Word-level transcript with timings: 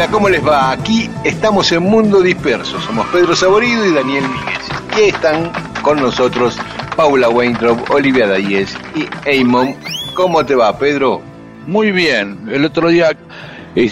Hola, 0.00 0.12
¿cómo 0.12 0.30
les 0.30 0.42
va? 0.42 0.70
Aquí 0.70 1.10
estamos 1.24 1.70
en 1.72 1.82
Mundo 1.82 2.22
Disperso. 2.22 2.80
Somos 2.80 3.06
Pedro 3.08 3.36
Saborido 3.36 3.84
y 3.84 3.92
Daniel 3.92 4.24
Míguez. 4.30 4.58
Y 4.96 5.10
están 5.10 5.52
con 5.82 6.00
nosotros 6.00 6.56
Paula 6.96 7.28
Weintraub, 7.28 7.78
Olivia 7.90 8.26
Dayes 8.26 8.74
y 8.94 9.04
Eamon. 9.28 9.76
¿Cómo 10.14 10.46
te 10.46 10.54
va, 10.54 10.78
Pedro? 10.78 11.20
Muy 11.66 11.92
bien. 11.92 12.48
El 12.50 12.64
otro 12.64 12.88
día, 12.88 13.14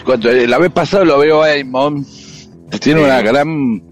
cuando 0.02 0.30
eh, 0.30 0.46
la 0.46 0.56
vez 0.56 0.72
pasada 0.72 1.04
lo 1.04 1.18
veo 1.18 1.42
a 1.42 1.54
Eamon, 1.54 2.06
tiene 2.80 3.04
una 3.04 3.20
gran 3.20 3.82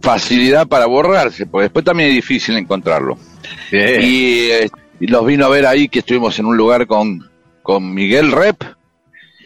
facilidad 0.00 0.66
para 0.66 0.86
borrarse, 0.86 1.44
porque 1.44 1.64
después 1.64 1.84
también 1.84 2.08
es 2.08 2.14
difícil 2.14 2.56
encontrarlo. 2.56 3.18
Y, 3.70 4.48
eh, 4.52 4.70
y 5.00 5.06
los 5.06 5.26
vino 5.26 5.44
a 5.44 5.50
ver 5.50 5.66
ahí 5.66 5.90
que 5.90 5.98
estuvimos 5.98 6.38
en 6.38 6.46
un 6.46 6.56
lugar 6.56 6.86
con, 6.86 7.30
con 7.62 7.92
Miguel 7.92 8.32
Rep 8.32 8.56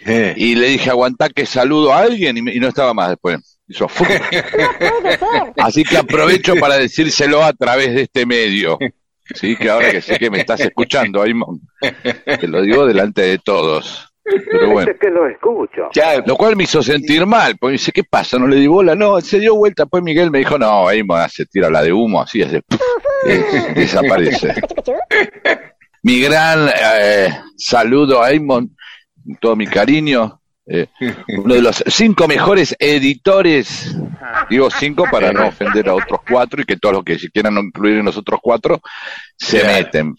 Eh, 0.07 0.35
y 0.37 0.55
le 0.55 0.69
dije 0.69 0.91
aguantá 0.91 1.29
que 1.29 1.47
saludo 1.47 1.93
a 1.93 2.01
alguien 2.01 2.37
y, 2.37 2.43
me- 2.43 2.55
y 2.55 2.61
no 2.61 2.69
estaba 2.69 2.93
más 2.95 3.11
después. 3.11 3.59
Hizo 3.69 3.87
Así 5.59 5.85
que 5.85 5.97
aprovecho 5.97 6.55
para 6.57 6.77
decírselo 6.77 7.43
a 7.43 7.53
través 7.53 7.95
de 7.95 8.03
este 8.03 8.27
medio. 8.27 8.79
Sí, 9.35 9.57
que 9.57 9.71
ahora 9.71 9.91
que 9.91 10.03
sé 10.03 10.19
que 10.19 10.31
me 10.31 10.41
estás 10.41 10.61
escuchando, 10.61 11.23
Aymon, 11.23 11.61
te 12.41 12.49
lo 12.49 12.61
digo 12.63 12.87
delante 12.87 13.23
de 13.23 13.39
todos. 13.39 14.09
Pero 14.25 14.71
bueno, 14.71 14.91
Es 14.91 14.99
que 15.01 15.11
lo 15.11 15.27
escucho. 15.27 15.89
ya, 15.95 16.19
lo 16.25 16.37
cual 16.37 16.55
me 16.55 16.65
hizo 16.65 16.83
sentir 16.83 17.25
mal, 17.27 17.57
porque 17.59 17.73
dice, 17.73 17.93
¿qué 17.93 18.05
pasa? 18.05 18.39
No 18.39 18.47
le 18.47 18.57
di 18.57 18.67
bola, 18.67 18.95
no, 18.95 19.21
se 19.21 19.41
dio 19.41 19.55
vuelta, 19.57 19.87
pues 19.87 20.03
Miguel 20.03 20.31
me 20.31 20.39
dijo, 20.39 20.59
no, 20.59 20.87
Aymon 20.87 21.29
se 21.29 21.47
tira 21.47 21.71
la 21.71 21.83
de 21.83 21.93
humo, 21.93 22.21
así 22.23 22.41
es, 22.43 22.53
de, 22.53 22.63
eh, 23.27 23.45
desaparece. 23.75 24.55
Mi 26.03 26.21
gran 26.21 26.69
eh, 26.69 27.29
saludo 27.57 28.23
a 28.23 28.27
Aymon, 28.27 28.77
todo 29.41 29.57
mi 29.57 29.67
cariño, 29.67 30.41
eh, 30.67 30.87
uno 31.39 31.55
de 31.55 31.63
los 31.63 31.83
cinco 31.89 32.29
mejores 32.29 32.77
editores, 32.79 33.97
digo 34.49 34.71
cinco 34.71 35.05
para 35.11 35.33
no 35.33 35.49
ofender 35.49 35.89
a 35.89 35.95
otros 35.95 36.21
cuatro 36.29 36.63
y 36.63 36.65
que 36.65 36.77
todos 36.77 36.95
los 36.97 37.05
que 37.05 37.19
se 37.19 37.31
quieran 37.31 37.57
incluir 37.59 37.99
en 37.99 38.05
los 38.05 38.17
otros 38.17 38.41
cuatro 38.43 38.81
se 39.37 39.61
Claro. 39.61 39.75
meten. 39.75 40.15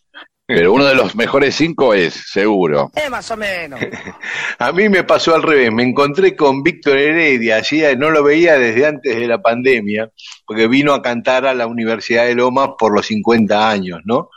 Pero 0.46 0.74
uno 0.74 0.84
de 0.84 0.94
los 0.94 1.16
mejores 1.16 1.56
cinco 1.56 1.94
es, 1.94 2.14
seguro. 2.14 2.92
más 3.10 3.32
o 3.32 3.38
menos. 3.38 3.80
a 4.60 4.72
mí 4.74 4.90
me 4.90 5.04
pasó 5.06 5.34
al 5.34 5.42
revés. 5.42 5.72
Me 5.72 5.84
encontré 5.84 6.36
con 6.36 6.62
Víctor 6.62 6.98
Heredia. 6.98 7.58
Hacía, 7.58 7.96
no 7.96 8.10
lo 8.12 8.24
veía 8.24 8.58
desde 8.60 8.86
antes 8.86 9.16
de 9.16 9.26
la 9.26 9.42
pandemia, 9.42 10.10
porque 10.46 10.68
vino 10.68 10.94
a 10.94 11.02
cantar 11.02 11.46
a 11.46 11.54
la 11.54 11.66
Universidad 11.66 12.26
de 12.26 12.36
Lomas 12.36 12.72
por 12.78 12.94
los 12.94 13.06
50 13.06 13.70
años, 13.70 14.02
¿no? 14.04 14.30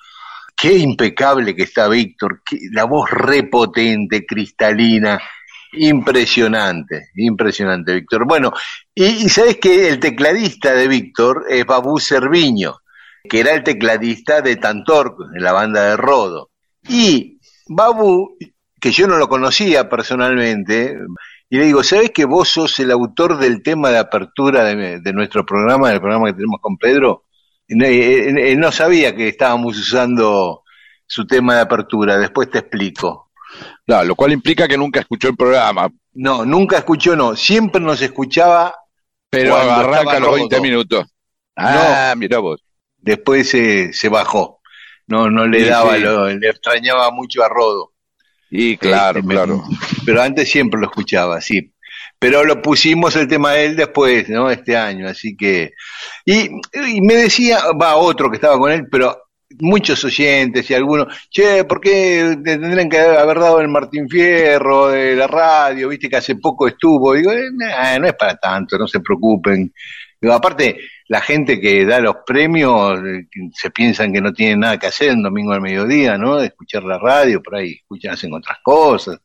Qué 0.56 0.72
impecable 0.72 1.54
que 1.54 1.64
está 1.64 1.86
Víctor, 1.86 2.40
la 2.72 2.84
voz 2.84 3.10
repotente, 3.10 4.24
cristalina, 4.24 5.20
impresionante, 5.72 7.10
impresionante, 7.16 7.92
Víctor. 7.92 8.26
Bueno, 8.26 8.52
y, 8.94 9.28
sabes 9.28 9.58
que 9.58 9.88
el 9.88 10.00
tecladista 10.00 10.72
de 10.72 10.88
Víctor 10.88 11.44
es 11.50 11.66
Babú 11.66 12.00
Cerviño, 12.00 12.76
que 13.28 13.40
era 13.40 13.52
el 13.52 13.62
tecladista 13.62 14.40
de 14.40 14.56
Tantor, 14.56 15.16
en 15.34 15.42
la 15.42 15.52
banda 15.52 15.90
de 15.90 15.96
Rodo. 15.98 16.50
Y 16.88 17.38
Babu, 17.68 18.38
que 18.80 18.92
yo 18.92 19.06
no 19.06 19.18
lo 19.18 19.28
conocía 19.28 19.90
personalmente, 19.90 20.96
y 21.50 21.58
le 21.58 21.66
digo, 21.66 21.82
¿sabes 21.82 22.12
que 22.12 22.24
vos 22.24 22.48
sos 22.48 22.80
el 22.80 22.90
autor 22.90 23.36
del 23.36 23.62
tema 23.62 23.90
de 23.90 23.98
apertura 23.98 24.64
de 24.64 25.12
nuestro 25.12 25.44
programa, 25.44 25.90
del 25.90 26.00
programa 26.00 26.28
que 26.28 26.34
tenemos 26.34 26.60
con 26.62 26.78
Pedro? 26.78 27.25
No- 27.68 27.84
eh, 27.84 28.28
eh, 28.30 28.52
Él 28.52 28.60
no 28.60 28.70
sabía 28.72 29.14
que 29.14 29.28
estábamos 29.28 29.76
usando 29.78 30.62
su 31.06 31.26
tema 31.26 31.54
de 31.56 31.60
apertura, 31.62 32.18
después 32.18 32.50
te 32.50 32.58
explico. 32.58 33.30
Lo 33.86 34.14
cual 34.14 34.32
implica 34.32 34.66
que 34.68 34.76
nunca 34.76 35.00
escuchó 35.00 35.28
el 35.28 35.36
programa, 35.36 35.88
No, 36.14 36.44
nunca 36.44 36.78
escuchó, 36.78 37.14
no, 37.16 37.36
siempre 37.36 37.80
nos 37.80 38.00
escuchaba, 38.02 38.74
pero 39.30 39.56
arranca 39.56 40.18
los 40.18 40.34
20 40.34 40.56
Rodo. 40.56 40.62
minutos. 40.62 41.04
Ah, 41.56 42.14
mira 42.16 42.38
vos. 42.38 42.62
después 42.98 43.48
se, 43.48 43.92
se 43.92 44.08
bajó. 44.08 44.60
No, 45.06 45.30
no 45.30 45.46
le 45.46 45.60
Sí, 45.60 45.66
daba, 45.66 45.94
sí. 45.94 46.00
lo- 46.02 46.28
le 46.28 46.48
extrañaba 46.48 47.10
mucho 47.12 47.44
a 47.44 47.48
Rodo. 47.48 47.92
Y 48.50 48.76
claro, 48.76 49.20
Este, 49.20 49.30
claro. 49.30 49.62
Pero 50.04 50.22
antes 50.22 50.50
siempre 50.50 50.80
lo 50.80 50.86
escuchaba, 50.86 51.40
sí. 51.40 51.72
Pero 52.18 52.44
lo 52.44 52.62
pusimos 52.62 53.14
el 53.16 53.28
tema 53.28 53.52
de 53.52 53.66
él 53.66 53.76
después, 53.76 54.28
¿no? 54.28 54.50
Este 54.50 54.76
año, 54.76 55.08
así 55.08 55.36
que... 55.36 55.72
Y, 56.24 56.48
me 57.02 57.14
decía, 57.14 57.58
va 57.80 57.96
otro 57.96 58.30
que 58.30 58.36
estaba 58.36 58.58
con 58.58 58.72
él, 58.72 58.86
pero 58.90 59.16
muchos 59.60 60.02
oyentes 60.04 60.68
y 60.70 60.74
algunos, 60.74 61.06
che, 61.30 61.64
¿por 61.64 61.80
qué 61.80 62.36
te 62.42 62.58
tendrían 62.58 62.88
que 62.88 62.98
haber 62.98 63.38
dado 63.38 63.60
el 63.60 63.68
Martín 63.68 64.08
Fierro 64.08 64.88
de 64.88 65.14
la 65.14 65.26
radio? 65.26 65.88
Viste 65.88 66.08
que 66.08 66.16
hace 66.16 66.36
poco 66.36 66.66
estuvo. 66.66 67.14
Digo, 67.14 67.32
eh, 67.32 67.50
no 67.52 68.06
es 68.06 68.14
para 68.14 68.36
tanto, 68.36 68.78
no 68.78 68.88
se 68.88 69.00
preocupen. 69.00 69.72
Digo, 70.20 70.34
aparte, 70.34 70.80
la 71.08 71.20
gente 71.20 71.60
que 71.60 71.84
da 71.84 72.00
los 72.00 72.16
premios 72.26 72.98
eh, 73.00 73.28
se 73.52 73.70
piensan 73.70 74.12
que 74.12 74.20
no 74.20 74.32
tienen 74.32 74.60
nada 74.60 74.78
que 74.78 74.86
hacer 74.86 75.12
un 75.12 75.22
domingo 75.22 75.52
al 75.52 75.60
mediodía, 75.60 76.16
¿no? 76.18 76.36
De 76.36 76.46
escuchar 76.46 76.82
la 76.84 76.98
radio, 76.98 77.42
por 77.42 77.56
ahí 77.56 77.72
escuchan, 77.72 78.14
hacen 78.14 78.32
otras 78.34 78.58
cosas. 78.62 79.18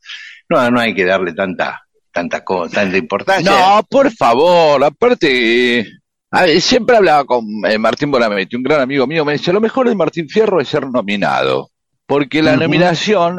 No, 0.50 0.70
no 0.70 0.80
hay 0.80 0.94
que 0.94 1.06
darle 1.06 1.34
tanta, 1.34 1.82
tanta, 2.12 2.44
co- 2.44 2.70
tanta 2.70 2.98
importancia. 2.98 3.52
No, 3.52 3.84
por 3.90 4.12
favor, 4.12 4.84
aparte, 4.84 5.80
eh, 5.80 6.62
siempre 6.62 6.98
hablaba 6.98 7.26
con 7.26 7.46
eh, 7.68 7.78
Martín 7.78 8.12
Bonametti, 8.12 8.56
un 8.56 8.64
gran 8.64 8.82
amigo 8.82 9.08
mío, 9.08 9.26
me 9.26 9.34
decía, 9.34 9.54
lo 9.54 9.62
mejor 9.62 9.88
de 9.90 9.96
Martín 9.96 10.28
Fierro 10.30 10.60
es 10.62 10.68
ser 10.68 10.88
nominado, 10.88 11.70
porque 12.06 12.42
la 12.42 12.56
nominación 12.56 13.38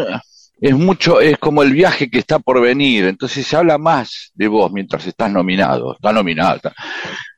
es 0.61 0.75
mucho, 0.77 1.21
es 1.21 1.39
como 1.39 1.63
el 1.63 1.73
viaje 1.73 2.09
que 2.11 2.19
está 2.19 2.39
por 2.39 2.61
venir, 2.61 3.05
entonces 3.07 3.47
se 3.47 3.57
habla 3.57 3.79
más 3.79 4.31
de 4.35 4.49
vos 4.49 4.71
mientras 4.73 5.07
estás 5.07 5.31
nominado, 5.31 5.95
está 5.95 6.13
nominado. 6.13 6.57
está- 6.57 6.75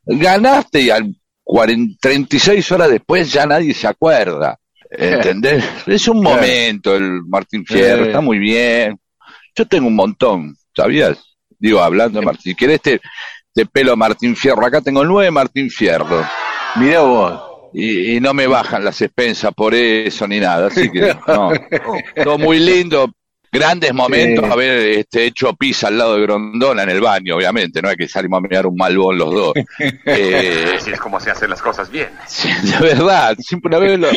Ganaste 0.06 0.80
y 0.82 0.90
al 0.90 1.14
40, 1.42 1.96
36 2.00 2.72
horas 2.72 2.90
después 2.90 3.32
ya 3.32 3.46
nadie 3.46 3.72
se 3.74 3.86
acuerda, 3.86 4.58
¿entendés? 4.90 5.64
Es 5.86 6.06
un 6.08 6.22
momento 6.22 6.94
el 6.94 7.22
Martín 7.26 7.64
Fierro, 7.64 8.04
está 8.08 8.20
muy 8.20 8.38
bien. 8.38 8.98
Yo 9.56 9.66
tengo 9.66 9.86
un 9.88 9.94
montón, 9.96 10.56
¿sabías? 10.76 11.18
Digo, 11.58 11.80
hablando 11.80 12.20
de 12.20 12.26
Martín, 12.26 12.42
si 12.42 12.54
querés 12.54 12.80
te, 12.80 13.00
te 13.54 13.66
pelo 13.66 13.96
Martín 13.96 14.36
Fierro, 14.36 14.66
acá 14.66 14.80
tengo 14.80 15.04
nueve 15.04 15.30
Martín 15.30 15.70
Fierro. 15.70 16.26
Mirá 16.76 17.00
vos. 17.00 17.40
Y, 17.72 18.16
y 18.16 18.20
no 18.20 18.32
me 18.34 18.46
bajan 18.46 18.84
las 18.84 19.00
expensas 19.02 19.52
por 19.54 19.74
eso 19.74 20.28
ni 20.28 20.38
nada, 20.40 20.68
así 20.68 20.90
que 20.90 21.14
no. 21.26 21.50
Todo 22.24 22.38
muy 22.38 22.58
lindo, 22.60 23.10
grandes 23.50 23.92
momentos, 23.92 24.44
Sí. 24.44 24.52
haber 24.52 24.78
este, 24.98 25.24
hecho 25.26 25.54
pis 25.54 25.82
al 25.84 25.98
lado 25.98 26.14
de 26.16 26.22
Grondona 26.22 26.84
en 26.84 26.90
el 26.90 27.00
baño, 27.00 27.34
obviamente, 27.36 27.80
no 27.82 27.90
es 27.90 27.96
que 27.96 28.06
salimos 28.08 28.38
a 28.38 28.42
mirar 28.42 28.66
un 28.66 28.76
malbón 28.76 29.18
los 29.18 29.32
dos. 29.34 29.52
Eh, 30.06 30.74
Así 30.76 30.90
es 30.92 31.00
como 31.00 31.18
se 31.18 31.30
hacen 31.30 31.50
las 31.50 31.62
cosas 31.62 31.90
bien. 31.90 32.10
sí, 32.28 32.48
de 32.62 32.78
verdad, 32.78 33.36
siempre 33.38 33.68
una 33.68 33.78
vez 33.78 33.98
lo, 33.98 34.08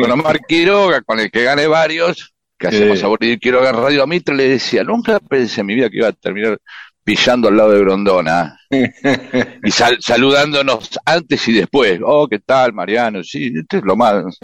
con 0.00 0.10
Omar 0.12 0.40
Quiroga, 0.46 1.00
con 1.02 1.18
el 1.18 1.30
que 1.30 1.42
gané 1.42 1.66
varios, 1.66 2.32
que 2.62 2.68
hacemos 2.68 3.02
aburrido. 3.02 3.36
Quiero 3.40 3.60
ver 3.60 3.74
Radio 3.74 4.06
Mitre, 4.06 4.34
le 4.34 4.48
decía, 4.48 4.84
nunca 4.84 5.18
pensé 5.18 5.60
en 5.60 5.66
mi 5.66 5.74
vida 5.74 5.90
que 5.90 5.98
iba 5.98 6.08
a 6.08 6.12
terminar 6.12 6.58
pillando 7.04 7.48
al 7.48 7.56
lado 7.56 7.72
de 7.72 7.80
Grondona 7.80 8.56
y 8.70 9.70
saludándonos 9.70 10.98
antes 11.04 11.48
y 11.48 11.52
después. 11.52 12.00
Oh, 12.04 12.28
¿qué 12.28 12.38
tal, 12.38 12.72
Mariano? 12.72 13.24
Sí, 13.24 13.52
esto 13.54 13.78
es 13.78 13.82
lo 13.82 13.96
más. 13.96 14.38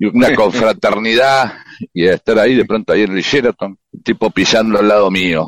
Una 0.00 0.34
confraternidad 0.34 1.52
y 1.92 2.06
estar 2.06 2.38
ahí 2.38 2.54
de 2.54 2.64
pronto 2.64 2.92
ahí 2.92 3.02
en 3.02 3.16
el 3.16 3.22
Sheraton, 3.22 3.78
tipo 4.02 4.30
pillando 4.30 4.78
al 4.78 4.88
lado 4.88 5.10
mío. 5.10 5.46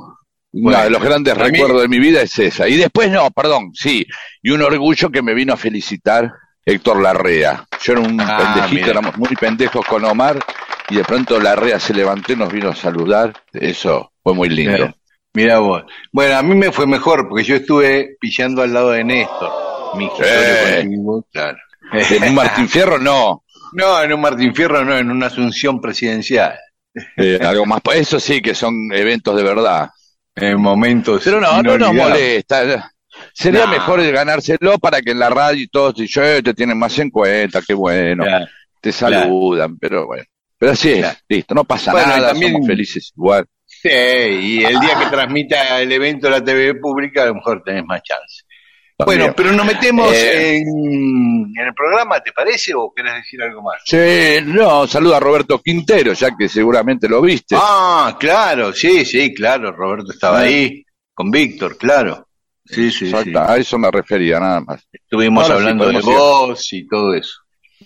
Uno 0.54 0.82
de 0.82 0.90
los 0.90 1.02
grandes 1.02 1.34
recuerdos 1.34 1.80
de 1.80 1.88
mi 1.88 1.98
vida 1.98 2.20
es 2.20 2.38
esa. 2.38 2.68
Y 2.68 2.76
después, 2.76 3.10
no, 3.10 3.30
perdón, 3.30 3.70
sí. 3.72 4.06
Y 4.42 4.50
un 4.50 4.60
orgullo 4.60 5.08
que 5.08 5.22
me 5.22 5.32
vino 5.32 5.54
a 5.54 5.56
felicitar 5.56 6.30
Héctor 6.64 7.00
Larrea. 7.00 7.64
Yo 7.82 7.92
era 7.94 8.02
un 8.02 8.20
ah, 8.20 8.54
pendejito, 8.54 8.90
éramos 8.90 9.16
muy 9.16 9.34
pendejos 9.34 9.84
con 9.86 10.04
Omar, 10.04 10.38
y 10.92 10.96
de 10.96 11.04
pronto 11.04 11.40
Larrea 11.40 11.80
se 11.80 11.94
levantó 11.94 12.34
y 12.34 12.36
nos 12.36 12.52
vino 12.52 12.68
a 12.68 12.76
saludar. 12.76 13.32
Eso 13.50 14.12
fue 14.22 14.34
muy 14.34 14.50
lindo. 14.50 14.94
Mira 15.32 15.58
vos. 15.58 15.84
Bueno, 16.12 16.36
a 16.36 16.42
mí 16.42 16.54
me 16.54 16.70
fue 16.70 16.86
mejor 16.86 17.30
porque 17.30 17.44
yo 17.44 17.56
estuve 17.56 18.18
pillando 18.20 18.60
al 18.60 18.74
lado 18.74 18.90
de 18.90 19.02
Néstor. 19.02 19.50
Mi 19.96 20.10
claro. 20.10 21.58
¿En 21.92 22.24
un 22.24 22.34
Martín 22.34 22.68
Fierro? 22.68 22.98
No. 22.98 23.42
No, 23.74 24.02
en 24.02 24.12
un 24.12 24.20
Martín 24.20 24.54
Fierro 24.54 24.84
no, 24.84 24.94
en 24.98 25.10
una 25.10 25.28
asunción 25.28 25.80
presidencial. 25.80 26.58
Eh, 27.16 27.38
algo 27.40 27.64
más. 27.64 27.80
Eso 27.94 28.20
sí 28.20 28.42
que 28.42 28.54
son 28.54 28.92
eventos 28.92 29.34
de 29.34 29.42
verdad. 29.42 29.88
En 30.34 30.60
momentos. 30.60 31.22
Pero 31.24 31.40
no, 31.40 31.62
no 31.62 31.78
nos 31.78 31.94
molesta. 31.94 32.92
Sería 33.32 33.66
mejor 33.66 34.02
ganárselo 34.12 34.78
para 34.78 35.00
que 35.00 35.12
en 35.12 35.20
la 35.20 35.30
radio 35.30 35.62
y 35.62 35.68
todos 35.68 35.98
y 36.00 36.06
yo 36.06 36.42
te 36.42 36.52
tienen 36.52 36.78
más 36.78 36.98
en 36.98 37.08
cuenta, 37.08 37.62
qué 37.66 37.72
bueno. 37.72 38.24
Te 38.78 38.92
saludan, 38.92 39.78
pero 39.78 40.04
bueno. 40.04 40.24
Pero 40.62 40.74
así 40.74 40.92
es, 40.92 41.24
listo, 41.28 41.56
no 41.56 41.64
pasa 41.64 41.92
nada, 41.92 42.28
también, 42.28 42.52
somos 42.52 42.68
felices 42.68 43.12
igual. 43.16 43.44
Sí, 43.66 43.88
y 43.88 44.64
el 44.64 44.78
día 44.78 44.96
que 44.96 45.06
transmita 45.06 45.80
el 45.80 45.90
evento 45.90 46.30
la 46.30 46.44
TV 46.44 46.76
pública, 46.76 47.24
a 47.24 47.26
lo 47.26 47.34
mejor 47.34 47.64
tenés 47.64 47.84
más 47.84 48.00
chance. 48.04 48.44
Bueno, 49.04 49.34
pero 49.36 49.50
nos 49.50 49.66
metemos 49.66 50.12
eh, 50.14 50.58
en, 50.58 51.52
el 51.58 51.74
programa, 51.74 52.20
¿te 52.20 52.30
parece? 52.30 52.74
¿O 52.76 52.92
querés 52.94 53.14
decir 53.14 53.42
algo 53.42 53.60
más? 53.60 53.82
Sí, 53.84 54.38
no, 54.44 54.86
saluda 54.86 55.16
a 55.16 55.20
Roberto 55.20 55.60
Quintero, 55.60 56.12
ya 56.12 56.30
que 56.38 56.48
seguramente 56.48 57.08
lo 57.08 57.20
viste. 57.20 57.56
Ah, 57.58 58.16
claro, 58.20 58.72
sí, 58.72 59.04
sí, 59.04 59.34
claro, 59.34 59.72
Roberto 59.72 60.12
estaba 60.12 60.42
ahí, 60.42 60.84
con 61.12 61.28
Víctor, 61.32 61.76
claro. 61.76 62.28
Sí, 62.64 62.92
sí, 62.92 63.10
sí. 63.10 63.32
A 63.36 63.56
eso 63.56 63.78
me 63.80 63.90
refería, 63.90 64.38
nada 64.38 64.60
más. 64.60 64.86
Estuvimos 64.92 65.50
hablando 65.50 65.88
de 65.88 66.00
vos 66.02 66.72
y 66.72 66.86
todo 66.86 67.14
eso. 67.14 67.41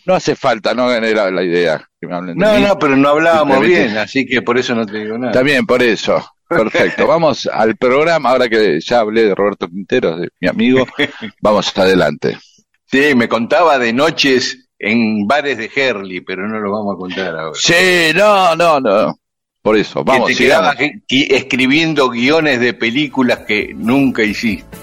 No 0.07 0.15
hace 0.15 0.37
falta, 0.37 0.73
no 0.73 0.91
era 0.93 1.31
la 1.31 1.43
idea 1.43 1.85
que 2.01 2.07
me 2.07 2.15
hablen 2.15 2.39
No, 2.39 2.59
no, 2.61 2.79
pero 2.79 2.97
no 2.97 3.09
hablábamos 3.09 3.61
bien, 3.61 3.99
así 3.99 4.25
que 4.25 4.41
por 4.41 4.57
eso 4.57 4.75
no 4.75 4.87
te 4.87 4.99
digo 4.99 5.19
nada. 5.19 5.33
Está 5.33 5.43
bien, 5.43 5.67
por 5.67 5.83
eso. 5.83 6.25
Perfecto. 6.49 7.07
Vamos 7.09 7.47
al 7.47 7.77
programa, 7.77 8.31
ahora 8.31 8.49
que 8.49 8.81
ya 8.81 9.01
hablé 9.01 9.25
de 9.25 9.35
Roberto 9.35 9.69
Quintero, 9.69 10.17
de 10.17 10.29
mi 10.41 10.49
amigo, 10.49 10.87
vamos 11.41 11.77
adelante. 11.77 12.39
Sí, 12.85 13.17
me 13.17 13.29
contaba 13.29 13.79
de 13.81 13.93
noches 13.93 14.69
en 14.79 15.27
bares 15.27 15.59
de 15.59 15.71
Herley, 15.75 16.21
pero 16.21 16.47
no 16.47 16.61
lo 16.61 16.71
vamos 16.71 16.95
a 16.95 16.99
contar 16.99 17.37
ahora. 17.37 17.59
Sí, 17.61 18.13
no, 18.15 18.55
no, 18.55 18.79
no. 18.79 19.19
Por 19.61 19.77
eso, 19.77 20.05
vamos. 20.05 20.29
Que 20.29 20.37
te 20.37 20.45
quedabas 20.45 20.77
escribiendo 21.09 22.09
guiones 22.11 22.61
de 22.61 22.75
películas 22.75 23.41
que 23.41 23.75
nunca 23.75 24.23
hiciste. 24.23 24.77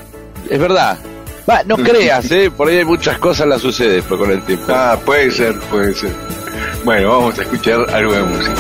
Es 0.50 0.60
verdad, 0.60 1.00
Va, 1.50 1.64
no 1.64 1.76
creas, 1.90 2.30
¿eh? 2.32 2.52
Por 2.52 2.68
ahí 2.70 2.78
hay 2.78 2.86
muchas 2.86 3.18
cosas 3.20 3.48
las 3.48 3.62
sucede 3.62 3.96
después 3.96 4.20
con 4.20 4.32
el 4.32 4.44
tiempo. 4.44 4.66
Ah, 4.70 4.98
puede 5.06 5.32
ser, 5.32 5.60
puede 5.62 5.94
ser. 5.94 6.12
Bueno, 6.84 7.10
vamos 7.10 7.40
a 7.40 7.42
escuchar 7.44 7.80
algo 7.94 8.14
de 8.14 8.24
música. 8.24 8.56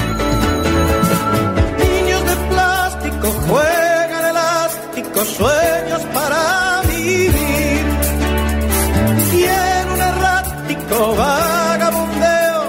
Niños 1.77 2.25
de 2.25 2.35
plástico 2.49 3.27
juegan 3.47 4.25
elásticos 4.29 5.27
sueños 5.27 6.01
para 6.13 6.81
vivir. 6.89 7.85
Y 9.33 9.43
en 9.43 9.89
un 9.89 10.01
errático 10.01 11.15
vagabundeo 11.15 12.63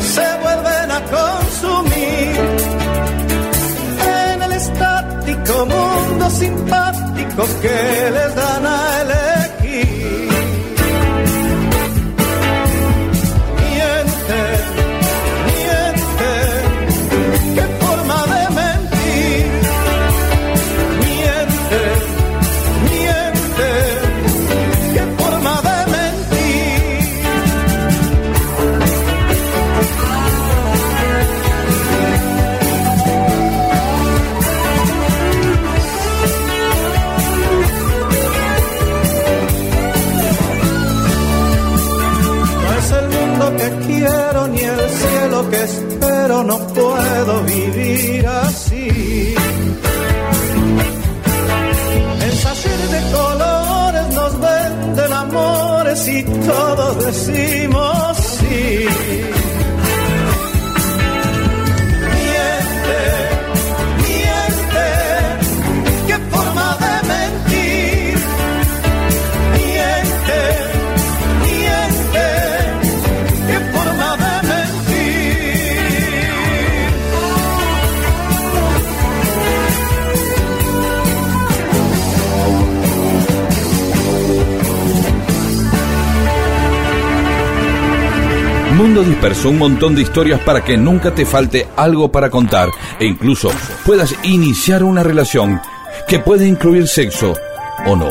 se 0.00 0.38
vuelven 0.42 0.90
a 0.90 1.00
consumir. 1.16 2.36
En 4.32 4.42
el 4.42 4.52
estático 4.52 5.66
mundo 5.66 6.30
simpático 6.30 7.44
que 7.62 8.10
les 8.10 8.34
dan 8.34 8.66
a 8.66 9.02
pero 46.36 46.44
no 46.44 46.58
puedo 46.68 47.42
vivir 47.44 48.26
así. 48.26 49.34
En 52.20 52.32
de 52.90 53.00
colores 53.12 54.14
nos 54.14 54.40
venden 54.40 55.12
amores 55.12 56.08
y 56.08 56.22
todos 56.24 57.06
decimos 57.06 57.85
Mundo 88.96 89.10
Disperso, 89.10 89.50
un 89.50 89.58
montón 89.58 89.94
de 89.94 90.00
historias 90.00 90.40
para 90.40 90.64
que 90.64 90.78
nunca 90.78 91.14
te 91.14 91.26
falte 91.26 91.68
algo 91.76 92.10
para 92.10 92.30
contar 92.30 92.70
e 92.98 93.04
incluso 93.04 93.50
puedas 93.84 94.14
iniciar 94.24 94.82
una 94.82 95.02
relación 95.02 95.60
que 96.08 96.18
puede 96.18 96.48
incluir 96.48 96.88
sexo 96.88 97.34
o 97.84 97.94
no. 97.94 98.08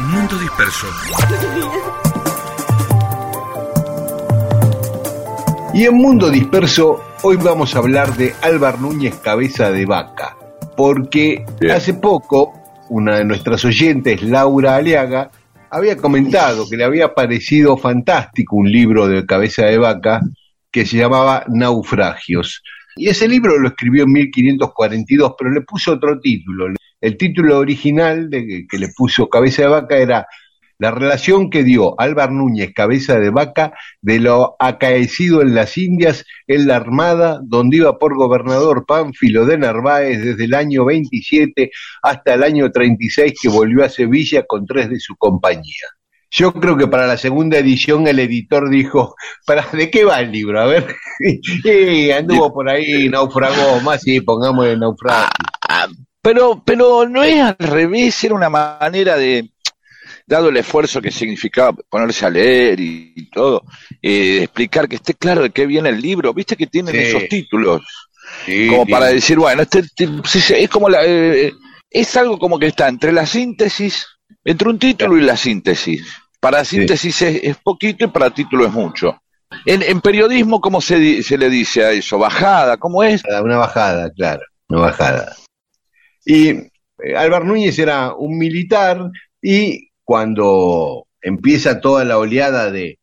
Mundo 0.00 0.36
Disperso. 0.38 0.86
Y 5.72 5.86
en 5.86 5.96
Mundo 5.96 6.28
Disperso, 6.28 7.00
hoy 7.22 7.38
vamos 7.38 7.74
a 7.74 7.78
hablar 7.78 8.14
de 8.18 8.34
Álvar 8.42 8.82
Núñez 8.82 9.14
Cabeza 9.14 9.70
de 9.70 9.86
Vaca, 9.86 10.36
porque 10.76 11.46
hace 11.74 11.94
poco 11.94 12.52
una 12.90 13.16
de 13.16 13.24
nuestras 13.24 13.64
oyentes, 13.64 14.22
Laura 14.22 14.76
Aliaga, 14.76 15.30
había 15.70 15.96
comentado 15.96 16.68
que 16.68 16.76
le 16.76 16.84
había 16.84 17.14
parecido 17.14 17.76
fantástico 17.76 18.56
un 18.56 18.70
libro 18.70 19.06
de 19.06 19.24
cabeza 19.24 19.66
de 19.66 19.78
vaca 19.78 20.20
que 20.70 20.84
se 20.84 20.96
llamaba 20.96 21.44
Naufragios. 21.48 22.62
Y 22.96 23.08
ese 23.08 23.28
libro 23.28 23.58
lo 23.58 23.68
escribió 23.68 24.04
en 24.04 24.12
1542, 24.12 25.34
pero 25.38 25.50
le 25.50 25.60
puso 25.62 25.92
otro 25.92 26.20
título. 26.20 26.74
El 27.00 27.16
título 27.16 27.58
original 27.58 28.28
de 28.28 28.66
que 28.68 28.78
le 28.78 28.88
puso 28.94 29.28
cabeza 29.28 29.62
de 29.62 29.68
vaca 29.68 29.96
era 29.96 30.26
la 30.80 30.90
relación 30.90 31.50
que 31.50 31.62
dio 31.62 31.94
Álvar 32.00 32.32
Núñez, 32.32 32.72
cabeza 32.74 33.20
de 33.20 33.28
vaca, 33.28 33.74
de 34.00 34.18
lo 34.18 34.56
acaecido 34.58 35.42
en 35.42 35.54
las 35.54 35.76
Indias 35.76 36.24
en 36.46 36.66
la 36.66 36.76
Armada, 36.76 37.38
donde 37.44 37.76
iba 37.76 37.98
por 37.98 38.16
gobernador 38.16 38.86
Pánfilo 38.86 39.44
de 39.44 39.58
Narváez 39.58 40.22
desde 40.22 40.46
el 40.46 40.54
año 40.54 40.86
27 40.86 41.70
hasta 42.02 42.32
el 42.32 42.42
año 42.42 42.70
36 42.70 43.34
que 43.40 43.48
volvió 43.50 43.84
a 43.84 43.90
Sevilla 43.90 44.44
con 44.46 44.64
tres 44.64 44.88
de 44.88 44.98
su 44.98 45.16
compañía. 45.16 45.86
Yo 46.30 46.52
creo 46.54 46.78
que 46.78 46.86
para 46.86 47.06
la 47.06 47.18
segunda 47.18 47.58
edición 47.58 48.06
el 48.06 48.18
editor 48.18 48.70
dijo, 48.70 49.16
¿para 49.44 49.66
de 49.72 49.90
qué 49.90 50.04
va 50.04 50.20
el 50.20 50.32
libro? 50.32 50.62
A 50.62 50.64
ver, 50.64 50.96
y 51.64 52.10
anduvo 52.10 52.54
por 52.54 52.70
ahí, 52.70 53.06
naufragó, 53.10 53.80
más 53.82 54.06
y 54.06 54.22
pongamos 54.22 54.66
el 54.66 54.80
naufragio. 54.80 55.28
Ah, 55.68 55.88
pero, 56.22 56.62
pero 56.64 57.06
no 57.06 57.22
es 57.22 57.38
al 57.38 57.56
revés, 57.58 58.24
era 58.24 58.34
una 58.34 58.48
manera 58.48 59.16
de, 59.16 59.50
dado 60.30 60.48
el 60.48 60.56
esfuerzo 60.56 61.02
que 61.02 61.10
significaba 61.10 61.76
ponerse 61.88 62.24
a 62.24 62.30
leer 62.30 62.78
y, 62.78 63.28
todo, 63.30 63.64
eh, 64.00 64.44
explicar 64.44 64.88
que 64.88 64.96
esté 64.96 65.14
claro 65.14 65.42
de 65.42 65.50
qué 65.50 65.66
viene 65.66 65.88
el 65.88 66.00
libro, 66.00 66.32
viste 66.32 66.56
que 66.56 66.68
tienen 66.68 66.94
esos 66.94 67.28
títulos. 67.28 67.82
como 68.68 68.86
para 68.86 69.06
decir, 69.06 69.38
bueno, 69.38 69.62
este, 69.62 69.80
este 69.80 70.62
es 70.62 70.70
como 70.70 70.88
la, 70.88 71.04
eh, 71.04 71.52
es 71.90 72.16
algo 72.16 72.38
como 72.38 72.58
que 72.58 72.68
está 72.68 72.88
entre 72.88 73.12
la 73.12 73.26
síntesis, 73.26 74.06
entre 74.44 74.68
un 74.68 74.78
título 74.78 75.18
y 75.18 75.22
la 75.22 75.36
síntesis. 75.36 76.06
Para 76.38 76.64
síntesis 76.64 77.20
es, 77.22 77.56
poquito 77.58 78.04
y 78.04 78.08
para 78.08 78.30
título 78.30 78.64
es 78.64 78.72
mucho. 78.72 79.20
En, 79.66 80.00
periodismo, 80.00 80.60
¿cómo 80.60 80.80
se, 80.80 81.24
se, 81.24 81.36
le 81.36 81.50
dice 81.50 81.84
a 81.84 81.90
eso? 81.90 82.18
¿Bajada? 82.18 82.76
¿Cómo 82.76 83.02
es? 83.02 83.22
Una 83.24 83.56
bajada, 83.56 84.10
claro, 84.12 84.42
una 84.68 84.82
bajada. 84.82 85.36
Y 86.24 86.50
eh, 86.50 87.16
Álvaro 87.16 87.44
Núñez 87.44 87.76
era 87.80 88.14
un 88.14 88.38
militar 88.38 89.10
y 89.42 89.89
cuando 90.10 91.06
empieza 91.22 91.80
toda 91.80 92.04
la 92.04 92.18
oleada 92.18 92.72
de, 92.72 92.98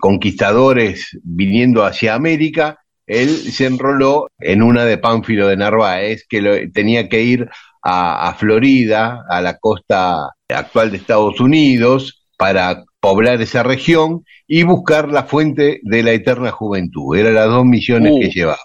conquistadores 0.00 1.18
viniendo 1.22 1.84
hacia 1.84 2.14
América, 2.14 2.78
él 3.06 3.28
se 3.28 3.66
enroló 3.66 4.28
en 4.38 4.62
una 4.62 4.86
de 4.86 4.96
Pánfilo 4.96 5.48
de 5.48 5.58
Narváez, 5.58 6.24
que 6.26 6.70
tenía 6.72 7.10
que 7.10 7.20
ir 7.20 7.50
a, 7.82 8.34
Florida, 8.38 9.22
a 9.28 9.42
la 9.42 9.58
costa 9.58 10.30
actual 10.48 10.92
de 10.92 10.96
Estados 10.96 11.40
Unidos, 11.40 12.26
para 12.38 12.84
poblar 13.00 13.42
esa 13.42 13.62
región 13.62 14.24
y 14.46 14.62
buscar 14.62 15.10
la 15.10 15.24
fuente 15.24 15.80
de 15.82 16.02
la 16.02 16.12
eterna 16.12 16.52
juventud. 16.52 17.18
Eran 17.18 17.34
las 17.34 17.48
dos 17.48 17.66
misiones 17.66 18.14
que 18.18 18.28
uh. 18.28 18.32
llevaba. 18.32 18.58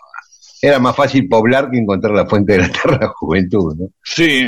Era 0.61 0.79
más 0.79 0.95
fácil 0.95 1.27
poblar 1.27 1.69
que 1.69 1.77
encontrar 1.77 2.13
la 2.13 2.25
fuente 2.25 2.53
de 2.53 2.59
la 2.59 2.65
eterna 2.67 3.11
juventud, 3.19 3.75
¿no? 3.77 3.89
Sí. 4.01 4.47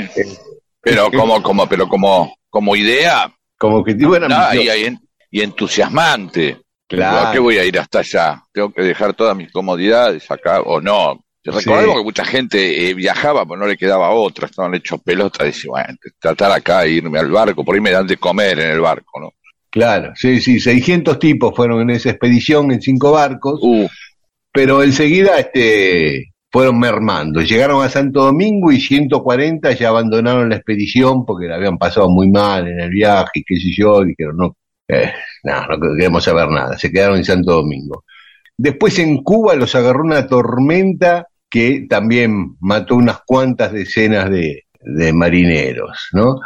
Pero 0.80 1.10
como, 1.10 1.42
como, 1.42 1.66
pero 1.66 1.86
como, 1.88 2.34
como 2.54 2.76
idea. 2.76 3.34
Como 3.58 3.82
que 3.82 3.94
bueno, 3.94 4.28
y, 4.52 4.70
y, 5.32 5.40
entusiasmante. 5.40 6.58
Claro. 6.86 7.32
qué 7.32 7.40
voy 7.40 7.58
a 7.58 7.64
ir 7.64 7.76
hasta 7.80 7.98
allá? 7.98 8.44
Tengo 8.52 8.72
que 8.72 8.82
dejar 8.82 9.12
todas 9.14 9.36
mis 9.36 9.50
comodidades 9.50 10.30
acá, 10.30 10.60
o 10.60 10.80
no. 10.80 11.24
Recuerdo 11.42 11.96
que 11.96 12.04
mucha 12.04 12.24
gente 12.24 12.88
eh, 12.88 12.94
viajaba, 12.94 13.44
pero 13.44 13.58
no 13.58 13.66
le 13.66 13.76
quedaba 13.76 14.10
otra, 14.10 14.46
estaban 14.46 14.72
hechos 14.76 15.00
pelota, 15.02 15.42
decía, 15.42 15.68
bueno, 15.68 15.98
tratar 16.20 16.52
acá 16.52 16.86
irme 16.86 17.18
al 17.18 17.28
barco, 17.28 17.64
por 17.64 17.74
ahí 17.74 17.80
me 17.80 17.90
dan 17.90 18.06
de 18.06 18.18
comer 18.18 18.60
en 18.60 18.70
el 18.70 18.80
barco, 18.80 19.20
¿no? 19.20 19.32
Claro, 19.68 20.12
sí, 20.14 20.40
sí, 20.40 20.60
600 20.60 21.18
tipos 21.18 21.56
fueron 21.56 21.80
en 21.82 21.90
esa 21.90 22.10
expedición 22.10 22.70
en 22.70 22.80
cinco 22.80 23.10
barcos, 23.10 23.58
uh. 23.62 23.88
pero 24.52 24.84
enseguida 24.84 25.40
este, 25.40 26.33
fueron 26.54 26.78
mermando. 26.78 27.40
Llegaron 27.40 27.84
a 27.84 27.88
Santo 27.88 28.22
Domingo 28.22 28.70
y 28.70 28.80
140 28.80 29.72
ya 29.72 29.88
abandonaron 29.88 30.48
la 30.48 30.54
expedición 30.54 31.26
porque 31.26 31.48
la 31.48 31.56
habían 31.56 31.78
pasado 31.78 32.08
muy 32.08 32.30
mal 32.30 32.68
en 32.68 32.78
el 32.78 32.90
viaje 32.90 33.40
y 33.40 33.42
qué 33.42 33.56
sé 33.56 33.72
yo, 33.76 34.04
dijeron, 34.04 34.36
no, 34.36 34.56
eh, 34.86 35.12
no, 35.42 35.66
no 35.66 35.96
queremos 35.96 36.22
saber 36.22 36.48
nada, 36.48 36.78
se 36.78 36.92
quedaron 36.92 37.16
en 37.16 37.24
Santo 37.24 37.54
Domingo. 37.54 38.04
Después 38.56 38.96
en 39.00 39.24
Cuba 39.24 39.56
los 39.56 39.74
agarró 39.74 40.04
una 40.04 40.28
tormenta 40.28 41.26
que 41.50 41.86
también 41.90 42.54
mató 42.60 42.94
unas 42.94 43.22
cuantas 43.26 43.72
decenas 43.72 44.30
de, 44.30 44.62
de 44.80 45.12
marineros, 45.12 46.10
¿no? 46.12 46.38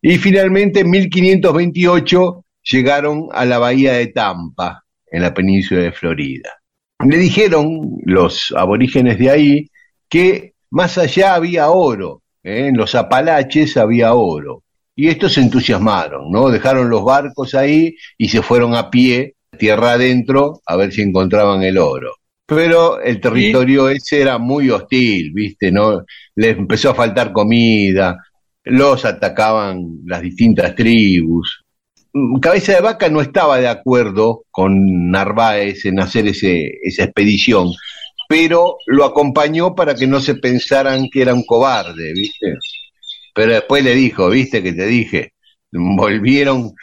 Y 0.00 0.18
finalmente 0.18 0.80
en 0.80 0.90
1528 0.90 2.44
llegaron 2.64 3.28
a 3.30 3.44
la 3.44 3.60
bahía 3.60 3.92
de 3.92 4.08
Tampa, 4.08 4.82
en 5.08 5.22
la 5.22 5.32
península 5.32 5.82
de 5.82 5.92
Florida. 5.92 6.50
Le 7.04 7.16
dijeron 7.16 7.96
los 8.04 8.52
aborígenes 8.56 9.18
de 9.18 9.30
ahí 9.30 9.70
que 10.08 10.52
más 10.70 10.98
allá 10.98 11.34
había 11.34 11.70
oro, 11.70 12.22
¿eh? 12.42 12.68
en 12.68 12.76
los 12.76 12.94
Apalaches 12.94 13.76
había 13.76 14.14
oro. 14.14 14.62
Y 14.94 15.08
estos 15.08 15.32
se 15.32 15.40
entusiasmaron, 15.40 16.30
¿no? 16.30 16.50
Dejaron 16.50 16.90
los 16.90 17.02
barcos 17.02 17.54
ahí 17.54 17.94
y 18.18 18.28
se 18.28 18.42
fueron 18.42 18.74
a 18.74 18.90
pie, 18.90 19.36
tierra 19.58 19.92
adentro, 19.92 20.60
a 20.66 20.76
ver 20.76 20.92
si 20.92 21.02
encontraban 21.02 21.62
el 21.62 21.78
oro. 21.78 22.14
Pero 22.46 23.00
el 23.00 23.20
territorio 23.20 23.88
ese 23.88 24.20
era 24.20 24.38
muy 24.38 24.68
hostil, 24.68 25.32
¿viste? 25.32 25.72
¿No? 25.72 26.04
Les 26.34 26.58
empezó 26.58 26.90
a 26.90 26.94
faltar 26.94 27.32
comida, 27.32 28.18
los 28.64 29.04
atacaban 29.04 30.00
las 30.04 30.20
distintas 30.20 30.74
tribus, 30.74 31.61
Cabeza 32.40 32.74
de 32.74 32.80
Vaca 32.82 33.08
no 33.08 33.22
estaba 33.22 33.58
de 33.58 33.68
acuerdo 33.68 34.44
con 34.50 35.10
Narváez 35.10 35.86
en 35.86 35.98
hacer 35.98 36.26
ese, 36.26 36.70
esa 36.82 37.04
expedición, 37.04 37.72
pero 38.28 38.76
lo 38.86 39.04
acompañó 39.04 39.74
para 39.74 39.94
que 39.94 40.06
no 40.06 40.20
se 40.20 40.34
pensaran 40.34 41.08
que 41.10 41.22
era 41.22 41.32
un 41.32 41.44
cobarde, 41.44 42.12
¿viste? 42.12 42.54
Pero 43.34 43.52
después 43.52 43.82
le 43.82 43.94
dijo, 43.94 44.28
¿viste 44.28 44.62
que 44.62 44.74
te 44.74 44.86
dije? 44.86 45.32
Volvieron, 45.70 46.74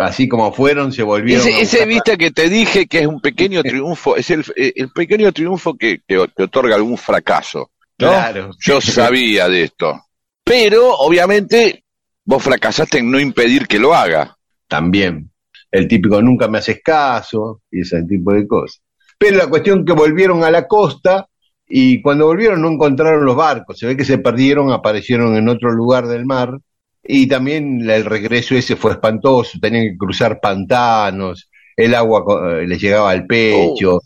así 0.00 0.26
como 0.26 0.50
fueron, 0.52 0.90
se 0.90 1.02
volvieron. 1.02 1.46
Ese, 1.46 1.84
viste 1.84 2.16
que 2.16 2.30
te 2.30 2.48
dije 2.48 2.86
que 2.86 3.00
es 3.00 3.06
un 3.06 3.20
pequeño 3.20 3.62
triunfo, 3.62 4.16
es 4.16 4.30
el, 4.30 4.42
el 4.56 4.90
pequeño 4.90 5.32
triunfo 5.32 5.76
que, 5.76 6.00
que, 6.06 6.16
otorga 6.16 6.76
algún 6.76 6.96
fracaso. 6.96 7.72
Claro. 7.98 8.52
Yo 8.58 8.80
sabía 8.80 9.50
de 9.50 9.64
esto. 9.64 10.00
Pero, 10.42 10.94
obviamente, 10.94 11.84
vos 12.24 12.42
fracasaste 12.42 12.98
en 12.98 13.10
no 13.10 13.20
impedir 13.20 13.66
que 13.66 13.78
lo 13.78 13.94
haga 13.94 14.35
también. 14.68 15.30
El 15.70 15.88
típico 15.88 16.20
nunca 16.22 16.48
me 16.48 16.58
haces 16.58 16.80
caso 16.82 17.62
y 17.70 17.80
ese 17.80 18.02
tipo 18.04 18.32
de 18.32 18.46
cosas. 18.46 18.82
Pero 19.18 19.36
la 19.36 19.48
cuestión 19.48 19.84
que 19.84 19.92
volvieron 19.92 20.44
a 20.44 20.50
la 20.50 20.66
costa 20.66 21.26
y 21.68 22.00
cuando 22.02 22.26
volvieron 22.26 22.62
no 22.62 22.70
encontraron 22.70 23.24
los 23.24 23.36
barcos, 23.36 23.78
se 23.78 23.86
ve 23.86 23.96
que 23.96 24.04
se 24.04 24.18
perdieron, 24.18 24.70
aparecieron 24.70 25.36
en 25.36 25.48
otro 25.48 25.72
lugar 25.72 26.06
del 26.06 26.24
mar 26.24 26.58
y 27.02 27.26
también 27.26 27.88
el 27.88 28.04
regreso 28.04 28.54
ese 28.54 28.76
fue 28.76 28.92
espantoso, 28.92 29.58
tenían 29.60 29.84
que 29.84 29.96
cruzar 29.96 30.40
pantanos, 30.40 31.48
el 31.76 31.94
agua 31.94 32.24
eh, 32.60 32.66
les 32.66 32.80
llegaba 32.80 33.10
al 33.10 33.26
pecho, 33.26 33.96
oh. 33.96 34.02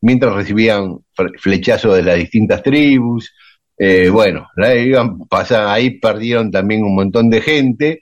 mientras 0.00 0.34
recibían 0.34 0.98
flechazos 1.38 1.96
de 1.96 2.02
las 2.02 2.16
distintas 2.16 2.62
tribus. 2.62 3.32
Eh, 3.76 4.08
bueno, 4.08 4.48
iban 4.56 5.18
ahí 5.66 5.98
perdieron 5.98 6.50
también 6.50 6.84
un 6.84 6.94
montón 6.94 7.28
de 7.28 7.40
gente, 7.40 8.00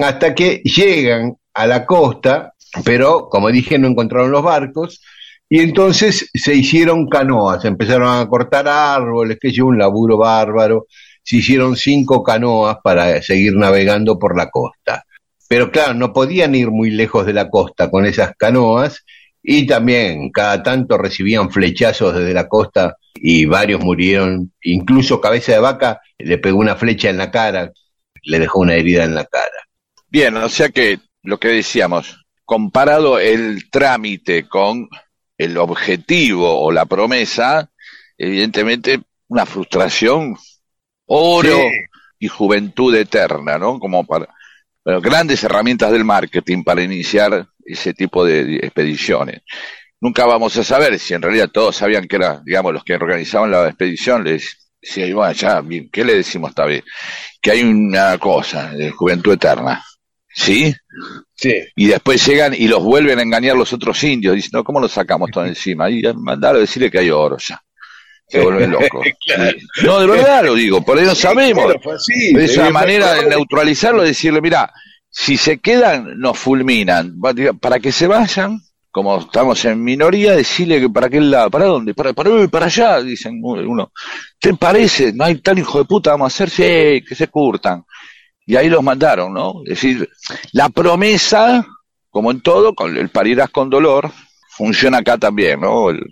hasta 0.00 0.34
que 0.34 0.60
llegan 0.62 1.34
a 1.62 1.66
la 1.66 1.86
costa, 1.86 2.54
pero 2.84 3.28
como 3.28 3.50
dije, 3.50 3.78
no 3.78 3.88
encontraron 3.88 4.30
los 4.30 4.42
barcos, 4.42 5.02
y 5.48 5.60
entonces 5.60 6.30
se 6.32 6.54
hicieron 6.54 7.08
canoas, 7.08 7.64
empezaron 7.64 8.08
a 8.08 8.28
cortar 8.28 8.68
árboles, 8.68 9.38
que 9.40 9.50
yo 9.50 9.66
un 9.66 9.78
laburo 9.78 10.16
bárbaro, 10.16 10.86
se 11.22 11.36
hicieron 11.36 11.76
cinco 11.76 12.22
canoas 12.22 12.78
para 12.82 13.20
seguir 13.20 13.54
navegando 13.56 14.18
por 14.18 14.36
la 14.36 14.48
costa. 14.48 15.04
Pero 15.48 15.72
claro, 15.72 15.94
no 15.94 16.12
podían 16.12 16.54
ir 16.54 16.70
muy 16.70 16.90
lejos 16.90 17.26
de 17.26 17.32
la 17.32 17.50
costa 17.50 17.90
con 17.90 18.06
esas 18.06 18.32
canoas 18.36 19.04
y 19.42 19.66
también 19.66 20.30
cada 20.30 20.62
tanto 20.62 20.96
recibían 20.96 21.50
flechazos 21.50 22.14
desde 22.14 22.32
la 22.32 22.46
costa 22.46 22.96
y 23.14 23.46
varios 23.46 23.82
murieron, 23.82 24.52
incluso 24.62 25.20
Cabeza 25.20 25.52
de 25.52 25.58
Vaca 25.58 26.00
le 26.18 26.38
pegó 26.38 26.58
una 26.58 26.76
flecha 26.76 27.10
en 27.10 27.18
la 27.18 27.32
cara, 27.32 27.72
le 28.22 28.38
dejó 28.38 28.60
una 28.60 28.74
herida 28.74 29.02
en 29.02 29.16
la 29.16 29.24
cara. 29.24 29.66
Bien, 30.08 30.36
o 30.36 30.48
sea 30.48 30.68
que 30.68 30.98
lo 31.22 31.38
que 31.38 31.48
decíamos, 31.48 32.24
comparado 32.44 33.18
el 33.18 33.70
trámite 33.70 34.48
con 34.48 34.88
el 35.38 35.56
objetivo 35.56 36.60
o 36.60 36.72
la 36.72 36.84
promesa, 36.86 37.70
evidentemente 38.18 39.00
una 39.28 39.46
frustración, 39.46 40.36
oro 41.06 41.58
y 42.18 42.28
juventud 42.28 42.94
eterna, 42.94 43.58
¿no? 43.58 43.78
Como 43.78 44.04
para 44.04 44.28
grandes 44.84 45.44
herramientas 45.44 45.92
del 45.92 46.04
marketing 46.04 46.64
para 46.64 46.82
iniciar 46.82 47.46
ese 47.64 47.94
tipo 47.94 48.24
de 48.24 48.56
expediciones. 48.56 49.42
Nunca 50.00 50.24
vamos 50.24 50.56
a 50.56 50.64
saber 50.64 50.98
si 50.98 51.14
en 51.14 51.22
realidad 51.22 51.50
todos 51.52 51.76
sabían 51.76 52.08
que 52.08 52.16
eran, 52.16 52.42
digamos, 52.44 52.72
los 52.72 52.84
que 52.84 52.94
organizaban 52.94 53.50
la 53.50 53.68
expedición, 53.68 54.24
les 54.24 54.72
decían, 54.80 55.14
bueno, 55.14 55.32
ya, 55.32 55.62
¿qué 55.92 56.04
le 56.04 56.16
decimos 56.16 56.50
esta 56.50 56.64
vez? 56.64 56.82
Que 57.40 57.50
hay 57.50 57.62
una 57.62 58.16
cosa 58.18 58.70
de 58.72 58.90
juventud 58.90 59.34
eterna. 59.34 59.84
¿Sí? 60.32 60.74
Sí. 61.34 61.54
Y 61.76 61.86
después 61.86 62.24
llegan 62.26 62.54
y 62.54 62.68
los 62.68 62.82
vuelven 62.82 63.18
a 63.18 63.22
engañar 63.22 63.56
los 63.56 63.72
otros 63.72 64.02
indios, 64.04 64.34
diciendo, 64.34 64.64
¿cómo 64.64 64.80
los 64.80 64.92
sacamos 64.92 65.30
todo 65.30 65.44
encima? 65.46 65.90
Y 65.90 66.02
mandar 66.14 66.56
a 66.56 66.58
decirle 66.58 66.90
que 66.90 66.98
hay 66.98 67.10
oro 67.10 67.36
ya. 67.38 67.60
Se 68.28 68.40
vuelven 68.40 68.70
locos. 68.72 69.06
No, 69.82 70.00
de 70.00 70.06
verdad 70.06 70.44
lo 70.44 70.54
digo, 70.54 70.84
por 70.84 70.98
eso 70.98 71.14
sabemos. 71.14 71.72
de 72.32 72.44
esa 72.44 72.70
manera 72.70 73.14
de 73.14 73.28
neutralizarlo, 73.28 74.02
decirle, 74.02 74.40
mira, 74.40 74.72
si 75.08 75.36
se 75.36 75.58
quedan, 75.58 76.18
nos 76.18 76.38
fulminan. 76.38 77.18
Para 77.60 77.80
que 77.80 77.90
se 77.90 78.06
vayan, 78.06 78.60
como 78.90 79.18
estamos 79.18 79.64
en 79.64 79.82
minoría, 79.82 80.36
decirle 80.36 80.80
que 80.80 80.88
para 80.88 81.08
qué 81.08 81.20
lado, 81.20 81.50
para 81.50 81.64
dónde, 81.64 81.94
para, 81.94 82.12
para, 82.12 82.48
para 82.48 82.66
allá, 82.66 83.00
dicen 83.00 83.40
uno. 83.42 83.92
¿Te 84.38 84.54
parece? 84.54 85.12
No 85.12 85.24
hay 85.24 85.36
tal 85.36 85.58
hijo 85.58 85.78
de 85.78 85.84
puta, 85.84 86.10
vamos 86.10 86.32
a 86.32 86.44
hacer, 86.44 86.50
sí, 86.50 87.04
que 87.06 87.14
se 87.14 87.28
curtan 87.28 87.84
y 88.50 88.56
ahí 88.56 88.68
los 88.68 88.82
mandaron, 88.82 89.32
¿no? 89.32 89.62
Es 89.62 89.80
decir, 89.80 90.08
la 90.50 90.70
promesa, 90.70 91.64
como 92.08 92.32
en 92.32 92.40
todo, 92.40 92.74
con 92.74 92.96
el 92.96 93.08
parirás 93.08 93.48
con 93.50 93.70
dolor, 93.70 94.10
funciona 94.48 94.98
acá 94.98 95.16
también, 95.18 95.60
¿no? 95.60 95.90
El, 95.90 96.04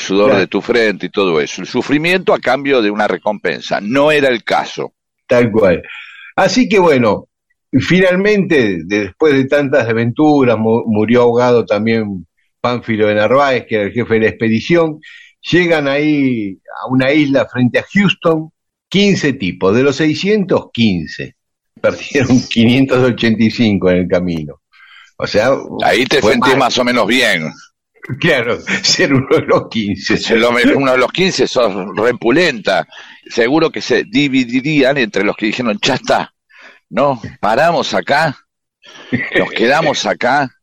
sudor 0.00 0.34
de 0.34 0.48
tu 0.48 0.60
frente 0.60 1.06
y 1.06 1.08
todo 1.08 1.40
eso. 1.40 1.62
El 1.62 1.68
sufrimiento 1.68 2.34
a 2.34 2.40
cambio 2.40 2.82
de 2.82 2.90
una 2.90 3.06
recompensa. 3.06 3.80
No 3.80 4.10
era 4.10 4.26
el 4.26 4.42
caso. 4.42 4.92
Tal 5.28 5.52
cual. 5.52 5.84
Así 6.34 6.68
que 6.68 6.80
bueno, 6.80 7.28
finalmente, 7.78 8.80
después 8.84 9.32
de 9.34 9.44
tantas 9.44 9.88
aventuras, 9.88 10.58
murió 10.58 11.22
ahogado 11.22 11.64
también 11.64 12.26
Pánfilo 12.60 13.06
de 13.06 13.14
Narváez, 13.14 13.66
que 13.68 13.76
era 13.76 13.84
el 13.84 13.92
jefe 13.92 14.14
de 14.14 14.20
la 14.20 14.28
expedición, 14.30 14.98
llegan 15.48 15.86
ahí 15.86 16.58
a 16.82 16.88
una 16.88 17.12
isla 17.12 17.46
frente 17.46 17.78
a 17.78 17.84
Houston, 17.94 18.50
15 18.90 19.32
tipos, 19.34 19.74
de 19.74 19.82
los 19.82 19.96
600, 19.96 20.70
15. 20.72 21.36
Perdieron 21.80 22.42
585 22.48 23.90
en 23.90 23.96
el 23.96 24.08
camino. 24.08 24.60
O 25.16 25.26
sea, 25.26 25.50
ahí 25.84 26.04
te 26.04 26.20
sentís 26.20 26.56
más 26.56 26.76
o 26.78 26.84
menos 26.84 27.06
bien. 27.06 27.50
Claro, 28.18 28.58
ser 28.82 29.12
uno 29.12 29.28
de 29.30 29.42
los 29.42 29.68
15. 29.68 30.36
uno 30.74 30.92
de 30.92 30.98
los 30.98 31.12
15 31.12 31.46
sos 31.46 31.74
repulenta. 31.96 32.86
Seguro 33.28 33.70
que 33.70 33.80
se 33.80 34.04
dividirían 34.04 34.98
entre 34.98 35.24
los 35.24 35.36
que 35.36 35.46
dijeron, 35.46 35.78
ya 35.80 35.94
está, 35.94 36.34
¿no? 36.88 37.20
Paramos 37.40 37.94
acá, 37.94 38.36
nos 39.38 39.50
quedamos 39.50 40.04
acá. 40.06 40.48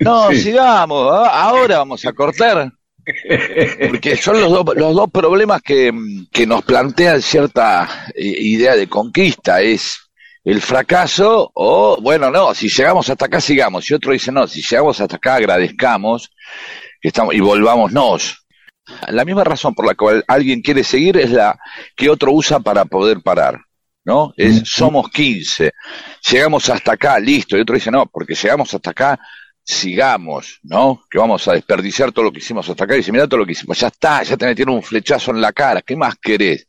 No, 0.00 0.32
sigamos, 0.32 1.08
ahora 1.30 1.78
vamos 1.78 2.04
a 2.04 2.12
cortar. 2.12 2.72
Porque 3.88 4.16
son 4.16 4.40
los, 4.40 4.50
dos, 4.50 4.76
los 4.76 4.94
dos 4.94 5.10
problemas 5.10 5.62
que, 5.62 5.92
que 6.30 6.46
nos 6.46 6.62
plantean 6.62 7.20
cierta 7.22 8.06
eh, 8.14 8.22
idea 8.24 8.76
de 8.76 8.88
conquista. 8.88 9.60
Es 9.60 10.10
el 10.44 10.60
fracaso 10.60 11.50
o, 11.54 11.98
bueno, 12.00 12.30
no, 12.30 12.54
si 12.54 12.68
llegamos 12.68 13.08
hasta 13.08 13.26
acá, 13.26 13.40
sigamos. 13.40 13.90
Y 13.90 13.94
otro 13.94 14.12
dice, 14.12 14.32
no, 14.32 14.46
si 14.46 14.62
llegamos 14.62 15.00
hasta 15.00 15.16
acá, 15.16 15.36
agradezcamos 15.36 16.30
que 17.00 17.08
estamos, 17.08 17.34
y 17.34 17.40
volvámonos. 17.40 18.46
La 19.08 19.24
misma 19.24 19.44
razón 19.44 19.74
por 19.74 19.86
la 19.86 19.94
cual 19.94 20.24
alguien 20.26 20.60
quiere 20.60 20.84
seguir 20.84 21.16
es 21.16 21.30
la 21.30 21.58
que 21.96 22.10
otro 22.10 22.32
usa 22.32 22.60
para 22.60 22.84
poder 22.84 23.22
parar. 23.22 23.60
¿no? 24.04 24.32
Es, 24.36 24.62
somos 24.64 25.08
15, 25.10 25.72
llegamos 26.30 26.68
hasta 26.68 26.92
acá, 26.92 27.18
listo, 27.20 27.56
y 27.56 27.60
otro 27.60 27.74
dice, 27.74 27.90
no, 27.90 28.06
porque 28.06 28.34
llegamos 28.34 28.72
hasta 28.74 28.90
acá, 28.90 29.18
sigamos, 29.64 30.60
¿no? 30.62 31.02
Que 31.10 31.18
vamos 31.18 31.46
a 31.48 31.52
desperdiciar 31.52 32.12
todo 32.12 32.26
lo 32.26 32.32
que 32.32 32.38
hicimos 32.38 32.68
hasta 32.68 32.84
acá, 32.84 32.94
y 32.94 32.98
dice, 32.98 33.12
mira 33.12 33.28
todo 33.28 33.38
lo 33.38 33.46
que 33.46 33.52
hicimos, 33.52 33.78
ya 33.78 33.88
está, 33.88 34.22
ya 34.22 34.36
te 34.36 34.46
metieron 34.46 34.74
un 34.74 34.82
flechazo 34.82 35.30
en 35.30 35.40
la 35.40 35.52
cara, 35.52 35.82
¿qué 35.82 35.96
más 35.96 36.16
querés? 36.16 36.66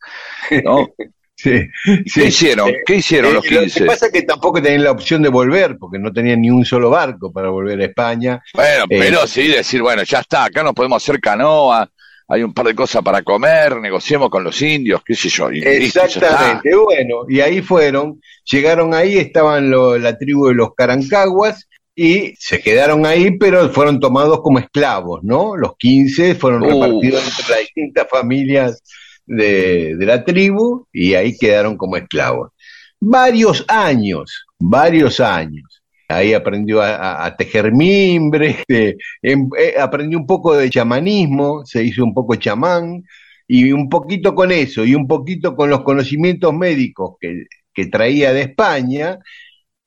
¿No? 0.63 0.87
Sí, 1.35 1.67
¿Qué 2.13 2.25
hicieron? 2.25 2.71
¿Qué 2.85 2.95
hicieron 2.97 3.31
eh, 3.31 3.33
los 3.33 3.43
15? 3.43 3.79
Lo 3.81 3.85
que 3.85 3.91
pasa 3.91 4.05
es 4.05 4.13
que 4.13 4.21
tampoco 4.21 4.61
tenían 4.61 4.83
la 4.83 4.91
opción 4.91 5.21
de 5.21 5.29
volver, 5.29 5.77
porque 5.77 5.99
no 5.99 6.13
tenían 6.13 6.39
ni 6.39 6.49
un 6.49 6.63
solo 6.63 6.89
barco 6.89 7.33
para 7.33 7.49
volver 7.49 7.81
a 7.81 7.85
España. 7.85 8.41
Bueno, 8.53 8.85
eh, 8.87 8.99
pero 8.99 9.27
sí 9.27 9.47
decir, 9.47 9.81
bueno, 9.81 10.03
ya 10.03 10.19
está, 10.19 10.45
acá 10.45 10.63
no 10.63 10.73
podemos 10.73 11.03
hacer 11.03 11.19
canoa, 11.19 11.89
hay 12.27 12.43
un 12.43 12.53
par 12.53 12.67
de 12.67 12.75
cosas 12.75 13.01
para 13.01 13.23
comer, 13.23 13.77
negociemos 13.77 14.29
con 14.29 14.43
los 14.43 14.61
indios, 14.61 15.01
qué 15.03 15.15
sé 15.15 15.27
yo. 15.27 15.49
Exactamente, 15.49 16.75
bueno, 16.75 17.25
y 17.27 17.41
ahí 17.41 17.61
fueron, 17.61 18.21
llegaron 18.45 18.93
ahí, 18.93 19.17
estaban 19.17 19.69
la 19.69 20.17
tribu 20.17 20.47
de 20.47 20.53
los 20.53 20.73
Carancaguas, 20.75 21.67
y 21.95 22.33
se 22.39 22.59
quedaron 22.59 23.05
ahí, 23.05 23.37
pero 23.37 23.69
fueron 23.69 23.99
tomados 23.99 24.41
como 24.41 24.59
esclavos, 24.59 25.23
¿no? 25.23 25.55
Los 25.55 25.75
15 25.77 26.35
fueron 26.35 26.63
repartidos 26.63 27.23
entre 27.27 27.49
las 27.49 27.59
distintas 27.59 28.07
familias 28.09 28.83
de, 29.25 29.95
la 29.99 30.23
tribu 30.23 30.87
y 30.91 31.13
ahí 31.13 31.37
quedaron 31.37 31.77
como 31.77 31.97
esclavos. 31.97 32.51
Varios 32.99 33.65
años, 33.67 34.45
varios 34.57 35.19
años. 35.19 35.81
Ahí 36.07 36.33
aprendió 36.33 36.81
a, 36.81 37.33
tejer 37.37 37.71
mimbre, 37.71 38.57
este, 38.59 38.97
em, 39.21 39.49
eh, 39.57 39.75
aprendió 39.79 40.17
un 40.17 40.27
poco 40.27 40.55
de 40.55 40.69
chamanismo, 40.69 41.65
se 41.65 41.83
hizo 41.83 42.03
un 42.03 42.13
poco 42.13 42.35
chamán, 42.35 43.03
y 43.47 43.71
un 43.71 43.89
poquito 43.89 44.35
con 44.35 44.51
eso, 44.51 44.85
y 44.85 44.95
un 44.95 45.07
poquito 45.07 45.55
con 45.55 45.69
los 45.69 45.81
conocimientos 45.83 46.53
médicos 46.53 47.15
que, 47.19 47.45
que 47.73 47.87
traía 47.87 48.33
de 48.33 48.41
España, 48.41 49.19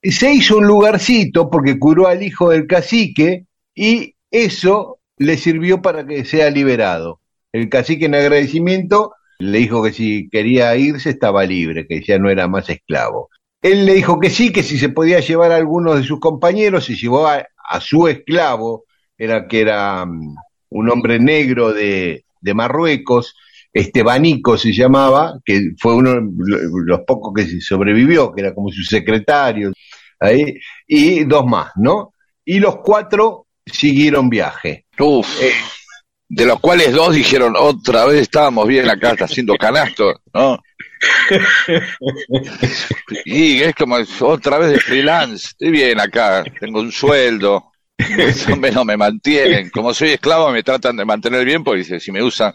se 0.03 0.33
hizo 0.33 0.57
un 0.57 0.67
lugarcito 0.67 1.49
porque 1.49 1.79
curó 1.79 2.07
al 2.07 2.23
hijo 2.23 2.49
del 2.49 2.67
cacique 2.67 3.45
y 3.75 4.15
eso 4.31 4.99
le 5.17 5.37
sirvió 5.37 5.81
para 5.81 6.05
que 6.05 6.25
sea 6.25 6.49
liberado. 6.49 7.21
El 7.51 7.69
cacique 7.69 8.05
en 8.05 8.15
agradecimiento 8.15 9.13
le 9.39 9.59
dijo 9.59 9.83
que 9.83 9.93
si 9.93 10.29
quería 10.29 10.75
irse 10.75 11.09
estaba 11.09 11.45
libre, 11.45 11.87
que 11.87 12.01
ya 12.01 12.17
no 12.19 12.29
era 12.29 12.47
más 12.47 12.69
esclavo. 12.69 13.29
Él 13.61 13.85
le 13.85 13.95
dijo 13.95 14.19
que 14.19 14.29
sí, 14.29 14.51
que 14.51 14.63
si 14.63 14.77
se 14.77 14.89
podía 14.89 15.19
llevar 15.19 15.51
a 15.51 15.55
algunos 15.55 15.97
de 15.97 16.03
sus 16.03 16.19
compañeros, 16.19 16.85
se 16.85 16.95
llevó 16.95 17.27
a, 17.27 17.45
su 17.81 18.07
esclavo, 18.07 18.85
era 19.17 19.47
que 19.47 19.61
era 19.61 20.05
mm, 20.05 20.35
un 20.69 20.89
hombre 20.89 21.19
negro 21.19 21.73
de, 21.73 22.25
de 22.39 22.53
Marruecos, 22.53 23.35
Estebanico 23.77 24.57
se 24.57 24.73
llamaba, 24.73 25.39
que 25.45 25.71
fue 25.77 25.95
uno 25.95 26.13
de 26.13 26.69
los 26.85 27.01
pocos 27.01 27.33
que 27.35 27.61
sobrevivió, 27.61 28.33
que 28.33 28.41
era 28.41 28.53
como 28.53 28.71
su 28.71 28.83
secretario, 28.83 29.71
ahí, 30.19 30.57
y 30.87 31.23
dos 31.25 31.45
más, 31.45 31.71
¿no? 31.75 32.13
Y 32.43 32.59
los 32.59 32.77
cuatro 32.77 33.45
siguieron 33.65 34.29
viaje. 34.29 34.85
Uf. 34.97 35.41
Eh, 35.41 35.53
de 36.29 36.45
los 36.45 36.59
cuales 36.59 36.91
dos 36.91 37.13
dijeron, 37.13 37.53
otra 37.57 38.05
vez 38.05 38.21
estábamos 38.21 38.67
bien 38.67 38.89
acá, 38.89 39.11
está 39.11 39.25
haciendo 39.25 39.55
canasto, 39.55 40.21
¿no? 40.33 40.59
y 43.25 43.61
es 43.61 43.75
como 43.75 43.97
otra 44.21 44.57
vez 44.57 44.71
de 44.71 44.79
freelance, 44.79 45.49
estoy 45.49 45.69
bien 45.69 45.99
acá, 45.99 46.43
tengo 46.59 46.79
un 46.79 46.91
sueldo, 46.91 47.71
no 48.73 48.83
me 48.83 48.97
mantienen, 48.97 49.69
como 49.69 49.93
soy 49.93 50.09
esclavo 50.09 50.51
me 50.51 50.63
tratan 50.63 50.97
de 50.97 51.05
mantener 51.05 51.45
bien 51.45 51.63
porque 51.63 51.99
si 51.99 52.11
me 52.11 52.23
usan, 52.23 52.53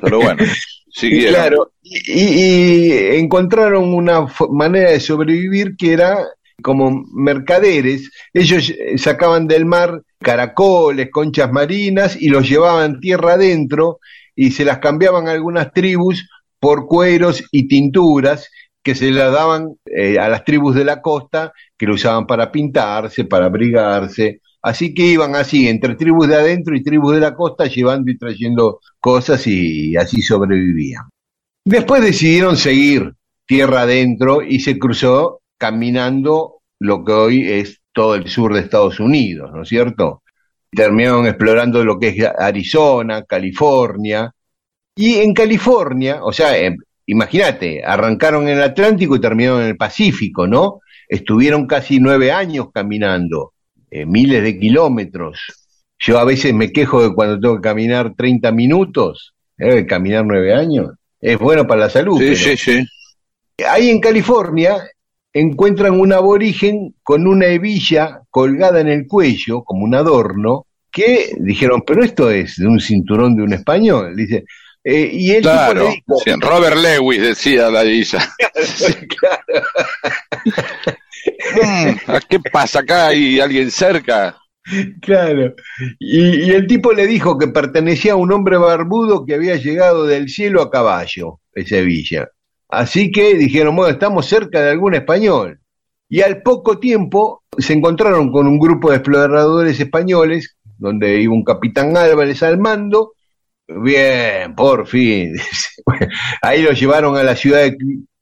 pero 0.00 0.20
bueno. 0.20 0.44
Siguieron. 0.92 1.34
Claro, 1.34 1.72
y, 1.82 2.90
encontraron 3.16 3.94
una 3.94 4.26
manera 4.50 4.90
de 4.90 4.98
sobrevivir 4.98 5.76
que 5.76 5.92
era 5.92 6.18
como 6.62 7.04
mercaderes, 7.14 8.10
ellos 8.34 8.72
sacaban 8.96 9.46
del 9.46 9.64
mar 9.64 10.02
caracoles, 10.18 11.10
conchas 11.10 11.50
marinas 11.52 12.20
y 12.20 12.28
los 12.28 12.48
llevaban 12.48 13.00
tierra 13.00 13.34
adentro 13.34 14.00
y 14.34 14.50
se 14.50 14.64
las 14.64 14.78
cambiaban 14.78 15.28
a 15.28 15.32
algunas 15.32 15.72
tribus 15.72 16.28
por 16.58 16.86
cueros 16.86 17.44
y 17.50 17.68
tinturas 17.68 18.50
que 18.82 18.94
se 18.94 19.10
las 19.10 19.32
daban 19.32 19.74
eh, 19.84 20.18
a 20.18 20.28
las 20.28 20.44
tribus 20.44 20.74
de 20.74 20.84
la 20.84 21.00
costa 21.00 21.52
que 21.76 21.86
lo 21.86 21.94
usaban 21.94 22.26
para 22.26 22.50
pintarse, 22.50 23.24
para 23.24 23.46
abrigarse. 23.46 24.40
Así 24.62 24.92
que 24.92 25.06
iban 25.06 25.34
así, 25.36 25.68
entre 25.68 25.94
tribus 25.94 26.28
de 26.28 26.36
adentro 26.36 26.76
y 26.76 26.82
tribus 26.82 27.14
de 27.14 27.20
la 27.20 27.34
costa, 27.34 27.66
llevando 27.66 28.10
y 28.10 28.18
trayendo 28.18 28.80
cosas 28.98 29.46
y 29.46 29.96
así 29.96 30.20
sobrevivían. 30.20 31.04
Después 31.64 32.02
decidieron 32.02 32.56
seguir 32.56 33.14
tierra 33.46 33.82
adentro 33.82 34.42
y 34.42 34.60
se 34.60 34.78
cruzó 34.78 35.40
caminando 35.58 36.60
lo 36.78 37.04
que 37.04 37.12
hoy 37.12 37.48
es 37.48 37.80
todo 37.92 38.14
el 38.14 38.28
sur 38.28 38.54
de 38.54 38.60
Estados 38.60 39.00
Unidos, 39.00 39.50
¿no 39.52 39.62
es 39.62 39.68
cierto? 39.68 40.22
Terminaron 40.70 41.26
explorando 41.26 41.84
lo 41.84 41.98
que 41.98 42.08
es 42.08 42.24
Arizona, 42.38 43.24
California, 43.24 44.32
y 44.94 45.16
en 45.16 45.34
California, 45.34 46.20
o 46.22 46.32
sea, 46.32 46.56
em, 46.56 46.76
imagínate, 47.06 47.82
arrancaron 47.84 48.48
en 48.48 48.58
el 48.58 48.62
Atlántico 48.62 49.16
y 49.16 49.20
terminaron 49.20 49.62
en 49.62 49.68
el 49.68 49.76
Pacífico, 49.76 50.46
¿no? 50.46 50.80
Estuvieron 51.08 51.66
casi 51.66 51.98
nueve 51.98 52.32
años 52.32 52.68
caminando, 52.72 53.54
eh, 53.90 54.06
miles 54.06 54.42
de 54.42 54.58
kilómetros. 54.58 55.38
Yo 55.98 56.18
a 56.18 56.24
veces 56.24 56.54
me 56.54 56.72
quejo 56.72 57.02
de 57.02 57.14
cuando 57.14 57.38
tengo 57.38 57.56
que 57.56 57.68
caminar 57.68 58.14
30 58.16 58.50
minutos, 58.52 59.34
¿eh? 59.58 59.84
caminar 59.86 60.24
nueve 60.24 60.54
años. 60.54 60.88
Es 61.20 61.38
bueno 61.38 61.66
para 61.66 61.82
la 61.82 61.90
salud. 61.90 62.18
Sí, 62.18 62.34
sí, 62.34 62.56
sí. 62.56 62.86
Ahí 63.68 63.90
en 63.90 64.00
California 64.00 64.78
encuentran 65.32 66.00
un 66.00 66.12
aborigen 66.12 66.94
con 67.02 67.26
una 67.26 67.46
hebilla 67.46 68.22
colgada 68.30 68.80
en 68.80 68.88
el 68.88 69.06
cuello, 69.06 69.62
como 69.62 69.84
un 69.84 69.94
adorno, 69.94 70.66
que 70.90 71.34
dijeron, 71.38 71.82
pero 71.86 72.02
esto 72.02 72.30
es 72.30 72.56
de 72.56 72.66
un 72.66 72.80
cinturón 72.80 73.36
de 73.36 73.42
un 73.42 73.52
español. 73.52 74.16
Dice, 74.16 74.44
eh, 74.82 75.10
y 75.12 75.32
él 75.32 75.42
claro, 75.42 75.92
Robert 76.40 76.76
Lewis 76.76 77.20
decía 77.20 77.70
la 77.70 77.82
hebilla. 77.82 78.34
Mm, 81.54 82.16
¿Qué 82.28 82.40
pasa 82.52 82.80
acá? 82.80 83.08
¿Hay 83.08 83.40
alguien 83.40 83.70
cerca? 83.70 84.36
Claro. 85.00 85.54
Y, 85.98 86.46
y, 86.46 86.50
el 86.50 86.66
tipo 86.66 86.92
le 86.92 87.06
dijo 87.06 87.38
que 87.38 87.48
pertenecía 87.48 88.12
a 88.12 88.16
un 88.16 88.30
hombre 88.32 88.56
barbudo 88.56 89.24
que 89.24 89.34
había 89.34 89.56
llegado 89.56 90.06
del 90.06 90.28
cielo 90.28 90.62
a 90.62 90.70
caballo, 90.70 91.40
esa 91.54 91.78
hebilla. 91.78 92.28
Así 92.68 93.10
que 93.10 93.34
dijeron, 93.34 93.74
bueno, 93.74 93.92
estamos 93.92 94.26
cerca 94.26 94.62
de 94.62 94.70
algún 94.70 94.94
español. 94.94 95.60
Y 96.08 96.22
al 96.22 96.42
poco 96.42 96.78
tiempo 96.78 97.44
se 97.58 97.72
encontraron 97.72 98.32
con 98.32 98.46
un 98.46 98.58
grupo 98.58 98.90
de 98.90 98.96
exploradores 98.96 99.78
españoles, 99.78 100.56
donde 100.78 101.20
iba 101.20 101.32
un 101.32 101.44
capitán 101.44 101.96
Álvarez 101.96 102.42
al 102.42 102.58
mando. 102.58 103.12
Bien, 103.68 104.54
por 104.54 104.86
fin. 104.86 105.34
Ahí 106.42 106.62
lo 106.62 106.72
llevaron 106.72 107.16
a 107.16 107.22
la 107.22 107.36
ciudad 107.36 107.70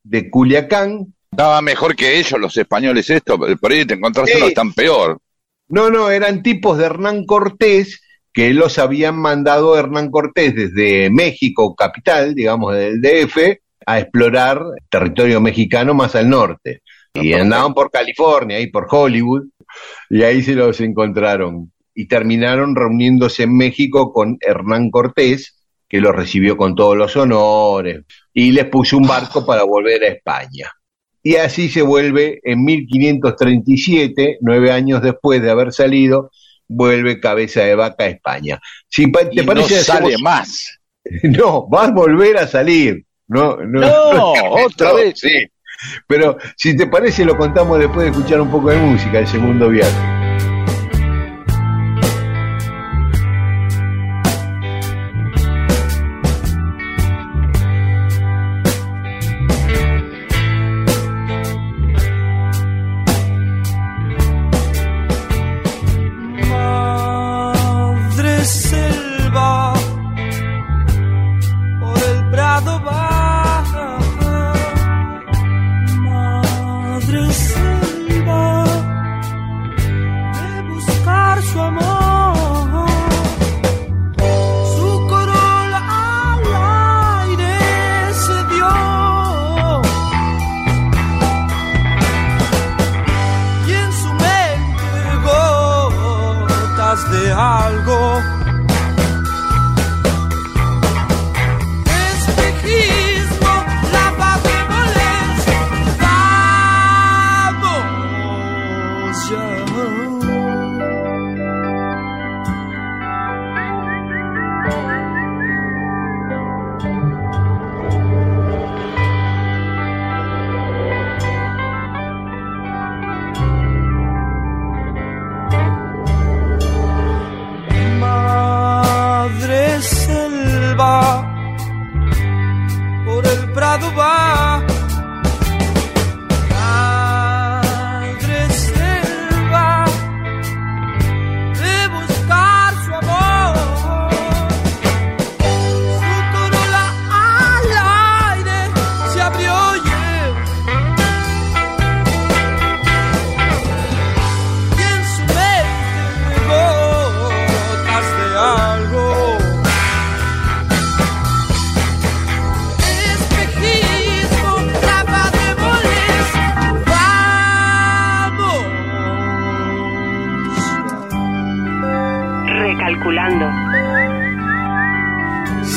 de, 0.04 0.30
Culiacán. 0.30 1.14
Estaba 1.38 1.62
mejor 1.62 1.94
que 1.94 2.18
ellos 2.18 2.40
los 2.40 2.56
españoles 2.56 3.08
esto, 3.10 3.38
por 3.38 3.70
ahí 3.70 3.84
te 3.84 3.94
encontraste 3.94 4.38
uno 4.38 4.50
tan 4.50 4.72
peor. 4.72 5.20
No, 5.68 5.88
no, 5.88 6.10
eran 6.10 6.42
tipos 6.42 6.76
de 6.76 6.86
Hernán 6.86 7.26
Cortés 7.26 8.02
que 8.32 8.52
los 8.52 8.76
habían 8.80 9.16
mandado 9.16 9.78
Hernán 9.78 10.10
Cortés 10.10 10.52
desde 10.56 11.10
México, 11.10 11.76
capital, 11.76 12.34
digamos, 12.34 12.74
del 12.74 13.00
DF, 13.00 13.56
a 13.86 14.00
explorar 14.00 14.64
territorio 14.90 15.40
mexicano 15.40 15.94
más 15.94 16.16
al 16.16 16.28
norte. 16.28 16.82
Y 17.14 17.32
andaban 17.34 17.72
por 17.72 17.92
California 17.92 18.58
y 18.58 18.66
por 18.66 18.88
Hollywood, 18.90 19.44
y 20.10 20.24
ahí 20.24 20.42
se 20.42 20.56
los 20.56 20.80
encontraron. 20.80 21.70
y 21.94 22.08
terminaron 22.08 22.74
reuniéndose 22.74 23.44
en 23.44 23.56
México 23.56 24.12
con 24.12 24.38
Hernán 24.40 24.90
Cortés, 24.90 25.56
que 25.88 26.00
los 26.00 26.16
recibió 26.16 26.56
con 26.56 26.74
todos 26.74 26.96
los 26.96 27.16
honores 27.16 28.02
y 28.34 28.50
les 28.50 28.66
puso 28.66 28.96
un 28.96 29.06
barco 29.06 29.46
para 29.46 29.62
volver 29.62 30.02
a 30.02 30.08
España. 30.08 30.68
Y 31.28 31.36
así 31.36 31.68
se 31.68 31.82
vuelve 31.82 32.40
en 32.42 32.64
1537, 32.64 34.38
nueve 34.40 34.72
años 34.72 35.02
después 35.02 35.42
de 35.42 35.50
haber 35.50 35.74
salido, 35.74 36.30
vuelve 36.66 37.20
Cabeza 37.20 37.60
de 37.64 37.74
Vaca 37.74 38.04
a 38.04 38.06
España. 38.06 38.58
Si 38.88 39.12
te 39.12 39.44
parece, 39.44 39.74
no 39.76 39.82
sale 39.82 40.16
más. 40.22 40.80
No, 41.24 41.68
va 41.68 41.84
a 41.84 41.90
volver 41.90 42.38
a 42.38 42.46
salir. 42.46 43.04
No, 43.26 43.58
no, 43.58 44.32
otra 44.64 44.94
vez. 44.94 45.20
Sí. 45.20 45.46
Pero 46.06 46.38
si 46.56 46.74
te 46.74 46.86
parece, 46.86 47.26
lo 47.26 47.36
contamos 47.36 47.78
después 47.78 48.06
de 48.06 48.10
escuchar 48.10 48.40
un 48.40 48.50
poco 48.50 48.70
de 48.70 48.78
música, 48.78 49.18
el 49.18 49.26
segundo 49.26 49.68
viaje. 49.68 50.17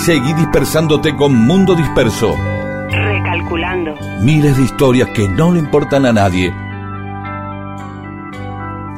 Seguí 0.06 0.34
dispersándote 0.34 1.16
con 1.16 1.36
Mundo 1.36 1.76
Disperso. 1.76 2.36
Recalculando. 2.90 3.94
Miles 4.20 4.58
de 4.58 4.64
historias 4.64 5.08
que 5.10 5.30
no 5.30 5.52
le 5.52 5.60
importan 5.60 6.08
a 6.08 6.12
nadie. 6.12 6.52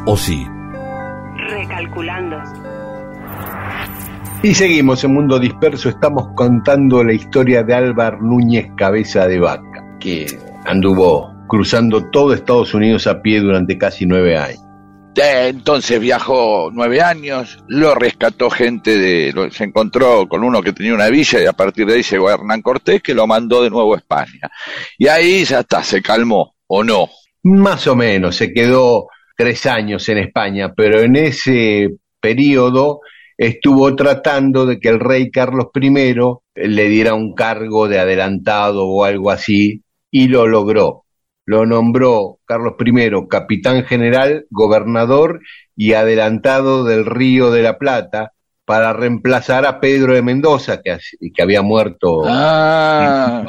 ¿O 0.05 0.15
sí? 0.15 0.47
Recalculando. 1.49 2.37
Y 4.43 4.53
seguimos 4.55 5.03
en 5.03 5.13
Mundo 5.13 5.39
Disperso, 5.39 5.89
estamos 5.89 6.29
contando 6.35 7.03
la 7.03 7.11
historia 7.11 7.63
de 7.63 7.73
Álvar 7.73 8.21
Núñez 8.21 8.71
Cabeza 8.77 9.27
de 9.27 9.41
Vaca, 9.41 9.97
que 9.99 10.25
anduvo 10.63 11.33
cruzando 11.49 12.09
todo 12.11 12.33
Estados 12.33 12.73
Unidos 12.73 13.07
a 13.07 13.21
pie 13.21 13.41
durante 13.41 13.77
casi 13.77 14.05
nueve 14.05 14.37
años. 14.37 14.62
Entonces 15.15 15.99
viajó 15.99 16.71
nueve 16.73 17.01
años, 17.01 17.59
lo 17.67 17.93
rescató 17.93 18.49
gente 18.49 18.97
de, 18.97 19.49
se 19.51 19.65
encontró 19.65 20.27
con 20.27 20.43
uno 20.43 20.61
que 20.61 20.73
tenía 20.73 20.93
una 20.93 21.09
villa 21.09 21.41
y 21.41 21.45
a 21.45 21.53
partir 21.53 21.85
de 21.85 21.95
ahí 21.95 22.03
llegó 22.03 22.31
Hernán 22.31 22.61
Cortés 22.61 23.01
que 23.03 23.13
lo 23.13 23.27
mandó 23.27 23.61
de 23.63 23.69
nuevo 23.69 23.93
a 23.93 23.97
España. 23.97 24.49
Y 24.97 25.07
ahí 25.07 25.43
ya 25.45 25.59
está, 25.59 25.83
se 25.83 26.01
calmó, 26.01 26.55
¿o 26.67 26.83
no? 26.83 27.09
Más 27.43 27.85
o 27.87 27.95
menos, 27.95 28.35
se 28.35 28.51
quedó 28.51 29.07
tres 29.37 29.65
años 29.65 30.07
en 30.09 30.17
España, 30.17 30.73
pero 30.75 31.01
en 31.01 31.15
ese 31.15 31.89
periodo 32.19 33.01
estuvo 33.37 33.95
tratando 33.95 34.65
de 34.65 34.79
que 34.79 34.89
el 34.89 34.99
rey 34.99 35.29
Carlos 35.29 35.67
I 35.75 35.89
le 36.55 36.89
diera 36.89 37.13
un 37.13 37.33
cargo 37.35 37.87
de 37.87 37.99
adelantado 37.99 38.87
o 38.87 39.03
algo 39.03 39.29
así, 39.29 39.83
y 40.09 40.27
lo 40.27 40.47
logró 40.47 41.02
lo 41.45 41.65
nombró 41.65 42.39
Carlos 42.45 42.73
I 42.79 43.11
capitán 43.29 43.83
general, 43.85 44.45
gobernador 44.49 45.41
y 45.75 45.93
adelantado 45.93 46.83
del 46.83 47.05
Río 47.05 47.51
de 47.51 47.63
la 47.63 47.77
Plata 47.77 48.33
para 48.65 48.93
reemplazar 48.93 49.65
a 49.65 49.79
Pedro 49.79 50.13
de 50.13 50.21
Mendoza, 50.21 50.81
que, 50.81 50.97
que 51.33 51.41
había 51.41 51.61
muerto. 51.61 52.23
Ah, 52.25 53.45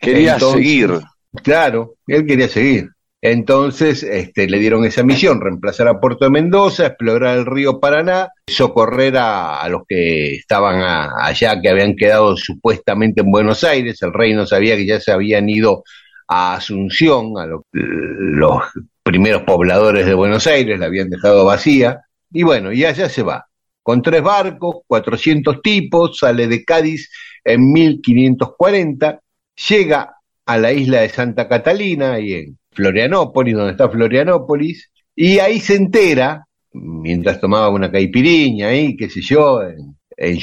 quería 0.00 0.38
seguir. 0.38 0.98
Claro, 1.42 1.94
él 2.06 2.26
quería 2.26 2.48
seguir. 2.48 2.88
Entonces 3.20 4.04
este, 4.04 4.48
le 4.48 4.58
dieron 4.58 4.84
esa 4.84 5.02
misión, 5.02 5.40
reemplazar 5.40 5.88
a 5.88 6.00
Puerto 6.00 6.24
de 6.24 6.30
Mendoza, 6.30 6.86
explorar 6.86 7.36
el 7.36 7.46
río 7.46 7.80
Paraná, 7.80 8.28
socorrer 8.46 9.16
a, 9.16 9.68
los 9.68 9.82
que 9.88 10.36
estaban 10.36 11.10
allá, 11.20 11.60
que 11.60 11.68
habían 11.68 11.96
quedado 11.96 12.36
supuestamente 12.36 13.22
en 13.22 13.30
Buenos 13.32 13.64
Aires. 13.64 14.00
El 14.02 14.12
rey 14.12 14.34
no 14.34 14.46
sabía 14.46 14.76
que 14.76 14.86
ya 14.86 15.00
se 15.00 15.10
habían 15.10 15.48
ido 15.48 15.82
a 16.28 16.54
Asunción, 16.54 17.38
a 17.38 17.46
los 17.46 18.62
primeros 19.02 19.42
pobladores 19.42 20.06
de 20.06 20.14
Buenos 20.14 20.46
Aires, 20.46 20.78
la 20.78 20.86
habían 20.86 21.08
dejado 21.08 21.44
vacía, 21.44 22.02
y 22.30 22.42
bueno, 22.42 22.72
y 22.72 22.84
allá 22.84 23.08
se 23.08 23.22
va, 23.22 23.46
con 23.82 24.02
tres 24.02 24.22
barcos, 24.22 24.82
400 24.86 25.62
tipos, 25.62 26.18
sale 26.18 26.46
de 26.46 26.62
Cádiz 26.64 27.10
en 27.42 27.72
1540, 27.72 29.20
llega 29.68 30.14
a 30.44 30.58
la 30.58 30.72
isla 30.72 31.00
de 31.00 31.08
Santa 31.08 31.48
Catalina, 31.48 32.12
ahí 32.12 32.34
en 32.34 32.58
Florianópolis, 32.70 33.54
donde 33.54 33.72
está 33.72 33.88
Florianópolis, 33.88 34.90
y 35.16 35.38
ahí 35.38 35.58
se 35.58 35.76
entera, 35.76 36.44
mientras 36.72 37.40
tomaba 37.40 37.70
una 37.70 37.90
caipiriña 37.90 38.68
ahí, 38.68 38.94
qué 38.94 39.08
sé 39.08 39.22
yo, 39.22 39.62
en, 39.62 39.96
en 40.16 40.38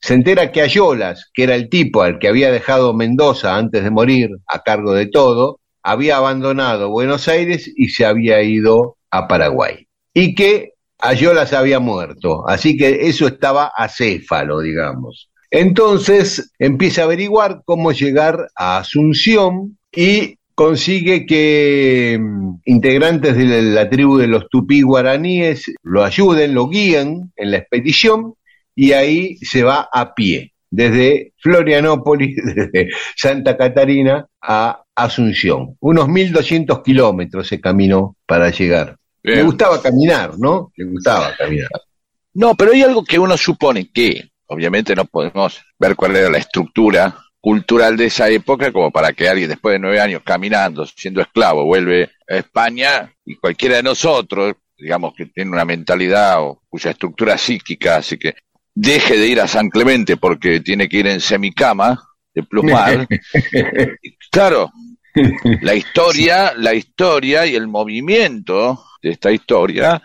se 0.00 0.14
entera 0.14 0.50
que 0.50 0.62
Ayolas, 0.62 1.30
que 1.34 1.42
era 1.42 1.54
el 1.54 1.68
tipo 1.68 2.02
al 2.02 2.18
que 2.18 2.28
había 2.28 2.50
dejado 2.50 2.94
Mendoza 2.94 3.56
antes 3.56 3.84
de 3.84 3.90
morir 3.90 4.30
a 4.46 4.62
cargo 4.62 4.94
de 4.94 5.06
todo, 5.06 5.60
había 5.82 6.16
abandonado 6.16 6.90
Buenos 6.90 7.28
Aires 7.28 7.70
y 7.74 7.88
se 7.88 8.04
había 8.04 8.42
ido 8.42 8.96
a 9.10 9.28
Paraguay. 9.28 9.86
Y 10.14 10.34
que 10.34 10.72
Ayolas 10.98 11.52
había 11.52 11.80
muerto, 11.80 12.48
así 12.48 12.76
que 12.76 13.08
eso 13.08 13.26
estaba 13.26 13.72
acéfalo, 13.74 14.60
digamos. 14.60 15.30
Entonces 15.50 16.52
empieza 16.58 17.02
a 17.02 17.04
averiguar 17.04 17.62
cómo 17.64 17.92
llegar 17.92 18.48
a 18.54 18.78
Asunción 18.78 19.78
y 19.92 20.36
consigue 20.54 21.26
que 21.26 22.18
mm, 22.20 22.60
integrantes 22.66 23.36
de 23.36 23.62
la 23.62 23.88
tribu 23.88 24.18
de 24.18 24.28
los 24.28 24.48
tupí 24.48 24.82
guaraníes 24.82 25.72
lo 25.82 26.04
ayuden, 26.04 26.54
lo 26.54 26.68
guíen 26.68 27.32
en 27.36 27.50
la 27.50 27.58
expedición 27.58 28.34
y 28.74 28.92
ahí 28.92 29.36
se 29.36 29.62
va 29.62 29.88
a 29.92 30.14
pie, 30.14 30.52
desde 30.70 31.32
Florianópolis, 31.38 32.36
desde 32.54 32.90
Santa 33.16 33.56
Catarina 33.56 34.26
a 34.40 34.82
Asunción. 34.94 35.76
Unos 35.80 36.08
1.200 36.08 36.82
kilómetros 36.82 37.48
se 37.48 37.60
caminó 37.60 38.16
para 38.26 38.50
llegar. 38.50 38.96
Le 39.22 39.34
Bien. 39.34 39.46
gustaba 39.46 39.80
caminar, 39.82 40.38
¿no? 40.38 40.72
Le 40.76 40.84
gustaba 40.86 41.34
caminar. 41.36 41.68
No, 42.34 42.54
pero 42.54 42.72
hay 42.72 42.82
algo 42.82 43.04
que 43.04 43.18
uno 43.18 43.36
supone 43.36 43.90
que, 43.92 44.30
obviamente 44.46 44.94
no 44.94 45.04
podemos 45.04 45.60
ver 45.78 45.96
cuál 45.96 46.16
era 46.16 46.30
la 46.30 46.38
estructura 46.38 47.16
cultural 47.40 47.96
de 47.96 48.06
esa 48.06 48.28
época 48.28 48.70
como 48.72 48.90
para 48.90 49.12
que 49.12 49.28
alguien 49.28 49.48
después 49.48 49.72
de 49.72 49.78
nueve 49.78 50.00
años 50.00 50.22
caminando, 50.24 50.86
siendo 50.86 51.20
esclavo, 51.20 51.64
vuelve 51.64 52.10
a 52.28 52.36
España 52.36 53.12
y 53.24 53.36
cualquiera 53.36 53.76
de 53.76 53.82
nosotros, 53.82 54.54
digamos 54.76 55.14
que 55.14 55.26
tiene 55.26 55.50
una 55.50 55.64
mentalidad 55.64 56.42
o 56.42 56.62
cuya 56.68 56.90
estructura 56.90 57.36
psíquica, 57.38 57.96
así 57.96 58.18
que 58.18 58.34
deje 58.74 59.18
de 59.18 59.26
ir 59.26 59.40
a 59.40 59.48
San 59.48 59.68
Clemente 59.68 60.16
porque 60.16 60.60
tiene 60.60 60.88
que 60.88 60.98
ir 60.98 61.06
en 61.06 61.20
semicama 61.20 62.00
de 62.34 62.42
plumar. 62.42 63.06
claro, 64.30 64.70
la 65.62 65.74
historia, 65.74 66.52
la 66.56 66.74
historia 66.74 67.46
y 67.46 67.54
el 67.56 67.68
movimiento 67.68 68.84
de 69.02 69.10
esta 69.10 69.32
historia 69.32 70.00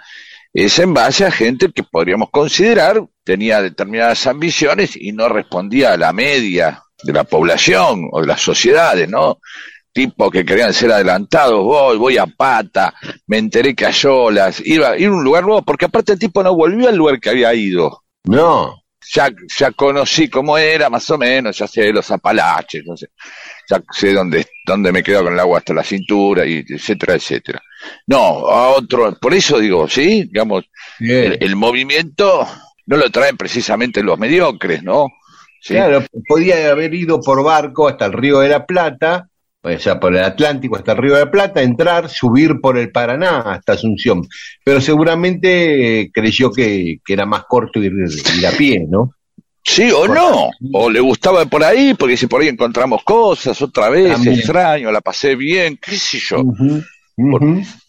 es 0.53 0.79
en 0.79 0.93
base 0.93 1.25
a 1.25 1.31
gente 1.31 1.69
que 1.71 1.83
podríamos 1.83 2.29
considerar 2.31 3.05
tenía 3.25 3.61
determinadas 3.61 4.25
ambiciones 4.27 4.95
y 4.95 5.11
no 5.11 5.27
respondía 5.27 5.93
a 5.93 5.97
la 5.97 6.13
media 6.13 6.83
de 7.03 7.11
la 7.11 7.25
población 7.25 8.07
o 8.11 8.21
de 8.21 8.27
las 8.27 8.39
sociedades, 8.39 9.09
¿no? 9.09 9.39
Tipos 9.91 10.31
que 10.31 10.45
querían 10.45 10.73
ser 10.73 10.91
adelantados, 10.91 11.63
voy, 11.63 11.97
voy 11.97 12.17
a 12.17 12.27
pata, 12.27 12.93
me 13.27 13.37
enteré 13.37 13.73
que 13.73 13.85
a 13.85 13.91
Yolas, 13.91 14.61
iba 14.63 14.91
a 14.91 14.97
ir 14.97 15.07
a 15.07 15.11
un 15.11 15.23
lugar 15.23 15.43
nuevo, 15.43 15.61
porque 15.63 15.85
aparte 15.85 16.13
el 16.13 16.19
tipo 16.19 16.43
no 16.43 16.55
volvió 16.55 16.87
al 16.87 16.95
lugar 16.95 17.19
que 17.19 17.29
había 17.29 17.53
ido. 17.53 18.03
No, 18.27 18.75
Ya, 19.13 19.29
ya 19.57 19.71
conocí 19.71 20.29
cómo 20.29 20.57
era, 20.57 20.89
más 20.89 21.07
o 21.11 21.17
menos, 21.17 21.57
ya 21.57 21.67
sé 21.67 21.91
los 21.93 22.09
apalaches, 22.09 22.83
no 22.85 22.97
sé, 22.97 23.09
ya 23.69 23.79
sé 23.91 24.13
dónde, 24.13 24.47
dónde 24.65 24.91
me 24.91 25.03
quedo 25.03 25.23
con 25.23 25.33
el 25.33 25.39
agua 25.39 25.59
hasta 25.59 25.75
la 25.75 25.83
cintura, 25.83 26.43
y 26.45 26.65
etcétera, 26.67 27.13
etcétera. 27.13 27.61
No, 28.07 28.17
a 28.49 28.69
otro, 28.69 29.15
por 29.21 29.33
eso 29.33 29.59
digo, 29.59 29.87
sí, 29.87 30.23
digamos, 30.23 30.65
el, 30.99 31.37
el 31.39 31.55
movimiento 31.55 32.47
no 32.87 32.97
lo 32.97 33.11
traen 33.11 33.37
precisamente 33.37 34.01
los 34.01 34.17
mediocres, 34.17 34.81
¿no? 34.81 35.07
Sí. 35.61 35.73
Claro, 35.75 36.03
podía 36.27 36.71
haber 36.71 36.93
ido 36.93 37.21
por 37.21 37.43
barco 37.43 37.87
hasta 37.87 38.05
el 38.05 38.13
Río 38.13 38.39
de 38.39 38.49
la 38.49 38.65
Plata, 38.65 39.29
o 39.65 39.79
sea, 39.79 39.99
por 39.99 40.15
el 40.15 40.23
Atlántico 40.23 40.75
hasta 40.75 40.91
el 40.91 40.99
Río 40.99 41.15
de 41.15 41.25
la 41.25 41.31
Plata, 41.31 41.61
entrar, 41.61 42.07
subir 42.09 42.61
por 42.61 42.77
el 42.77 42.91
Paraná 42.91 43.39
hasta 43.39 43.73
Asunción. 43.73 44.21
Pero 44.63 44.79
seguramente 44.79 46.01
eh, 46.01 46.11
creyó 46.13 46.51
que, 46.51 46.99
que 47.03 47.13
era 47.13 47.25
más 47.25 47.45
corto 47.45 47.81
ir, 47.81 47.91
ir 48.37 48.47
a 48.47 48.51
pie, 48.51 48.85
¿no? 48.87 49.11
Sí 49.67 49.91
o 49.91 50.07
no, 50.07 50.51
o 50.73 50.89
le 50.91 50.99
gustaba 50.99 51.43
por 51.47 51.63
ahí, 51.63 51.95
porque 51.95 52.15
si 52.15 52.27
por 52.27 52.41
ahí 52.41 52.49
encontramos 52.49 53.03
cosas 53.03 53.59
otra 53.63 53.89
vez, 53.89 54.11
También. 54.11 54.35
extraño, 54.35 54.91
la 54.91 55.01
pasé 55.01 55.35
bien, 55.35 55.79
qué 55.81 55.97
sé 55.97 56.19
yo. 56.19 56.41
Ujú. 56.41 56.83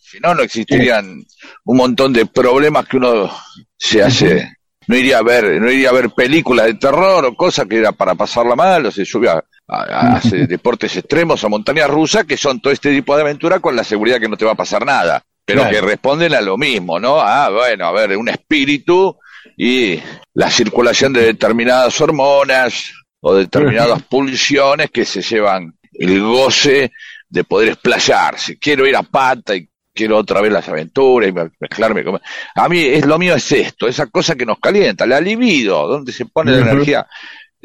Si 0.01 0.19
no, 0.21 0.35
no 0.35 0.43
existirían 0.43 1.23
un 1.65 1.77
montón 1.77 2.15
de 2.15 2.25
problemas 2.25 2.87
que 2.89 2.97
uno 2.97 3.31
se 3.77 4.03
hace. 4.03 4.49
No 4.89 4.97
iría 4.97 5.19
a 5.19 5.23
ver, 5.23 5.61
no 5.61 5.71
iría 5.71 5.91
a 5.91 5.93
ver 5.93 6.11
películas 6.11 6.67
de 6.67 6.75
terror 6.75 7.27
o 7.27 7.35
cosas 7.35 7.67
que 7.67 7.77
era 7.77 7.93
para 7.93 8.15
pasarla 8.15 8.57
mal, 8.57 8.87
o 8.87 8.91
se 8.91 9.05
subía 9.05 9.45
a, 9.69 9.83
a- 9.83 10.17
a 10.17 10.21
deportes 10.49 10.97
extremos 10.97 11.43
o 11.45 11.49
montañas 11.49 11.89
rusas, 11.91 12.25
que 12.25 12.37
son 12.37 12.61
todo 12.61 12.73
este 12.73 12.93
tipo 12.95 13.15
de 13.17 13.23
aventura 13.23 13.61
con 13.61 13.75
la 13.77 13.85
seguridad 13.85 14.21
que 14.21 14.29
no 14.29 14.37
te 14.37 14.45
va 14.45 14.53
a 14.53 14.57
pasar 14.57 14.85
nada, 14.87 15.23
pero 15.45 15.63
Claro. 15.63 15.75
que 15.75 15.81
responden 15.83 16.35
a 16.35 16.41
lo 16.41 16.57
mismo, 16.57 16.99
¿no? 16.99 17.21
Ah, 17.21 17.51
bueno, 17.51 17.87
a 17.87 17.93
ver, 17.93 18.17
un 18.17 18.29
espíritu 18.29 19.17
y 19.57 19.99
la 20.35 20.51
circulación 20.51 21.13
de 21.13 21.23
determinadas 21.23 22.01
hormonas 22.01 22.93
o 23.21 23.35
determinadas 23.35 24.03
pulsiones 24.03 24.91
que 24.91 25.05
se 25.05 25.23
llevan 25.23 25.73
el 25.93 26.21
goce 26.21 26.93
de 27.29 27.45
poder 27.45 27.71
explayarse. 27.71 28.59
Quiero 28.59 28.87
ir 28.87 28.95
a 28.97 29.03
pata 29.03 29.57
y 29.57 29.69
quiero 29.95 30.19
otra 30.19 30.41
vez 30.43 30.53
las 30.53 30.69
aventuras 30.69 31.31
y 31.31 31.33
me- 31.33 31.51
mezclarme 31.59 32.05
con... 32.05 32.21
A 32.55 32.69
mí 32.69 32.81
es 32.81 33.07
lo 33.07 33.19
mío 33.19 33.35
es 33.35 33.51
esto, 33.53 33.89
esa 33.89 34.07
cosa 34.07 34.35
que 34.37 34.45
nos 34.47 34.59
calienta, 34.59 35.07
la 35.07 35.21
libido, 35.21 35.89
donde 35.89 36.13
se 36.13 36.27
pone 36.27 36.53
la 36.53 36.71
energía 36.71 37.07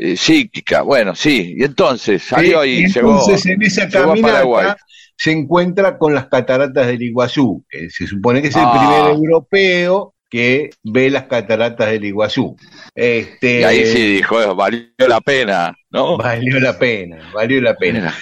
eh, 0.04 0.18
psíquica. 0.18 0.82
Bueno, 0.82 1.14
sí, 1.16 1.56
y 1.58 1.64
entonces 1.64 2.24
salió 2.24 2.60
ahí, 2.62 2.86
y 2.86 2.88
llegó, 2.88 3.12
entonces 3.20 3.46
en 3.46 3.62
esa 3.62 3.88
llegó 3.88 4.12
a 4.14 4.16
Paraguay. 4.16 4.64
caminata 4.66 4.84
se 5.18 5.32
encuentra 5.32 6.00
con 6.00 6.16
las 6.16 6.28
cataratas 6.30 6.88
del 6.88 7.04
Iguazú, 7.04 7.64
que 7.70 7.92
se 7.92 8.08
supone 8.08 8.42
que 8.42 8.48
es 8.48 8.56
el 8.56 8.64
Ah. 8.66 8.72
primer 8.80 9.14
europeo 9.16 10.16
que 10.28 10.72
ve 10.84 11.12
las 11.12 11.26
cataratas 11.26 11.92
del 11.92 12.06
Iguazú. 12.06 12.56
Este, 12.96 13.60
Y 13.60 13.64
ahí 13.64 13.86
sí 13.86 14.14
dijo, 14.16 14.42
"Eh, 14.42 14.48
valió 14.56 14.82
la 14.98 15.22
pena, 15.22 15.76
¿no? 15.92 16.18
Valió 16.18 16.60
la 16.60 16.80
pena, 16.80 17.32
valió 17.36 17.62
la 17.62 17.76
pena. 17.76 18.16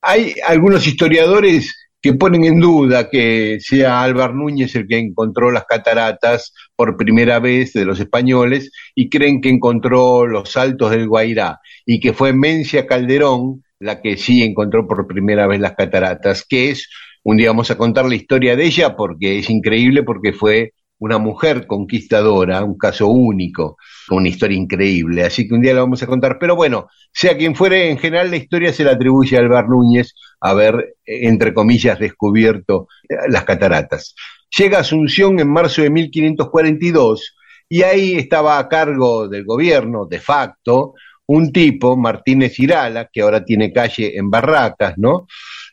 Hay 0.00 0.32
algunos 0.46 0.86
historiadores 0.86 1.90
que 2.00 2.14
ponen 2.14 2.44
en 2.44 2.58
duda 2.60 3.10
que 3.10 3.58
sea 3.60 4.02
Álvar 4.02 4.32
Núñez 4.34 4.74
el 4.76 4.86
que 4.88 4.96
encontró 4.98 5.50
las 5.50 5.64
cataratas 5.66 6.54
por 6.80 6.96
primera 6.96 7.40
vez 7.40 7.74
de 7.74 7.84
los 7.84 8.00
españoles 8.00 8.72
y 8.94 9.10
creen 9.10 9.42
que 9.42 9.50
encontró 9.50 10.26
los 10.26 10.52
saltos 10.52 10.90
del 10.90 11.08
Guairá 11.08 11.60
y 11.84 12.00
que 12.00 12.14
fue 12.14 12.32
Mencia 12.32 12.86
Calderón 12.86 13.62
la 13.78 14.00
que 14.00 14.16
sí 14.16 14.42
encontró 14.42 14.88
por 14.88 15.06
primera 15.06 15.46
vez 15.46 15.60
las 15.60 15.74
cataratas, 15.74 16.42
que 16.42 16.70
es, 16.70 16.88
un 17.22 17.36
día 17.36 17.50
vamos 17.50 17.70
a 17.70 17.76
contar 17.76 18.06
la 18.06 18.14
historia 18.14 18.56
de 18.56 18.64
ella 18.64 18.96
porque 18.96 19.40
es 19.40 19.50
increíble 19.50 20.04
porque 20.04 20.32
fue 20.32 20.72
una 20.96 21.18
mujer 21.18 21.66
conquistadora, 21.66 22.64
un 22.64 22.78
caso 22.78 23.08
único, 23.08 23.76
una 24.08 24.28
historia 24.28 24.56
increíble, 24.56 25.24
así 25.24 25.46
que 25.46 25.54
un 25.54 25.60
día 25.60 25.74
la 25.74 25.80
vamos 25.80 26.02
a 26.02 26.06
contar, 26.06 26.38
pero 26.40 26.56
bueno, 26.56 26.88
sea 27.12 27.36
quien 27.36 27.54
fuere, 27.54 27.90
en 27.90 27.98
general 27.98 28.30
la 28.30 28.36
historia 28.36 28.72
se 28.72 28.84
la 28.84 28.92
atribuye 28.92 29.36
a 29.36 29.40
Álvar 29.40 29.68
Núñez 29.68 30.14
haber, 30.40 30.96
eh, 31.04 31.28
entre 31.28 31.52
comillas, 31.52 31.98
descubierto 31.98 32.88
eh, 33.06 33.16
las 33.28 33.44
cataratas. 33.44 34.14
Llega 34.56 34.80
Asunción 34.80 35.38
en 35.40 35.48
marzo 35.48 35.82
de 35.82 35.90
1542 35.90 37.36
y 37.68 37.82
ahí 37.82 38.14
estaba 38.14 38.58
a 38.58 38.68
cargo 38.68 39.28
del 39.28 39.44
gobierno, 39.44 40.06
de 40.06 40.18
facto, 40.18 40.94
un 41.26 41.52
tipo, 41.52 41.96
Martínez 41.96 42.58
Irala, 42.58 43.08
que 43.12 43.20
ahora 43.20 43.44
tiene 43.44 43.72
calle 43.72 44.16
en 44.18 44.28
Barracas, 44.30 44.94
¿no? 44.96 45.28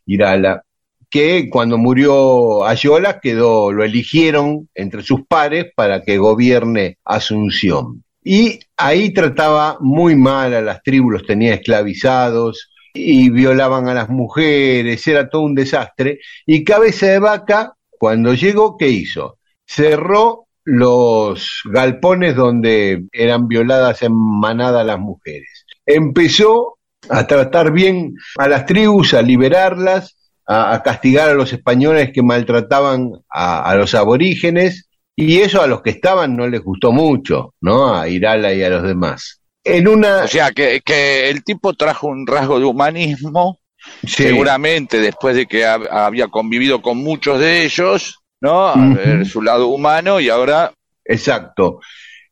Irala, 0.06 0.62
que 1.10 1.50
cuando 1.50 1.78
murió 1.78 2.66
Ayola 2.66 3.20
quedó, 3.20 3.72
lo 3.72 3.84
eligieron 3.84 4.70
entre 4.76 5.02
sus 5.02 5.26
pares 5.26 5.68
para 5.76 6.04
que 6.04 6.18
gobierne 6.18 6.98
Asunción. 7.04 8.04
Y 8.24 8.60
ahí 8.76 9.14
trataba 9.14 9.78
muy 9.80 10.16
mal 10.16 10.54
a 10.54 10.62
las 10.62 10.84
tribus, 10.84 11.14
los 11.14 11.26
tenía 11.26 11.56
esclavizados 11.56 12.70
y 12.94 13.30
violaban 13.30 13.88
a 13.88 13.94
las 13.94 14.10
mujeres, 14.10 15.08
era 15.08 15.30
todo 15.30 15.44
un 15.44 15.56
desastre. 15.56 16.20
Y 16.46 16.64
Cabeza 16.64 17.08
de 17.08 17.20
Vaca, 17.20 17.74
cuando 17.98 18.34
llegó, 18.34 18.78
¿qué 18.78 18.90
hizo? 18.90 19.38
Cerró 19.66 20.48
los 20.64 21.62
galpones 21.66 22.36
donde 22.36 23.06
eran 23.12 23.48
violadas 23.48 24.02
en 24.02 24.14
manada 24.14 24.84
las 24.84 25.00
mujeres. 25.00 25.66
Empezó 25.86 26.78
a 27.10 27.26
tratar 27.26 27.72
bien 27.72 28.16
a 28.38 28.48
las 28.48 28.66
tribus, 28.66 29.14
a 29.14 29.22
liberarlas, 29.22 30.18
a, 30.46 30.82
castigar 30.84 31.30
a 31.30 31.34
los 31.34 31.54
españoles 31.54 32.12
que 32.14 32.24
maltrataban 32.24 33.12
a, 33.30 33.70
a 33.70 33.76
los 33.76 33.94
aborígenes, 33.96 34.88
y 35.20 35.40
eso 35.40 35.62
a 35.62 35.68
los 35.68 35.82
que 35.82 35.90
estaban 35.90 36.38
no 36.38 36.48
les 36.48 36.62
gustó 36.62 36.92
mucho, 36.92 37.56
¿no? 37.62 37.96
A 37.96 38.08
Irala 38.08 38.54
y 38.54 38.64
a 38.64 38.70
los 38.70 38.84
demás. 38.84 39.42
En 39.64 39.88
una... 39.88 40.24
O 40.24 40.28
sea, 40.28 40.52
que, 40.52 40.82
que 40.86 41.30
el 41.30 41.44
tipo 41.44 41.74
trajo 41.74 42.08
un 42.08 42.28
rasgo 42.28 42.60
de 42.60 42.66
humanismo, 42.66 43.60
Sí. 44.04 44.24
seguramente 44.24 45.00
después 45.00 45.36
de 45.36 45.46
que 45.48 45.66
hab- 45.66 45.88
había 45.90 46.28
convivido 46.28 46.82
con 46.82 46.98
muchos 46.98 47.40
de 47.40 47.64
ellos, 47.64 48.20
¿no? 48.42 48.68
A 48.68 48.76
ver 48.94 49.26
su 49.26 49.42
lado 49.42 49.68
humano 49.68 50.20
y 50.20 50.30
ahora 50.30 50.72
Exacto. 51.08 51.80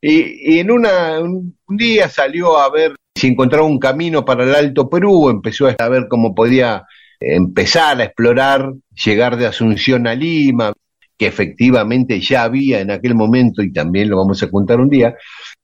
Y, 0.01 0.55
y 0.55 0.59
en 0.59 0.69
una, 0.69 1.19
un, 1.19 1.57
día 1.69 2.09
salió 2.09 2.57
a 2.57 2.69
ver 2.69 2.95
si 3.15 3.27
encontraba 3.27 3.65
un 3.65 3.79
camino 3.79 4.25
para 4.25 4.43
el 4.43 4.53
Alto 4.53 4.89
Perú, 4.89 5.29
empezó 5.29 5.67
a 5.67 5.89
ver 5.89 6.07
cómo 6.09 6.35
podía 6.35 6.83
empezar 7.19 8.01
a 8.01 8.03
explorar, 8.03 8.73
llegar 9.05 9.37
de 9.37 9.47
Asunción 9.47 10.05
a 10.07 10.13
Lima, 10.13 10.73
que 11.17 11.27
efectivamente 11.27 12.19
ya 12.19 12.43
había 12.43 12.81
en 12.81 12.91
aquel 12.91 13.15
momento 13.15 13.63
y 13.63 13.71
también 13.71 14.09
lo 14.09 14.17
vamos 14.17 14.43
a 14.43 14.51
contar 14.51 14.81
un 14.81 14.89
día. 14.89 15.15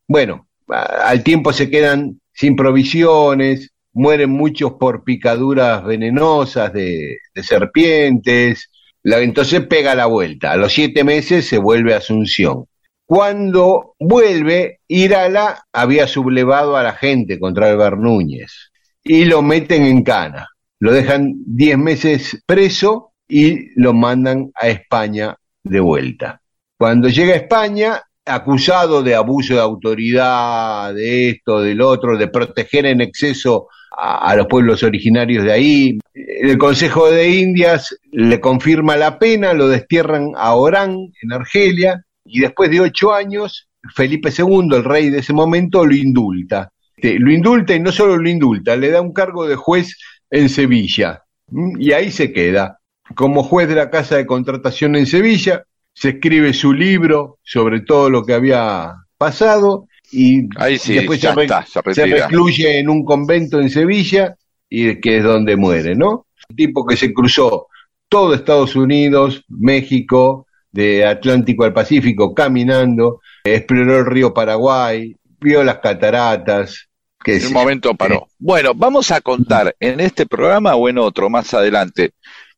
Bueno, 0.07 0.47
al 0.69 1.21
tiempo 1.23 1.51
se 1.51 1.69
quedan 1.69 2.21
sin 2.31 2.55
provisiones, 2.55 3.71
mueren 3.93 4.29
muchos 4.29 4.73
por 4.73 5.03
picaduras 5.03 5.83
venenosas 5.83 6.73
de, 6.73 7.17
serpientes, 7.43 8.69
la- 9.03 9.19
entonces 9.19 9.65
pega 9.67 9.95
la 9.95 10.05
vuelta. 10.05 10.51
A 10.51 10.57
los 10.57 10.73
siete 10.73 11.03
meses 11.03 11.47
se 11.47 11.57
vuelve 11.57 11.93
a 11.93 11.97
Asunción. 11.97 12.65
Cuando 13.05 13.95
vuelve, 13.99 14.79
Irala 14.87 15.65
había 15.73 16.07
sublevado 16.07 16.77
a 16.77 16.83
la 16.83 16.93
gente 16.93 17.39
contra 17.39 17.69
Álvar 17.69 17.97
Núñez 17.97 18.71
y 19.03 19.25
lo 19.25 19.41
meten 19.41 19.83
en 19.83 20.03
cana. 20.03 20.47
Lo 20.79 20.93
dejan 20.93 21.33
diez 21.45 21.77
meses 21.77 22.41
preso 22.45 23.13
y 23.27 23.69
lo 23.79 23.93
mandan 23.93 24.51
a 24.55 24.69
España 24.69 25.35
de 25.63 25.79
vuelta. 25.79 26.41
Cuando 26.77 27.09
llega 27.09 27.33
a 27.33 27.37
España, 27.37 28.01
acusado 28.35 29.03
de 29.03 29.15
abuso 29.15 29.55
de 29.55 29.61
autoridad, 29.61 30.93
de 30.93 31.29
esto, 31.29 31.61
del 31.61 31.81
otro, 31.81 32.17
de 32.17 32.27
proteger 32.27 32.85
en 32.85 33.01
exceso 33.01 33.67
a, 33.97 34.35
los 34.35 34.47
pueblos 34.47 34.83
originarios 34.83 35.43
de 35.43 35.51
ahí. 35.51 35.99
El 36.13 36.57
Consejo 36.57 37.09
de 37.09 37.29
Indias 37.29 37.97
le 38.11 38.39
confirma 38.39 38.97
la 38.97 39.19
pena, 39.19 39.53
lo 39.53 39.67
destierran 39.67 40.31
a 40.35 40.55
Orán, 40.55 41.11
en 41.21 41.33
Argelia, 41.33 42.03
y 42.25 42.39
después 42.39 42.71
de 42.71 42.81
ocho 42.81 43.13
años, 43.13 43.67
Felipe 43.93 44.29
II, 44.35 44.69
el 44.73 44.83
rey 44.83 45.09
de 45.09 45.19
ese 45.19 45.33
momento, 45.33 45.85
lo 45.85 45.95
indulta. 45.95 46.71
Este, 46.95 47.19
Lo 47.19 47.31
indulta 47.31 47.73
y 47.73 47.79
no 47.79 47.91
solo 47.91 48.17
lo 48.17 48.29
indulta, 48.29 48.75
le 48.75 48.91
da 48.91 49.01
un 49.01 49.13
cargo 49.13 49.47
de 49.47 49.55
juez 49.55 49.97
en 50.29 50.49
Sevilla. 50.49 51.23
¿m? 51.51 51.73
Y 51.79 51.93
ahí 51.93 52.11
se 52.11 52.31
queda. 52.31 52.77
Como 53.15 53.43
juez 53.43 53.67
de 53.67 53.75
la 53.75 53.89
Casa 53.89 54.17
de 54.17 54.25
Contratación 54.25 54.95
en 54.95 55.05
Sevilla, 55.05 55.63
se 55.93 56.09
escribe 56.09 56.53
su 56.53 56.73
libro 56.73 57.39
sobre 57.43 57.81
todo 57.81 58.09
lo 58.09 58.25
que 58.25 58.33
había 58.33 58.93
pasado 59.17 59.87
y 60.11 60.47
Ahí 60.57 60.77
sí, 60.77 60.95
después 60.95 61.21
ya 61.21 61.29
se, 61.31 61.35
re- 61.35 61.43
está, 61.43 61.65
se 61.65 61.71
se 61.71 61.81
retira. 61.81 62.27
recluye 62.27 62.79
en 62.79 62.89
un 62.89 63.05
convento 63.05 63.59
en 63.61 63.69
Sevilla 63.69 64.35
y 64.69 64.99
que 64.99 65.17
es 65.17 65.23
donde 65.23 65.55
muere, 65.55 65.95
¿no? 65.95 66.27
Un 66.49 66.55
tipo 66.55 66.85
que 66.85 66.97
se 66.97 67.13
cruzó 67.13 67.67
todo 68.09 68.33
Estados 68.33 68.75
Unidos, 68.75 69.43
México, 69.47 70.47
de 70.71 71.05
Atlántico 71.05 71.63
al 71.63 71.73
Pacífico 71.73 72.33
caminando, 72.33 73.21
exploró 73.43 73.99
el 73.99 74.05
río 74.05 74.33
Paraguay, 74.33 75.15
vio 75.39 75.63
las 75.63 75.79
cataratas, 75.79 76.89
que 77.23 77.37
En 77.37 77.47
un 77.47 77.53
momento 77.53 77.93
paró. 77.95 78.27
Bueno, 78.39 78.71
vamos 78.75 79.11
a 79.11 79.21
contar 79.21 79.75
en 79.79 79.99
este 79.99 80.25
programa 80.25 80.75
o 80.75 80.89
en 80.89 80.97
otro 80.97 81.29
más 81.29 81.53
adelante 81.53 82.11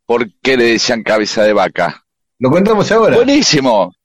por 0.05 0.27
qué 0.41 0.57
le 0.57 0.65
decían 0.65 1.03
cabeza 1.03 1.43
de 1.43 1.53
vaca. 1.53 2.02
Lo 2.43 2.49
contamos 2.51 2.91
ahora. 2.91 3.15
Buenísimo. 3.15 3.95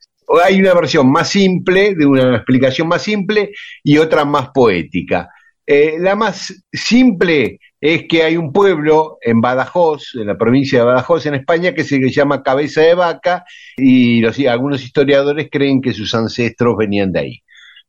Hay 0.45 0.61
una 0.61 0.75
versión 0.75 1.11
más 1.11 1.29
simple, 1.29 1.95
de 1.97 2.07
una 2.07 2.37
explicación 2.37 2.87
más 2.87 3.03
simple 3.03 3.51
y 3.83 3.99
otra 3.99 4.25
más 4.25 4.51
poética. 4.55 5.29
Eh, 5.67 5.97
la 5.99 6.15
más 6.15 6.55
simple 6.73 7.59
es 7.81 8.05
que 8.09 8.23
hay 8.23 8.37
un 8.37 8.53
pueblo 8.53 9.19
en 9.21 9.41
Badajoz, 9.41 10.15
en 10.15 10.27
la 10.29 10.39
provincia 10.39 10.79
de 10.79 10.85
Badajoz, 10.85 11.27
en 11.27 11.35
España, 11.35 11.75
que 11.75 11.83
se 11.85 11.99
llama 12.11 12.43
Cabeza 12.43 12.81
de 12.83 12.95
Vaca 12.95 13.45
y 13.77 14.21
los- 14.21 14.39
algunos 14.41 14.83
historiadores 14.85 15.49
creen 15.51 15.81
que 15.81 15.93
sus 15.93 16.15
ancestros 16.15 16.77
venían 16.77 17.11
de 17.13 17.21
ahí. 17.21 17.43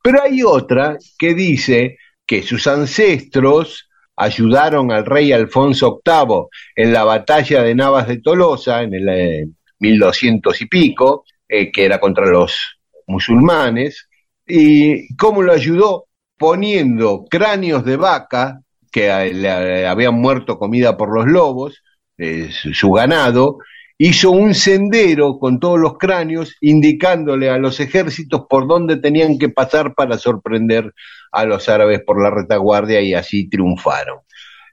Pero 0.04 0.22
hay 0.24 0.42
otra 0.44 0.98
que 1.18 1.34
dice 1.34 1.98
que 2.26 2.42
sus 2.42 2.66
ancestros 2.68 3.88
ayudaron 4.16 4.92
al 4.92 5.06
rey 5.06 5.32
Alfonso 5.32 6.02
VIII 6.06 6.48
en 6.76 6.92
la 6.94 7.04
batalla 7.04 7.64
de 7.64 7.76
Navas 7.76 8.08
de 8.08 8.20
Tolosa 8.20 8.82
en 8.84 8.94
el 8.94 9.10
eh, 9.10 9.48
1200 9.80 10.62
y 10.62 10.66
pico, 10.68 11.26
eh, 11.48 11.72
que 11.72 11.86
era 11.86 12.00
contra 12.00 12.26
los 12.26 12.80
musulmanes, 13.08 14.08
y 14.48 15.16
cómo 15.16 15.42
lo 15.42 15.54
ayudó 15.54 16.06
poniendo 16.38 17.26
cráneos 17.30 17.84
de 17.86 17.98
vaca 17.98 18.62
que 18.92 19.34
le 19.34 19.88
habían 19.88 20.16
muerto 20.16 20.58
comida 20.58 20.98
por 20.98 21.14
los 21.14 21.28
lobos, 21.28 21.84
eh, 22.18 22.50
su 22.52 22.92
ganado, 22.92 23.60
hizo 23.98 24.32
un 24.32 24.56
sendero 24.56 25.38
con 25.40 25.60
todos 25.60 25.78
los 25.78 25.98
cráneos 25.98 26.56
indicándole 26.62 27.50
a 27.50 27.58
los 27.58 27.80
ejércitos 27.80 28.44
por 28.50 28.68
dónde 28.68 28.98
tenían 28.98 29.38
que 29.38 29.50
pasar 29.50 29.94
para 29.94 30.18
sorprender 30.18 30.94
a 31.32 31.46
los 31.46 31.68
árabes 31.68 32.02
por 32.06 32.22
la 32.24 32.30
retaguardia 32.32 33.02
y 33.02 33.14
así 33.14 33.50
triunfaron. 33.50 34.20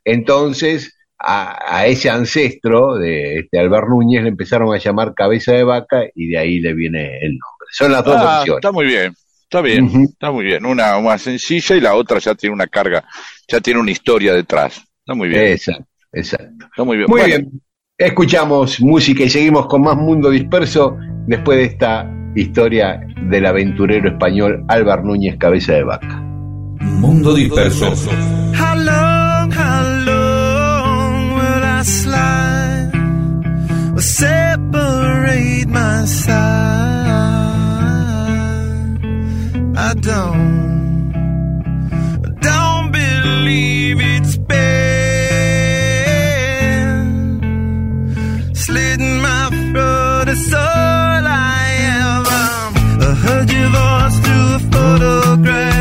Entonces, 0.05 0.96
a, 1.19 1.77
a 1.79 1.87
ese 1.87 2.11
ancestro 2.11 2.97
de 2.97 3.41
este 3.41 3.59
Albert 3.59 3.89
Núñez 3.89 4.23
le 4.23 4.29
empezaron 4.31 4.75
a 4.75 4.79
llamar 4.79 5.15
cabeza 5.15 5.53
de 5.53 5.65
vaca 5.65 6.03
y 6.15 6.29
de 6.29 6.39
ahí 6.39 6.61
le 6.61 6.75
viene 6.75 7.19
el 7.23 7.31
nombre. 7.33 7.67
Son 7.73 7.93
las 7.93 8.05
dos 8.05 8.17
Ah, 8.19 8.39
opciones. 8.41 8.59
está 8.59 8.73
muy 8.73 8.87
bien. 8.87 9.15
Está 9.43 9.61
bien, 9.61 9.91
está 10.13 10.31
muy 10.33 10.45
bien. 10.45 10.67
Una 10.67 10.99
más 11.01 11.23
sencilla 11.23 11.77
y 11.77 11.81
la 11.81 11.95
otra 11.95 12.19
ya 12.19 12.35
tiene 12.35 12.53
una 12.53 12.67
carga, 12.67 13.05
ya 13.49 13.61
tiene 13.61 13.79
una 13.81 13.93
historia 13.93 14.35
detrás. 14.35 14.77
Está 15.01 15.15
muy 15.15 15.29
bien. 15.29 15.43
Exacto, 15.53 15.85
exacto. 16.13 16.67
Está 16.67 16.83
muy 16.85 16.97
bien. 16.97 17.07
Muy 17.09 17.21
Bueno, 17.21 17.37
bien. 17.37 17.63
Escuchamos 17.99 18.81
música 18.81 19.23
y 19.23 19.31
seguimos 19.31 19.67
con 19.69 19.83
más 19.83 19.97
Mundo 19.97 20.31
Disperso 20.31 20.97
después 21.27 21.59
de 21.59 21.65
esta 21.65 22.13
historia 22.35 23.01
del 23.31 23.47
aventurero 23.47 24.09
español 24.11 24.65
Álvar 24.69 25.05
Núñez 25.05 25.37
Cabeza 25.39 25.73
de 25.75 25.85
Vaca. 25.85 26.21
Mundo 26.81 27.33
Disperso. 27.33 27.95
Or 33.97 34.03
separate 34.03 35.69
my 35.69 36.05
side? 36.05 36.37
I 39.77 39.95
don't, 39.95 41.13
don't 42.41 42.93
believe 42.93 43.99
it's 44.01 44.37
been 44.37 44.65
slitting 48.55 49.23
my 49.23 49.49
throat. 49.73 50.29
It's 50.29 50.53
all 50.53 50.61
I 50.61 51.67
am. 51.99 52.27
I 53.01 53.15
heard 53.25 53.51
your 53.51 53.71
voice 53.71 54.19
through 54.25 54.57
a 54.57 54.59
photograph. 54.73 55.76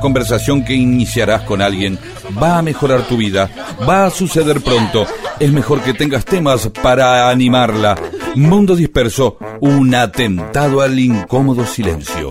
Conversación 0.00 0.64
que 0.64 0.74
iniciarás 0.74 1.42
con 1.42 1.60
alguien 1.60 1.98
va 2.42 2.58
a 2.58 2.62
mejorar 2.62 3.02
tu 3.02 3.16
vida, 3.16 3.50
va 3.88 4.06
a 4.06 4.10
suceder 4.10 4.60
pronto. 4.60 5.06
Es 5.38 5.52
mejor 5.52 5.82
que 5.82 5.94
tengas 5.94 6.24
temas 6.24 6.68
para 6.82 7.28
animarla. 7.28 7.96
Mundo 8.34 8.76
Disperso, 8.76 9.38
un 9.60 9.94
atentado 9.94 10.80
al 10.80 10.98
incómodo 10.98 11.66
silencio. 11.66 12.30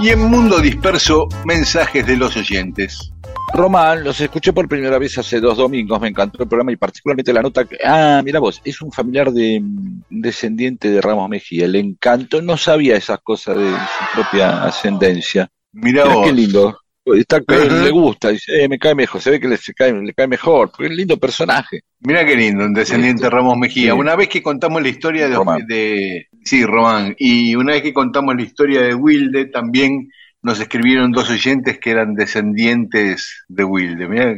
Y 0.00 0.10
en 0.10 0.20
Mundo 0.30 0.60
Disperso, 0.60 1.26
mensajes 1.44 2.06
de 2.06 2.16
los 2.16 2.36
oyentes. 2.36 3.12
Román, 3.56 4.04
los 4.04 4.20
escuché 4.20 4.52
por 4.52 4.68
primera 4.68 4.98
vez 4.98 5.16
hace 5.18 5.40
dos 5.40 5.56
domingos, 5.58 6.00
me 6.00 6.08
encantó 6.08 6.42
el 6.42 6.48
programa 6.48 6.72
y 6.72 6.76
particularmente 6.76 7.32
la 7.32 7.42
nota 7.42 7.64
que, 7.64 7.76
ah, 7.84 8.20
mira 8.24 8.38
vos, 8.38 8.60
es 8.64 8.80
un 8.82 8.92
familiar 8.92 9.32
de 9.32 9.58
un 9.60 10.04
descendiente 10.10 10.90
de 10.90 11.00
Ramos 11.00 11.28
Mejía, 11.28 11.66
le 11.66 11.78
encantó, 11.80 12.42
no 12.42 12.56
sabía 12.56 12.96
esas 12.96 13.20
cosas 13.22 13.56
de 13.56 13.70
su 13.70 14.04
propia 14.14 14.64
ascendencia. 14.64 15.48
Mirá 15.72 16.04
Mirá 16.04 16.14
vos. 16.16 16.26
qué 16.26 16.32
lindo. 16.32 16.78
Está, 17.06 17.36
Ajá. 17.36 17.64
le 17.84 17.90
gusta, 17.90 18.30
dice, 18.30 18.64
eh, 18.64 18.68
me 18.68 18.78
cae 18.80 18.94
mejor, 18.94 19.20
se 19.20 19.30
ve 19.30 19.38
que 19.38 19.46
le, 19.46 19.56
se 19.56 19.72
cae, 19.72 19.92
le 19.92 20.12
cae 20.12 20.26
mejor, 20.26 20.70
porque 20.70 20.84
es 20.86 20.90
un 20.90 20.96
lindo 20.96 21.16
personaje. 21.18 21.82
Mirá 22.00 22.26
qué 22.26 22.34
lindo, 22.34 22.64
un 22.64 22.74
descendiente 22.74 23.22
de 23.22 23.30
Ramos 23.30 23.56
Mejía. 23.56 23.92
Sí. 23.92 23.98
Una 23.98 24.16
vez 24.16 24.28
que 24.28 24.42
contamos 24.42 24.82
la 24.82 24.88
historia 24.88 25.28
de, 25.28 25.36
Román. 25.36 25.64
de- 25.68 26.26
Sí, 26.44 26.64
Román. 26.64 27.14
Y 27.18 27.54
una 27.54 27.74
vez 27.74 27.82
que 27.82 27.92
contamos 27.94 28.34
la 28.34 28.42
historia 28.42 28.82
de 28.82 28.94
Wilde, 28.94 29.46
también 29.46 30.08
nos 30.46 30.60
escribieron 30.60 31.10
dos 31.10 31.28
oyentes 31.28 31.80
que 31.80 31.90
eran 31.90 32.14
descendientes 32.14 33.44
de 33.48 33.64
Wilde. 33.64 34.06
Mirá. 34.06 34.36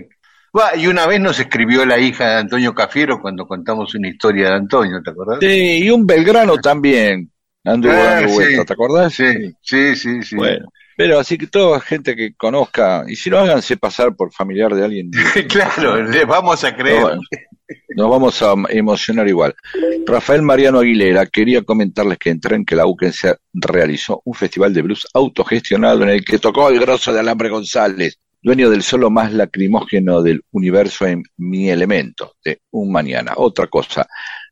Y 0.79 0.87
una 0.87 1.07
vez 1.07 1.21
nos 1.21 1.39
escribió 1.39 1.85
la 1.85 1.99
hija 1.99 2.31
de 2.31 2.37
Antonio 2.39 2.75
Cafiero 2.75 3.21
cuando 3.21 3.47
contamos 3.47 3.95
una 3.95 4.09
historia 4.09 4.49
de 4.49 4.55
Antonio, 4.55 5.03
¿te 5.05 5.11
acordás? 5.11 5.39
Sí, 5.41 5.85
y 5.85 5.91
un 5.91 6.07
Belgrano 6.07 6.57
también. 6.57 7.31
Anduvo 7.63 7.93
Ah, 7.93 8.23
dando 8.23 8.29
sí. 8.31 8.65
¿te 8.67 8.73
acordás? 8.73 9.13
Sí, 9.13 9.55
sí, 9.61 9.95
sí, 9.95 10.23
sí. 10.23 10.37
Bueno, 10.37 10.73
pero 10.99 11.21
así 11.21 11.39
que 11.39 11.47
toda 11.47 11.79
gente 11.79 12.17
que 12.17 12.35
conozca, 12.35 13.05
y 13.07 13.15
si 13.15 13.31
no 13.31 13.39
háganse 13.39 13.77
pasar 13.77 14.17
por 14.17 14.33
familiar 14.33 14.75
de 14.75 14.85
alguien, 14.85 15.13
claro, 15.49 16.03
les 16.03 16.27
vamos 16.27 16.65
a 16.65 16.75
creer. 16.75 17.01
No, 17.05 17.21
nos 17.97 18.11
vamos 18.11 18.43
a 18.43 18.55
emocionar 18.69 19.29
igual. 19.29 19.55
Rafael 20.05 20.43
Mariano 20.43 20.81
Aguilera 20.81 21.27
quería 21.27 21.63
comentarles 21.63 22.19
que 22.19 22.31
en 22.31 22.41
Tren 22.41 22.65
que 22.65 22.75
la 22.75 22.85
UCENSE 22.85 23.37
realizó 23.53 24.23
un 24.25 24.35
festival 24.35 24.75
de 24.75 24.83
blues 24.83 25.07
autogestionado 25.15 26.03
en 26.03 26.09
el 26.09 26.25
que 26.25 26.41
tocó 26.41 26.69
el 26.69 26.81
grosso 26.81 27.13
de 27.13 27.21
Alambre 27.21 27.49
González, 27.49 28.19
dueño 28.43 28.69
del 28.69 28.83
solo 28.83 29.09
más 29.09 29.33
lacrimógeno 29.33 30.21
del 30.21 30.43
universo 30.51 31.07
en 31.07 31.23
Mi 31.37 31.71
Elemento, 31.71 32.35
de 32.45 32.61
Un 32.73 32.91
Mañana. 32.91 33.35
Otra 33.37 33.69
cosa, 33.69 34.09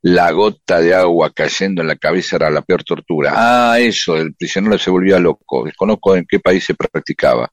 la 0.07 0.31
gota 0.31 0.81
de 0.81 0.95
agua 0.95 1.33
cayendo 1.35 1.83
en 1.83 1.89
la 1.89 1.97
cabeza 1.97 2.37
era 2.37 2.49
la 2.49 2.63
peor 2.63 2.85
tortura. 2.85 3.33
Ah, 3.35 3.81
eso, 3.81 4.17
el 4.17 4.37
prisionero 4.37 4.79
se 4.79 4.89
volvía 4.89 5.19
loco. 5.19 5.65
Desconozco 5.65 6.15
en 6.15 6.25
qué 6.29 6.39
país 6.39 6.63
se 6.63 6.77
practicaba. 6.77 7.51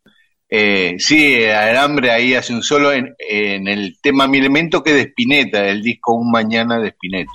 Eh, 0.47 0.93
sí, 0.99 1.43
Alambre 1.45 2.11
ahí 2.11 2.35
hace 2.35 2.53
un 2.53 2.61
solo 2.61 2.93
en, 2.93 3.15
en 3.17 3.67
el 3.67 3.97
tema 3.99 4.27
Mi 4.27 4.37
Elemento 4.37 4.83
que 4.83 4.93
de 4.93 5.01
Spinetta, 5.01 5.63
del 5.63 5.81
disco 5.81 6.13
Un 6.13 6.29
Mañana 6.29 6.79
de 6.79 6.89
Spinetta. 6.89 7.31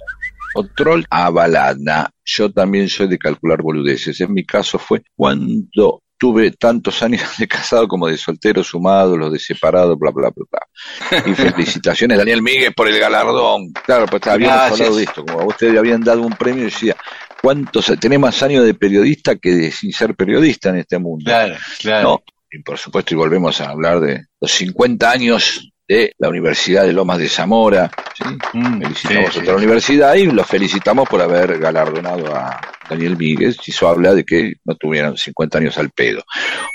Otro 0.54 0.94
a 1.10 1.30
balada. 1.30 2.10
Yo 2.24 2.52
también 2.52 2.88
soy 2.88 3.08
de 3.08 3.18
calcular 3.18 3.60
boludeces. 3.60 4.20
En 4.20 4.32
mi 4.32 4.46
caso 4.46 4.78
fue 4.78 5.02
cuando 5.16 6.00
tuve 6.18 6.50
tantos 6.52 7.02
años 7.02 7.22
de 7.38 7.48
casado 7.48 7.88
como 7.88 8.08
de 8.08 8.16
soltero 8.16 8.62
sumado, 8.62 9.16
los 9.16 9.32
de 9.32 9.38
separado, 9.38 9.96
bla, 9.96 10.10
bla, 10.10 10.30
bla, 10.34 10.46
bla. 10.50 11.22
Y 11.26 11.34
felicitaciones, 11.34 12.18
Daniel 12.18 12.42
Miguel, 12.42 12.74
por 12.74 12.88
el 12.88 12.98
galardón. 12.98 13.72
Claro, 13.72 14.06
pues 14.06 14.26
habíamos 14.26 14.56
Gracias. 14.56 14.80
hablado 14.80 14.96
de 14.96 15.04
esto. 15.04 15.24
Como 15.24 15.40
a 15.40 15.46
ustedes 15.46 15.72
le 15.72 15.78
habían 15.78 16.02
dado 16.02 16.22
un 16.22 16.32
premio, 16.32 16.64
yo 16.64 16.70
decía, 16.70 16.96
¿cuántos? 17.40 17.92
Tenés 17.98 18.18
más 18.18 18.42
años 18.42 18.64
de 18.64 18.74
periodista 18.74 19.36
que 19.36 19.54
de 19.54 19.70
sin 19.70 19.92
ser 19.92 20.14
periodista 20.14 20.70
en 20.70 20.76
este 20.76 20.98
mundo. 20.98 21.24
Claro, 21.24 21.56
claro. 21.78 22.08
No, 22.08 22.22
y 22.50 22.62
por 22.62 22.78
supuesto, 22.78 23.14
y 23.14 23.16
volvemos 23.16 23.60
a 23.60 23.70
hablar 23.70 24.00
de 24.00 24.26
los 24.40 24.50
50 24.50 25.10
años 25.10 25.70
de 25.88 26.14
la 26.18 26.28
Universidad 26.28 26.84
de 26.84 26.92
Lomas 26.92 27.18
de 27.18 27.28
Zamora. 27.28 27.90
¿sí? 28.14 28.24
Mm, 28.52 28.82
Felicitamos 28.82 29.32
sí, 29.32 29.38
a 29.38 29.42
otra 29.42 29.56
universidad 29.56 30.14
y 30.14 30.26
los 30.26 30.46
felicitamos 30.46 31.08
por 31.08 31.22
haber 31.22 31.58
galardonado 31.58 32.34
a 32.34 32.60
Daniel 32.88 33.16
Míguez. 33.16 33.56
Y 33.66 33.70
eso 33.70 33.88
habla 33.88 34.14
de 34.14 34.24
que 34.24 34.54
no 34.64 34.76
tuvieron 34.76 35.16
50 35.16 35.58
años 35.58 35.78
al 35.78 35.90
pedo. 35.90 36.22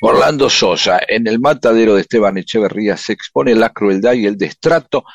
Orlando 0.02 0.50
Sosa, 0.50 1.00
en 1.08 1.28
el 1.28 1.40
matadero 1.40 1.94
de 1.94 2.02
Esteban 2.02 2.38
Echeverría 2.38 2.98
se 2.98 3.14
expone 3.14 3.54
la 3.54 3.70
crueldad 3.70 4.14
y 4.14 4.26
el 4.26 4.36
destrato 4.36 5.06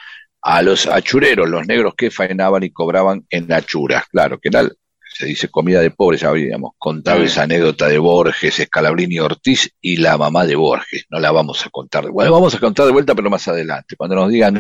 a 0.40 0.62
los 0.62 0.86
achureros, 0.86 1.49
los 1.49 1.66
negros 1.66 1.94
que 1.96 2.12
faenaban 2.12 2.62
y 2.62 2.70
cobraban 2.70 3.26
en 3.28 3.53
achuras. 3.53 4.05
Claro, 4.11 4.38
que 4.38 4.49
era, 4.49 4.68
se 5.19 5.27
dice 5.27 5.49
comida 5.49 5.81
de 5.81 5.91
pobres, 5.91 6.21
ya 6.21 6.29
habíamos 6.29 6.73
contado 6.79 7.23
esa 7.23 7.43
anécdota 7.43 7.89
de 7.89 7.99
Borges, 7.99 8.61
Escalabrini 8.61 9.19
Ortiz 9.19 9.69
y 9.81 9.97
la 9.97 10.16
mamá 10.16 10.47
de 10.47 10.55
Borges. 10.57 11.07
No 11.11 11.19
la 11.19 11.31
vamos 11.33 11.64
a 11.66 11.71
contar. 11.71 12.05
de- 12.05 12.11
Bueno, 12.11 12.33
vamos 12.33 12.55
a 12.55 12.59
contar 12.61 12.87
de 12.87 12.93
vuelta, 12.93 13.14
pero 13.14 13.29
más 13.31 13.47
adelante. 13.49 13.97
Cuando 13.97 14.16
nos 14.16 14.31
digan, 14.31 14.55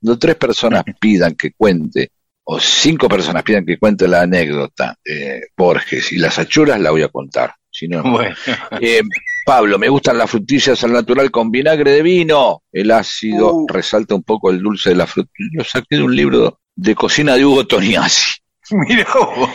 cuando 0.00 0.18
tres 0.18 0.36
personas 0.36 0.82
pidan 1.00 1.34
que 1.34 1.52
cuente, 1.52 2.10
o 2.44 2.58
cinco 2.58 3.08
personas 3.08 3.42
pidan 3.42 3.66
que 3.66 3.78
cuente 3.78 4.08
la 4.08 4.22
anécdota 4.22 4.96
de 5.04 5.48
Borges 5.56 6.10
y 6.12 6.16
las 6.16 6.38
achuras, 6.38 6.80
la 6.80 6.90
voy 6.90 7.02
a 7.02 7.08
contar. 7.08 7.52
Si 7.70 7.86
no, 7.86 8.02
no. 8.02 8.12
Bueno, 8.12 8.34
Eh, 8.80 9.02
Pablo, 9.44 9.78
me 9.78 9.88
gustan 9.88 10.16
las 10.18 10.30
frutillas 10.30 10.82
al 10.84 10.92
natural 10.92 11.30
con 11.30 11.50
vinagre 11.50 11.92
de 11.92 12.02
vino. 12.02 12.62
El 12.72 12.90
ácido 12.90 13.54
Uh. 13.54 13.66
resalta 13.68 14.14
un 14.14 14.22
poco 14.22 14.50
el 14.50 14.60
dulce 14.62 14.90
de 14.90 14.96
la 14.96 15.06
frutilla. 15.06 15.48
Lo 15.52 15.64
saqué 15.64 15.96
de 15.96 16.02
un 16.02 16.16
libro 16.16 16.60
de 16.74 16.94
cocina 16.94 17.34
de 17.34 17.44
Hugo 17.44 17.66
Toniasi. 17.66 18.36
mira 18.88 19.06
Hugo. 19.14 19.50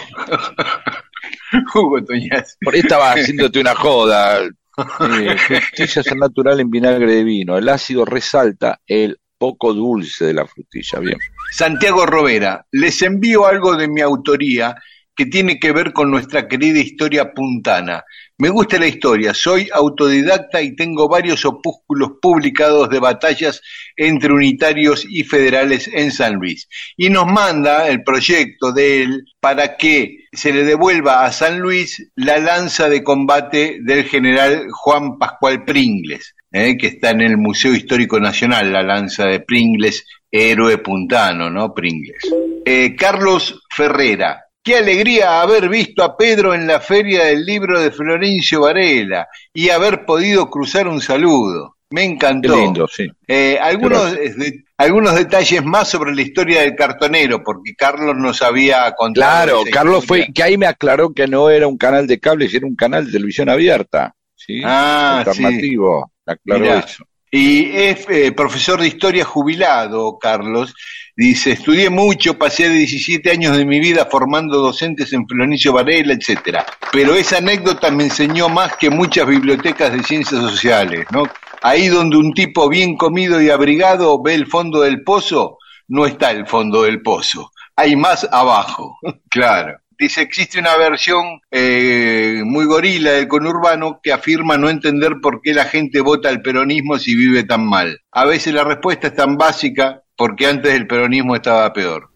Hugo 1.75 2.03
Toñaz. 2.03 2.57
Por 2.61 2.73
ahí 2.73 2.81
estaba 2.81 3.11
haciéndote 3.11 3.59
una 3.59 3.75
joda. 3.75 4.41
Eh, 4.43 5.37
frutillas 5.37 6.07
al 6.07 6.17
natural 6.17 6.59
en 6.59 6.69
vinagre 6.69 7.11
de 7.11 7.23
vino. 7.23 7.57
El 7.57 7.69
ácido 7.69 8.05
resalta 8.05 8.79
el 8.87 9.19
poco 9.37 9.73
dulce 9.73 10.25
de 10.25 10.33
la 10.33 10.47
frutilla. 10.47 10.99
Bien. 10.99 11.17
Santiago 11.51 12.05
Rovera, 12.05 12.65
les 12.71 13.01
envío 13.01 13.45
algo 13.45 13.75
de 13.75 13.87
mi 13.87 14.01
autoría 14.01 14.75
que 15.15 15.25
tiene 15.25 15.59
que 15.59 15.71
ver 15.71 15.93
con 15.93 16.09
nuestra 16.09 16.47
querida 16.47 16.79
historia 16.79 17.33
puntana. 17.33 18.03
Me 18.37 18.49
gusta 18.49 18.79
la 18.79 18.87
historia, 18.87 19.33
soy 19.33 19.69
autodidacta 19.71 20.61
y 20.61 20.75
tengo 20.75 21.07
varios 21.07 21.45
opúsculos 21.45 22.13
publicados 22.21 22.89
de 22.89 22.99
batallas 22.99 23.61
entre 23.95 24.33
unitarios 24.33 25.05
y 25.07 25.23
federales 25.23 25.87
en 25.93 26.11
San 26.11 26.35
Luis. 26.35 26.67
Y 26.97 27.09
nos 27.09 27.27
manda 27.27 27.87
el 27.87 28.03
proyecto 28.03 28.71
de 28.71 29.03
él 29.03 29.25
para 29.39 29.77
que 29.77 30.25
se 30.31 30.51
le 30.51 30.63
devuelva 30.63 31.25
a 31.25 31.31
San 31.31 31.59
Luis 31.59 32.09
la 32.15 32.39
lanza 32.39 32.89
de 32.89 33.03
combate 33.03 33.77
del 33.81 34.05
general 34.05 34.67
Juan 34.71 35.19
Pascual 35.19 35.63
Pringles, 35.63 36.35
eh, 36.51 36.75
que 36.75 36.87
está 36.87 37.11
en 37.11 37.21
el 37.21 37.37
Museo 37.37 37.73
Histórico 37.73 38.19
Nacional, 38.19 38.73
la 38.73 38.81
lanza 38.81 39.25
de 39.25 39.41
Pringles, 39.41 40.05
héroe 40.31 40.79
puntano, 40.79 41.51
¿no? 41.51 41.73
Pringles. 41.73 42.23
Eh, 42.65 42.95
Carlos 42.95 43.61
Ferrera, 43.69 44.43
Qué 44.63 44.77
alegría 44.77 45.41
haber 45.41 45.67
visto 45.67 46.03
a 46.03 46.15
Pedro 46.15 46.53
en 46.53 46.65
la 46.65 46.79
feria 46.79 47.25
del 47.25 47.45
libro 47.45 47.79
de 47.81 47.91
Florencio 47.91 48.61
Varela 48.61 49.27
y 49.53 49.69
haber 49.69 50.05
podido 50.05 50.49
cruzar 50.49 50.87
un 50.87 51.01
saludo. 51.01 51.75
Me 51.89 52.01
Qué 52.01 52.07
encantó. 52.07 52.55
lindo, 52.55 52.87
sí. 52.87 53.07
Eh, 53.27 53.59
algunos, 53.61 54.13
de- 54.13 54.63
algunos 54.77 55.13
detalles 55.15 55.63
más 55.63 55.89
sobre 55.89 56.15
la 56.15 56.21
historia 56.21 56.61
del 56.61 56.75
cartonero, 56.75 57.43
porque 57.43 57.75
Carlos 57.77 58.15
nos 58.17 58.41
había 58.41 58.91
contado. 58.93 59.45
Claro, 59.45 59.61
Carlos 59.71 60.05
fue, 60.05 60.27
que 60.33 60.41
ahí 60.41 60.57
me 60.57 60.65
aclaró 60.65 61.13
que 61.13 61.27
no 61.27 61.49
era 61.49 61.67
un 61.67 61.77
canal 61.77 62.07
de 62.07 62.19
cable, 62.19 62.47
sino 62.47 62.65
un 62.67 62.75
canal 62.75 63.05
de 63.05 63.11
televisión 63.11 63.49
abierta. 63.49 64.15
¿sí? 64.35 64.61
Ah, 64.63 65.19
Alternativo. 65.25 66.11
Aclaró 66.25 66.61
Mirá. 66.61 66.79
eso. 66.79 67.03
Y 67.35 67.75
es 67.75 68.05
eh, 68.09 68.31
profesor 68.31 68.79
de 68.79 68.85
historia 68.85 69.25
jubilado, 69.25 70.19
Carlos. 70.19 70.75
Dice, 71.15 71.53
estudié 71.53 71.89
mucho, 71.89 72.37
pasé 72.37 72.69
17 72.69 73.31
años 73.31 73.57
de 73.57 73.65
mi 73.65 73.79
vida 73.79 74.05
formando 74.05 74.59
docentes 74.59 75.11
en 75.13 75.27
Florencio 75.27 75.73
Varela, 75.73 76.13
etcétera. 76.13 76.63
Pero 76.91 77.15
esa 77.15 77.37
anécdota 77.37 77.89
me 77.89 78.03
enseñó 78.03 78.49
más 78.49 78.77
que 78.77 78.91
muchas 78.91 79.25
bibliotecas 79.25 79.91
de 79.91 80.03
ciencias 80.03 80.41
sociales, 80.41 81.07
¿no? 81.11 81.23
Ahí 81.63 81.87
donde 81.87 82.17
un 82.17 82.35
tipo 82.35 82.69
bien 82.69 82.95
comido 82.97 83.41
y 83.41 83.49
abrigado 83.49 84.21
ve 84.21 84.35
el 84.35 84.45
fondo 84.45 84.81
del 84.81 85.03
pozo, 85.03 85.57
no 85.87 86.05
está 86.05 86.29
el 86.29 86.45
fondo 86.45 86.83
del 86.83 87.01
pozo, 87.01 87.51
hay 87.75 87.95
más 87.95 88.27
abajo, 88.31 88.95
claro. 89.31 89.79
Dice, 89.97 90.21
existe 90.21 90.59
una 90.59 90.75
versión 90.77 91.39
eh, 91.51 92.41
muy 92.45 92.65
gorila 92.65 93.11
del 93.11 93.27
conurbano 93.27 93.99
que 94.01 94.11
afirma 94.11 94.57
no 94.57 94.69
entender 94.69 95.15
por 95.21 95.41
qué 95.41 95.53
la 95.53 95.65
gente 95.65 96.01
vota 96.01 96.29
al 96.29 96.41
peronismo 96.41 96.97
si 96.97 97.15
vive 97.15 97.43
tan 97.43 97.65
mal. 97.65 98.01
A 98.11 98.25
veces 98.25 98.53
la 98.53 98.63
respuesta 98.63 99.07
es 99.07 99.15
tan 99.15 99.37
básica 99.37 100.01
porque 100.15 100.47
antes 100.47 100.73
el 100.73 100.87
peronismo 100.87 101.35
estaba 101.35 101.71
peor. 101.73 102.09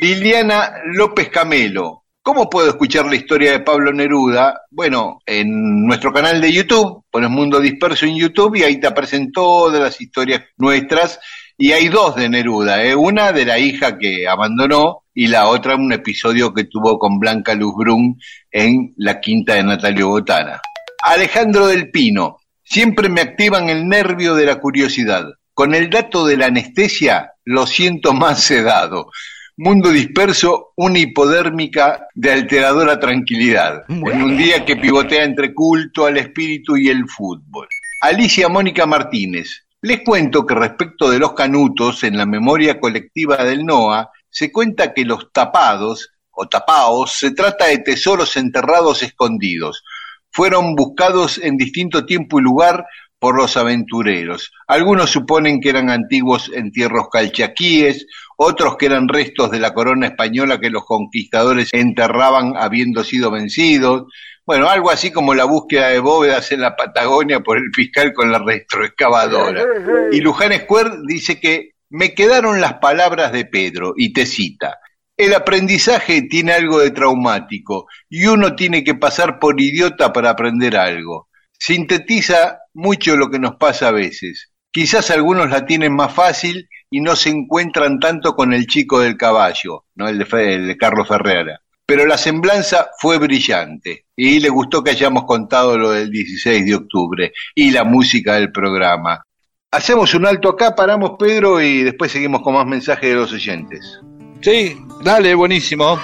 Liliana 0.00 0.72
López 0.94 1.28
Camelo. 1.28 2.02
¿Cómo 2.22 2.48
puedo 2.48 2.68
escuchar 2.68 3.06
la 3.06 3.16
historia 3.16 3.50
de 3.50 3.60
Pablo 3.60 3.92
Neruda? 3.92 4.62
Bueno, 4.70 5.18
en 5.26 5.84
nuestro 5.84 6.12
canal 6.12 6.40
de 6.40 6.52
YouTube, 6.52 7.04
pones 7.10 7.30
Mundo 7.30 7.58
Disperso 7.58 8.06
en 8.06 8.16
YouTube 8.16 8.56
y 8.56 8.62
ahí 8.62 8.78
te 8.78 8.86
aparecen 8.86 9.32
todas 9.32 9.80
las 9.80 10.00
historias 10.00 10.42
nuestras. 10.56 11.18
Y 11.64 11.70
hay 11.70 11.86
dos 11.86 12.16
de 12.16 12.28
Neruda, 12.28 12.82
¿eh? 12.82 12.96
una 12.96 13.30
de 13.30 13.44
la 13.44 13.56
hija 13.56 13.96
que 13.96 14.26
abandonó 14.26 15.04
y 15.14 15.28
la 15.28 15.46
otra 15.46 15.76
un 15.76 15.92
episodio 15.92 16.52
que 16.52 16.64
tuvo 16.64 16.98
con 16.98 17.20
Blanca 17.20 17.54
Luz 17.54 17.74
Brun 17.76 18.18
en 18.50 18.92
la 18.96 19.20
quinta 19.20 19.54
de 19.54 19.62
Natalio 19.62 20.08
Botana. 20.08 20.60
Alejandro 21.04 21.68
del 21.68 21.92
Pino, 21.92 22.38
siempre 22.64 23.08
me 23.08 23.20
activan 23.20 23.68
el 23.68 23.86
nervio 23.86 24.34
de 24.34 24.46
la 24.46 24.56
curiosidad. 24.56 25.24
Con 25.54 25.72
el 25.76 25.88
dato 25.88 26.26
de 26.26 26.36
la 26.36 26.46
anestesia, 26.46 27.30
lo 27.44 27.68
siento 27.68 28.12
más 28.12 28.42
sedado. 28.42 29.12
Mundo 29.56 29.90
disperso, 29.90 30.72
una 30.74 30.98
hipodérmica 30.98 32.08
de 32.16 32.32
alteradora 32.32 32.98
tranquilidad. 32.98 33.84
En 33.88 34.20
un 34.20 34.36
día 34.36 34.64
que 34.64 34.74
pivotea 34.74 35.22
entre 35.22 35.54
culto 35.54 36.06
al 36.06 36.16
espíritu 36.16 36.76
y 36.76 36.88
el 36.88 37.08
fútbol. 37.08 37.68
Alicia 38.00 38.48
Mónica 38.48 38.84
Martínez. 38.84 39.61
Les 39.84 40.02
cuento 40.04 40.46
que 40.46 40.54
respecto 40.54 41.10
de 41.10 41.18
los 41.18 41.32
canutos, 41.32 42.04
en 42.04 42.16
la 42.16 42.24
memoria 42.24 42.78
colectiva 42.78 43.44
del 43.44 43.66
NOA, 43.66 44.12
se 44.30 44.52
cuenta 44.52 44.94
que 44.94 45.04
los 45.04 45.32
tapados 45.32 46.10
o 46.30 46.46
tapaos 46.46 47.10
se 47.18 47.32
trata 47.32 47.66
de 47.66 47.78
tesoros 47.78 48.36
enterrados 48.36 49.02
escondidos. 49.02 49.82
Fueron 50.30 50.76
buscados 50.76 51.36
en 51.38 51.56
distinto 51.56 52.06
tiempo 52.06 52.38
y 52.38 52.44
lugar 52.44 52.86
por 53.22 53.36
los 53.36 53.56
aventureros. 53.56 54.50
Algunos 54.66 55.10
suponen 55.10 55.60
que 55.60 55.68
eran 55.68 55.90
antiguos 55.90 56.50
entierros 56.52 57.06
calchaquíes, 57.08 58.04
otros 58.36 58.76
que 58.76 58.86
eran 58.86 59.06
restos 59.06 59.52
de 59.52 59.60
la 59.60 59.72
corona 59.72 60.08
española 60.08 60.58
que 60.58 60.70
los 60.70 60.84
conquistadores 60.84 61.68
enterraban 61.72 62.54
habiendo 62.56 63.04
sido 63.04 63.30
vencidos. 63.30 64.12
Bueno, 64.44 64.68
algo 64.68 64.90
así 64.90 65.12
como 65.12 65.36
la 65.36 65.44
búsqueda 65.44 65.90
de 65.90 66.00
bóvedas 66.00 66.50
en 66.50 66.62
la 66.62 66.74
Patagonia 66.74 67.38
por 67.38 67.58
el 67.58 67.70
fiscal 67.72 68.12
con 68.12 68.32
la 68.32 68.40
retroexcavadora. 68.40 69.66
Y 70.10 70.20
Luján 70.20 70.52
Square 70.54 70.90
dice 71.06 71.38
que 71.38 71.74
me 71.90 72.14
quedaron 72.14 72.60
las 72.60 72.80
palabras 72.80 73.30
de 73.30 73.44
Pedro, 73.44 73.94
y 73.96 74.12
te 74.12 74.26
cita. 74.26 74.80
El 75.16 75.32
aprendizaje 75.32 76.22
tiene 76.22 76.54
algo 76.54 76.80
de 76.80 76.90
traumático 76.90 77.86
y 78.10 78.26
uno 78.26 78.56
tiene 78.56 78.82
que 78.82 78.96
pasar 78.96 79.38
por 79.38 79.60
idiota 79.60 80.12
para 80.12 80.30
aprender 80.30 80.76
algo. 80.76 81.28
Sintetiza 81.56 82.61
mucho 82.74 83.16
lo 83.16 83.30
que 83.30 83.38
nos 83.38 83.56
pasa 83.56 83.88
a 83.88 83.92
veces. 83.92 84.50
Quizás 84.70 85.10
algunos 85.10 85.50
la 85.50 85.66
tienen 85.66 85.94
más 85.94 86.12
fácil 86.14 86.68
y 86.90 87.00
no 87.00 87.14
se 87.16 87.28
encuentran 87.30 87.98
tanto 88.00 88.34
con 88.34 88.52
el 88.52 88.66
chico 88.66 89.00
del 89.00 89.16
caballo, 89.16 89.84
no 89.94 90.08
el 90.08 90.18
de, 90.18 90.24
Fe- 90.26 90.54
el 90.54 90.66
de 90.66 90.76
Carlos 90.76 91.08
Ferrera. 91.08 91.60
Pero 91.84 92.06
la 92.06 92.16
semblanza 92.16 92.88
fue 92.98 93.18
brillante 93.18 94.06
y 94.16 94.40
le 94.40 94.48
gustó 94.48 94.82
que 94.82 94.92
hayamos 94.92 95.24
contado 95.24 95.76
lo 95.76 95.90
del 95.90 96.10
16 96.10 96.64
de 96.64 96.74
octubre 96.74 97.32
y 97.54 97.70
la 97.70 97.84
música 97.84 98.34
del 98.34 98.50
programa. 98.50 99.22
Hacemos 99.70 100.14
un 100.14 100.26
alto 100.26 100.48
acá, 100.50 100.74
paramos 100.74 101.12
Pedro 101.18 101.60
y 101.60 101.82
después 101.82 102.12
seguimos 102.12 102.40
con 102.42 102.54
más 102.54 102.66
mensajes 102.66 103.10
de 103.10 103.16
los 103.16 103.32
oyentes. 103.32 104.00
Sí, 104.40 104.76
dale, 105.02 105.34
buenísimo. 105.34 105.98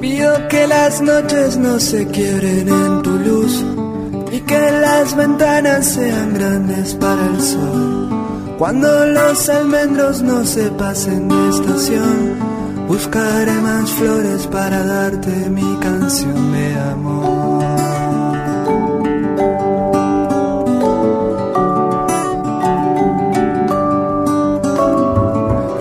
Pido 0.00 0.48
que 0.48 0.66
las 0.66 1.00
noches 1.02 1.56
no 1.58 1.78
se 1.78 2.06
quiebren 2.08 2.68
en 2.68 3.02
tu 3.02 3.10
luz 3.18 3.64
y 4.32 4.40
que 4.40 4.70
las 4.80 5.16
ventanas 5.16 5.86
sean 5.86 6.34
grandes 6.34 6.94
para 6.94 7.26
el 7.26 7.40
sol. 7.40 8.56
Cuando 8.58 9.06
los 9.06 9.48
almendros 9.48 10.22
no 10.22 10.44
se 10.44 10.70
pasen 10.70 11.28
de 11.28 11.48
estación, 11.48 12.36
buscaré 12.86 13.52
más 13.52 13.90
flores 13.90 14.46
para 14.46 14.84
darte 14.84 15.30
mi 15.48 15.76
canción 15.80 16.52
de 16.52 16.74
amor. 16.78 17.64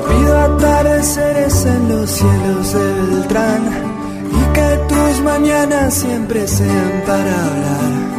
Pido 0.08 0.38
atardeceres 0.39 1.66
en 1.66 1.89
los 1.89 2.10
cielos 2.10 2.74
de 2.74 2.93
Beltrán 2.93 3.64
y 4.32 4.54
que 4.54 4.80
tus 4.88 5.22
mañanas 5.24 5.93
siempre 5.93 6.47
sean 6.47 7.04
para 7.06 7.45
hablar. 7.45 8.18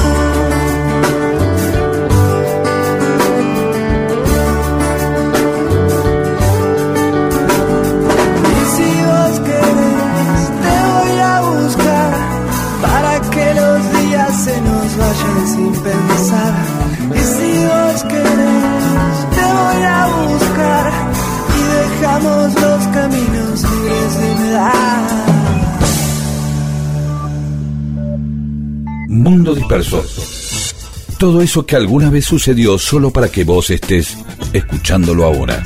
Todo 31.41 31.45
eso 31.47 31.65
que 31.65 31.75
alguna 31.75 32.11
vez 32.11 32.25
sucedió 32.25 32.77
solo 32.77 33.09
para 33.09 33.27
que 33.27 33.43
vos 33.43 33.71
estés 33.71 34.15
escuchándolo 34.53 35.25
ahora. 35.25 35.63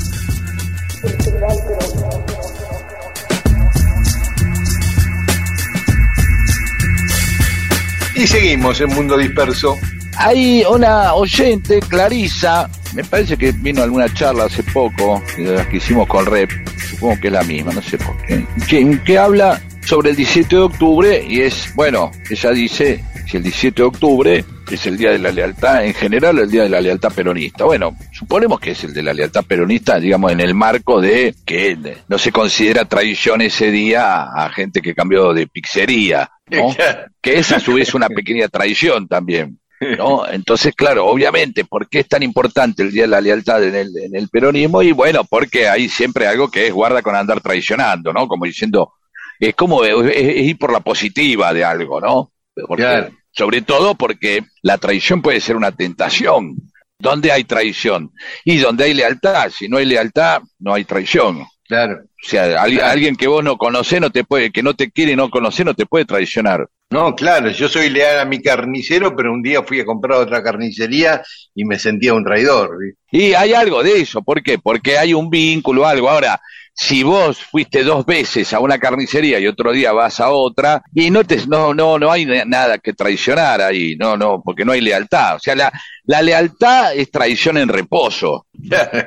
Y 8.14 8.26
seguimos 8.26 8.80
en 8.80 8.88
Mundo 8.88 9.18
Disperso. 9.18 9.76
Hay 10.16 10.64
una 10.64 11.12
oyente, 11.12 11.80
Clarisa, 11.80 12.70
me 12.94 13.04
parece 13.04 13.36
que 13.36 13.52
vino 13.52 13.82
a 13.82 13.84
alguna 13.84 14.08
charla 14.14 14.44
hace 14.44 14.62
poco, 14.62 15.22
de 15.36 15.56
las 15.56 15.66
que 15.66 15.76
hicimos 15.76 16.08
con 16.08 16.24
Rep, 16.24 16.48
supongo 16.88 17.20
que 17.20 17.26
es 17.26 17.32
la 17.34 17.42
misma, 17.42 17.74
no 17.74 17.82
sé 17.82 17.98
por 17.98 18.16
qué, 18.22 18.46
que, 18.66 18.98
que 19.04 19.18
habla 19.18 19.60
sobre 19.84 20.08
el 20.08 20.16
17 20.16 20.56
de 20.56 20.62
octubre 20.62 21.26
y 21.28 21.42
es, 21.42 21.70
bueno, 21.74 22.10
ella 22.30 22.50
dice, 22.52 23.04
si 23.26 23.36
el 23.36 23.42
17 23.42 23.82
de 23.82 23.88
octubre 23.88 24.44
es 24.70 24.86
el 24.86 24.96
día 24.96 25.10
de 25.10 25.18
la 25.18 25.32
lealtad, 25.32 25.84
en 25.84 25.94
general 25.94 26.38
el 26.38 26.50
día 26.50 26.62
de 26.62 26.68
la 26.68 26.80
lealtad 26.80 27.12
peronista. 27.12 27.64
Bueno, 27.64 27.96
suponemos 28.12 28.60
que 28.60 28.70
es 28.70 28.84
el 28.84 28.94
de 28.94 29.02
la 29.02 29.12
lealtad 29.12 29.44
peronista, 29.44 29.98
digamos, 29.98 30.32
en 30.32 30.40
el 30.40 30.54
marco 30.54 31.00
de 31.00 31.34
que 31.44 31.76
no 32.08 32.18
se 32.18 32.32
considera 32.32 32.84
traición 32.84 33.40
ese 33.40 33.70
día 33.70 34.22
a, 34.22 34.48
gente 34.50 34.80
que 34.80 34.94
cambió 34.94 35.32
de 35.32 35.46
pizzería, 35.46 36.30
¿no? 36.50 36.74
que 37.20 37.38
es 37.38 37.52
a 37.52 37.60
su 37.60 37.74
vez 37.74 37.94
una 37.94 38.08
pequeña 38.08 38.48
traición 38.48 39.08
también. 39.08 39.58
¿no? 39.98 40.26
Entonces, 40.26 40.74
claro, 40.74 41.06
obviamente, 41.06 41.64
¿por 41.64 41.88
qué 41.88 42.00
es 42.00 42.08
tan 42.08 42.22
importante 42.22 42.82
el 42.82 42.92
Día 42.92 43.02
de 43.02 43.08
la 43.08 43.20
Lealtad 43.20 43.62
en 43.62 43.74
el, 43.74 43.96
en 43.98 44.16
el 44.16 44.28
peronismo? 44.28 44.82
Y 44.82 44.92
bueno, 44.92 45.24
porque 45.24 45.68
hay 45.68 45.88
siempre 45.88 46.26
algo 46.26 46.50
que 46.50 46.68
es 46.68 46.72
guarda 46.72 47.02
con 47.02 47.14
andar 47.14 47.40
traicionando, 47.40 48.12
¿no? 48.12 48.26
Como 48.26 48.46
diciendo, 48.46 48.94
es 49.38 49.54
como 49.54 49.84
es, 49.84 49.94
es 50.14 50.46
ir 50.46 50.58
por 50.58 50.72
la 50.72 50.80
positiva 50.80 51.52
de 51.52 51.64
algo, 51.64 52.00
¿no? 52.00 52.32
Porque, 52.66 52.82
Claro. 52.82 53.10
Sobre 53.32 53.60
todo 53.60 53.94
porque 53.94 54.44
la 54.62 54.78
traición 54.78 55.20
puede 55.20 55.40
ser 55.40 55.56
una 55.56 55.70
tentación. 55.72 56.56
¿Dónde 56.98 57.30
hay 57.30 57.44
traición? 57.44 58.10
Y 58.46 58.56
donde 58.56 58.84
hay 58.84 58.94
lealtad. 58.94 59.50
Si 59.50 59.68
no 59.68 59.76
hay 59.76 59.84
lealtad, 59.84 60.40
no 60.58 60.72
hay 60.72 60.84
traición. 60.84 61.44
Claro. 61.68 61.96
O 62.04 62.28
sea, 62.28 62.62
al- 62.62 62.80
alguien 62.80 63.14
que 63.16 63.26
vos 63.26 63.44
no 63.44 63.58
conocés, 63.58 64.00
no 64.00 64.10
te 64.10 64.24
puede, 64.24 64.50
que 64.50 64.62
no 64.62 64.72
te 64.74 64.90
quiere 64.90 65.12
y 65.12 65.16
no 65.16 65.28
conocer, 65.28 65.66
no 65.66 65.74
te 65.74 65.84
puede 65.84 66.06
traicionar. 66.06 66.66
No, 66.88 67.14
claro, 67.14 67.50
yo 67.50 67.68
soy 67.68 67.90
leal 67.90 68.20
a 68.20 68.24
mi 68.24 68.40
carnicero, 68.40 69.14
pero 69.14 69.32
un 69.32 69.42
día 69.42 69.62
fui 69.64 69.80
a 69.80 69.84
comprar 69.84 70.18
otra 70.20 70.42
carnicería 70.42 71.22
y 71.54 71.64
me 71.64 71.78
sentía 71.78 72.14
un 72.14 72.24
traidor. 72.24 72.70
Y 73.10 73.34
hay 73.34 73.52
algo 73.52 73.82
de 73.82 74.00
eso, 74.00 74.22
¿por 74.22 74.42
qué? 74.42 74.58
Porque 74.58 74.96
hay 74.96 75.12
un 75.12 75.28
vínculo, 75.28 75.84
algo. 75.86 76.08
Ahora, 76.08 76.40
si 76.78 77.02
vos 77.02 77.38
fuiste 77.42 77.82
dos 77.84 78.04
veces 78.04 78.52
a 78.52 78.60
una 78.60 78.78
carnicería 78.78 79.38
y 79.40 79.46
otro 79.46 79.72
día 79.72 79.92
vas 79.92 80.20
a 80.20 80.30
otra, 80.30 80.82
y 80.94 81.10
no 81.10 81.24
te, 81.24 81.38
no, 81.46 81.72
no, 81.74 81.98
no 81.98 82.12
hay 82.12 82.26
na- 82.26 82.44
nada 82.44 82.78
que 82.78 82.92
traicionar 82.92 83.62
ahí, 83.62 83.96
no, 83.96 84.16
no, 84.16 84.42
porque 84.44 84.64
no 84.64 84.72
hay 84.72 84.82
lealtad. 84.82 85.36
O 85.36 85.38
sea, 85.40 85.54
la, 85.56 85.72
la 86.04 86.20
lealtad 86.22 86.94
es 86.94 87.10
traición 87.10 87.56
en 87.56 87.68
reposo, 87.68 88.46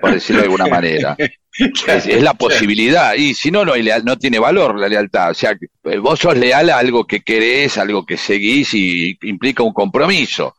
por 0.01 0.11
decirlo 0.13 0.41
de 0.41 0.45
alguna 0.47 0.67
manera. 0.67 1.15
Es, 1.87 2.05
es 2.07 2.21
la 2.23 2.35
posibilidad, 2.35 3.15
y 3.15 3.33
si 3.33 3.51
no, 3.51 3.65
no, 3.65 3.73
hay 3.73 3.81
leal- 3.83 4.05
no 4.05 4.17
tiene 4.17 4.39
valor 4.39 4.79
la 4.79 4.87
lealtad. 4.87 5.31
O 5.31 5.33
sea, 5.33 5.53
vos 6.01 6.17
sos 6.19 6.37
leal 6.37 6.69
a 6.69 6.77
algo 6.77 7.05
que 7.05 7.19
querés, 7.19 7.77
algo 7.77 8.05
que 8.05 8.15
seguís 8.15 8.73
y 8.73 9.17
implica 9.23 9.61
un 9.63 9.73
compromiso. 9.73 10.55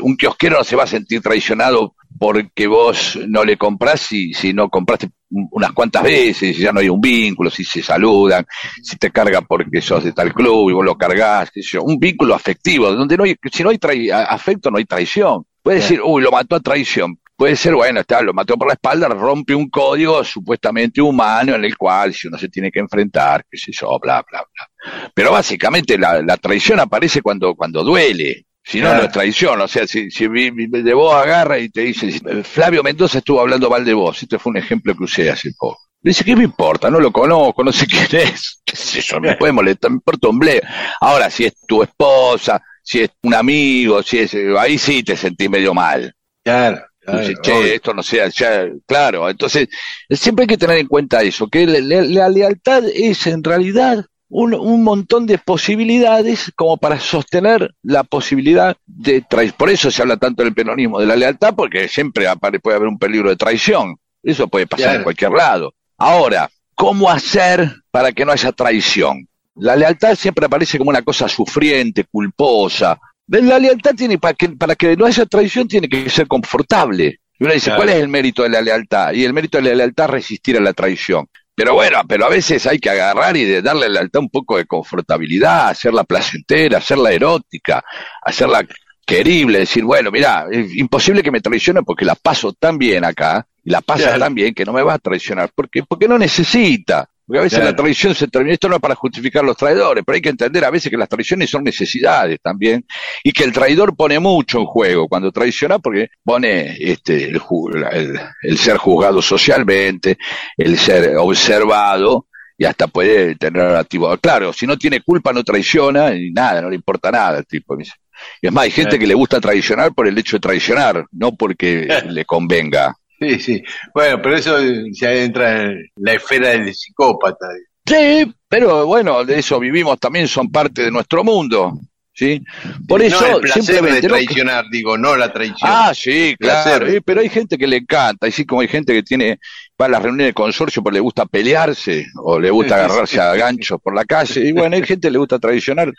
Un 0.00 0.16
kiosquero 0.16 0.58
no 0.58 0.64
se 0.64 0.76
va 0.76 0.84
a 0.84 0.88
sentir 0.88 1.20
traicionado 1.22 1.96
porque 2.20 2.68
vos 2.68 3.18
no 3.26 3.44
le 3.44 3.56
comprás 3.56 4.00
si, 4.02 4.32
si 4.32 4.52
no 4.52 4.68
compraste 4.68 5.08
unas 5.50 5.72
cuantas 5.72 6.02
veces, 6.02 6.56
si 6.56 6.62
ya 6.62 6.72
no 6.72 6.80
hay 6.80 6.88
un 6.88 7.00
vínculo, 7.00 7.50
si 7.50 7.64
se 7.64 7.82
saludan, 7.82 8.46
si 8.82 8.96
te 8.96 9.10
carga 9.10 9.40
porque 9.40 9.80
sos 9.80 10.04
de 10.04 10.12
tal 10.12 10.32
club 10.32 10.70
y 10.70 10.72
vos 10.72 10.84
lo 10.84 10.96
cargas, 10.96 11.50
qué 11.50 11.62
sé 11.62 11.70
yo. 11.72 11.82
un 11.82 11.98
vínculo 11.98 12.34
afectivo, 12.34 12.92
donde 12.92 13.16
no 13.16 13.24
hay, 13.24 13.36
si 13.52 13.62
no 13.62 13.70
hay 13.70 14.10
afecto 14.10 14.70
no 14.70 14.78
hay 14.78 14.84
traición. 14.84 15.44
Puedes 15.62 15.82
decir, 15.82 16.00
uy, 16.04 16.22
lo 16.22 16.30
mató 16.30 16.56
a 16.56 16.60
traición. 16.60 17.18
puede 17.36 17.56
ser, 17.56 17.74
bueno, 17.74 18.00
está, 18.00 18.22
lo 18.22 18.32
mató 18.32 18.56
por 18.56 18.68
la 18.68 18.74
espalda, 18.74 19.08
rompe 19.08 19.54
un 19.54 19.68
código 19.68 20.22
supuestamente 20.22 21.00
humano 21.00 21.54
en 21.54 21.64
el 21.64 21.76
cual 21.76 22.14
si 22.14 22.28
uno 22.28 22.38
se 22.38 22.48
tiene 22.48 22.70
que 22.70 22.80
enfrentar, 22.80 23.44
qué 23.50 23.56
sé 23.56 23.72
yo, 23.72 23.98
bla, 24.00 24.24
bla, 24.30 24.40
bla. 24.40 25.10
Pero 25.14 25.32
básicamente 25.32 25.98
la, 25.98 26.22
la 26.22 26.36
traición 26.36 26.80
aparece 26.80 27.22
cuando, 27.22 27.54
cuando 27.54 27.82
duele. 27.82 28.46
Si 28.66 28.78
no, 28.78 28.84
Claro. 28.86 28.98
no 29.02 29.06
es 29.06 29.12
traición. 29.12 29.60
O 29.60 29.68
sea, 29.68 29.86
si, 29.86 30.10
si 30.10 30.26
de 30.26 30.94
vos 30.94 31.14
agarra 31.14 31.58
y 31.58 31.68
te 31.68 31.82
dice, 31.82 32.10
Flavio 32.42 32.82
Mendoza 32.82 33.18
estuvo 33.18 33.40
hablando 33.40 33.68
mal 33.68 33.84
de 33.84 33.92
vos. 33.94 34.22
Este 34.22 34.38
fue 34.38 34.50
un 34.50 34.56
ejemplo 34.56 34.94
que 34.96 35.04
usé 35.04 35.30
hace 35.30 35.50
poco. 35.58 35.78
Dice, 36.00 36.24
¿qué 36.24 36.34
me 36.36 36.44
importa? 36.44 36.90
No 36.90 36.98
lo 37.00 37.10
conozco, 37.12 37.62
no 37.64 37.72
sé 37.72 37.86
quién 37.86 38.06
es. 38.22 38.60
¿Qué 38.64 38.76
sé 38.76 39.00
yo? 39.00 39.20
Me 39.20 39.36
puede 39.36 39.52
molestar, 39.52 39.90
me 39.90 39.96
importa 39.96 40.28
un 40.28 40.38
bleo. 40.38 40.60
Ahora, 41.00 41.30
si 41.30 41.44
es 41.44 41.54
tu 41.66 41.82
esposa, 41.82 42.62
si 42.82 43.00
es 43.02 43.10
un 43.22 43.34
amigo, 43.34 44.02
si 44.02 44.18
es, 44.18 44.34
eh, 44.34 44.54
ahí 44.58 44.76
sí 44.78 45.02
te 45.02 45.16
sentí 45.16 45.48
medio 45.48 45.72
mal. 45.74 46.14
Claro, 46.42 46.82
claro, 47.00 47.20
Dice, 47.20 47.34
che, 47.42 47.52
obvio. 47.52 47.72
esto 47.74 47.94
no 47.94 48.02
sea, 48.02 48.28
ya, 48.28 48.66
claro. 48.86 49.28
Entonces, 49.30 49.68
siempre 50.10 50.42
hay 50.42 50.46
que 50.48 50.58
tener 50.58 50.76
en 50.78 50.86
cuenta 50.88 51.22
eso, 51.22 51.48
que 51.48 51.66
la, 51.66 51.80
la- 51.80 52.02
la 52.02 52.28
lealtad 52.28 52.84
es 52.92 53.26
en 53.26 53.42
realidad 53.42 54.04
un, 54.36 54.52
un 54.52 54.82
montón 54.82 55.26
de 55.26 55.38
posibilidades 55.38 56.50
como 56.56 56.76
para 56.76 56.98
sostener 56.98 57.72
la 57.84 58.02
posibilidad 58.02 58.76
de 58.84 59.20
traición. 59.20 59.56
Por 59.56 59.70
eso 59.70 59.92
se 59.92 60.02
habla 60.02 60.16
tanto 60.16 60.42
del 60.42 60.52
peronismo 60.52 60.98
de 60.98 61.06
la 61.06 61.14
lealtad, 61.14 61.54
porque 61.54 61.86
siempre 61.86 62.26
puede 62.60 62.76
haber 62.76 62.88
un 62.88 62.98
peligro 62.98 63.30
de 63.30 63.36
traición. 63.36 63.96
Eso 64.24 64.48
puede 64.48 64.66
pasar 64.66 64.86
Claro. 64.86 64.98
en 64.98 65.04
cualquier 65.04 65.30
lado. 65.30 65.72
Ahora, 65.96 66.50
¿cómo 66.74 67.08
hacer 67.08 67.70
para 67.92 68.10
que 68.10 68.24
no 68.24 68.32
haya 68.32 68.50
traición? 68.50 69.28
La 69.54 69.76
lealtad 69.76 70.16
siempre 70.16 70.46
aparece 70.46 70.78
como 70.78 70.90
una 70.90 71.02
cosa 71.02 71.28
sufriente, 71.28 72.02
culposa. 72.02 72.98
La 73.28 73.60
lealtad 73.60 73.94
tiene, 73.94 74.18
para 74.18 74.34
que, 74.34 74.48
para 74.48 74.74
que 74.74 74.96
no 74.96 75.06
haya 75.06 75.26
traición, 75.26 75.68
tiene 75.68 75.88
que 75.88 76.10
ser 76.10 76.26
confortable. 76.26 77.20
Y 77.38 77.44
uno 77.44 77.52
dice, 77.54 77.66
Claro. 77.66 77.82
¿cuál 77.82 77.88
es 77.90 78.02
el 78.02 78.08
mérito 78.08 78.42
de 78.42 78.48
la 78.48 78.60
lealtad? 78.60 79.12
Y 79.12 79.24
el 79.24 79.32
mérito 79.32 79.58
de 79.58 79.68
la 79.68 79.74
lealtad 79.76 80.06
es 80.06 80.10
resistir 80.10 80.56
a 80.56 80.60
la 80.60 80.72
traición. 80.72 81.28
Pero 81.54 81.74
bueno, 81.74 82.02
pero 82.08 82.26
a 82.26 82.28
veces 82.28 82.66
hay 82.66 82.78
que 82.78 82.90
agarrar 82.90 83.36
y 83.36 83.44
de 83.44 83.62
darle 83.62 83.86
a 83.86 83.88
la 83.88 83.94
lealtad 84.00 84.20
un 84.22 84.30
poco 84.30 84.56
de 84.56 84.66
confortabilidad, 84.66 85.68
hacerla 85.68 86.04
placentera, 86.04 86.78
hacerla 86.78 87.12
erótica, 87.12 87.84
hacerla 88.22 88.66
querible, 89.06 89.60
decir, 89.60 89.84
bueno, 89.84 90.10
mira, 90.10 90.46
es 90.50 90.74
imposible 90.76 91.22
que 91.22 91.30
me 91.30 91.40
traicione 91.40 91.82
porque 91.82 92.04
la 92.04 92.14
paso 92.16 92.52
tan 92.54 92.78
bien 92.78 93.04
acá, 93.04 93.46
y 93.62 93.70
la 93.70 93.80
pasa 93.82 94.04
Claro. 94.04 94.20
tan 94.20 94.34
bien 94.34 94.54
que 94.54 94.64
no 94.64 94.72
me 94.72 94.82
va 94.82 94.94
a 94.94 94.98
traicionar, 94.98 95.50
porque, 95.54 95.82
porque 95.84 96.08
no 96.08 96.18
necesita. 96.18 97.08
Porque 97.26 97.38
a 97.40 97.42
veces 97.42 97.58
Claro. 97.58 97.70
la 97.72 97.76
traición 97.76 98.14
se 98.14 98.28
termina, 98.28 98.52
esto 98.54 98.68
no 98.68 98.76
es 98.76 98.80
para 98.82 98.94
justificar 98.94 99.42
los 99.44 99.56
traidores, 99.56 100.04
pero 100.04 100.14
hay 100.16 100.20
que 100.22 100.28
entender 100.28 100.64
a 100.64 100.70
veces 100.70 100.90
que 100.90 100.96
las 100.96 101.08
traiciones 101.08 101.48
son 101.48 101.64
necesidades 101.64 102.38
también, 102.42 102.84
y 103.22 103.32
que 103.32 103.44
el 103.44 103.52
traidor 103.52 103.96
pone 103.96 104.18
mucho 104.18 104.58
en 104.58 104.66
juego 104.66 105.08
cuando 105.08 105.32
traiciona, 105.32 105.78
porque 105.78 106.08
pone 106.22 106.76
este, 106.78 107.24
el, 107.24 107.40
ju- 107.40 107.74
el- 107.92 108.20
el 108.42 108.58
ser 108.58 108.76
juzgado 108.76 109.22
socialmente, 109.22 110.18
el 110.56 110.78
ser 110.78 111.16
observado, 111.16 112.26
y 112.56 112.64
hasta 112.66 112.86
puede 112.86 113.34
tener 113.36 113.62
activo. 113.74 114.16
Claro, 114.18 114.52
si 114.52 114.66
no 114.66 114.76
tiene 114.78 115.00
culpa 115.00 115.32
no 115.32 115.42
traiciona 115.42 116.14
y 116.14 116.30
nada, 116.30 116.60
no 116.62 116.70
le 116.70 116.76
importa 116.76 117.10
nada 117.10 117.38
el 117.38 117.46
tipo. 117.46 117.76
Y 117.80 118.46
es 118.46 118.52
más, 118.52 118.64
hay 118.64 118.70
gente 118.70 118.96
que 118.98 119.06
le 119.08 119.14
gusta 119.14 119.40
traicionar 119.40 119.92
por 119.92 120.06
el 120.06 120.16
hecho 120.16 120.36
de 120.36 120.40
traicionar, 120.40 121.04
no 121.10 121.34
porque 121.34 121.88
le 122.08 122.24
convenga. 122.24 122.94
Sí, 123.28 123.38
sí. 123.40 123.62
Bueno, 123.94 124.20
pero 124.22 124.36
eso 124.36 124.58
ya 124.92 125.12
entra 125.12 125.62
en 125.62 125.90
la 125.96 126.12
esfera 126.14 126.50
del 126.50 126.74
psicópata. 126.74 127.46
Sí, 127.86 128.32
pero 128.48 128.86
bueno, 128.86 129.24
de 129.24 129.38
eso 129.38 129.58
vivimos 129.58 129.98
también, 129.98 130.28
son 130.28 130.50
parte 130.50 130.82
de 130.82 130.90
nuestro 130.90 131.22
mundo. 131.24 131.78
¿sí? 132.14 132.42
Por 132.86 133.00
no 133.00 133.06
eso, 133.06 133.36
el 133.36 133.40
placer 133.40 133.62
de 133.62 133.66
simplemente. 133.66 134.08
¿no? 134.08 134.14
traicionar, 134.14 134.64
digo, 134.70 134.96
no 134.96 135.16
la 135.16 135.32
traición. 135.32 135.70
Ah, 135.70 135.92
sí, 135.94 136.34
claro. 136.38 136.86
eh, 136.86 137.02
pero 137.04 137.20
hay 137.20 137.28
gente 137.28 137.58
que 137.58 137.66
le 137.66 137.78
encanta, 137.78 138.26
así 138.26 138.46
como 138.46 138.60
hay 138.60 138.68
gente 138.68 138.92
que 138.94 139.02
tiene, 139.02 139.38
va 139.80 139.86
a 139.86 139.88
las 139.88 140.02
reuniones 140.02 140.28
de 140.28 140.34
consorcio 140.34 140.82
porque 140.82 140.94
le 140.94 141.00
gusta 141.00 141.26
pelearse 141.26 142.06
o 142.22 142.38
le 142.38 142.50
gusta 142.50 142.76
agarrarse 142.76 143.20
a 143.20 143.34
ganchos 143.34 143.80
por 143.82 143.94
la 143.94 144.04
calle. 144.04 144.48
Y 144.48 144.52
bueno, 144.52 144.76
hay 144.76 144.84
gente 144.84 145.08
que 145.08 145.12
le 145.12 145.18
gusta 145.18 145.38
traicionar 145.38 145.92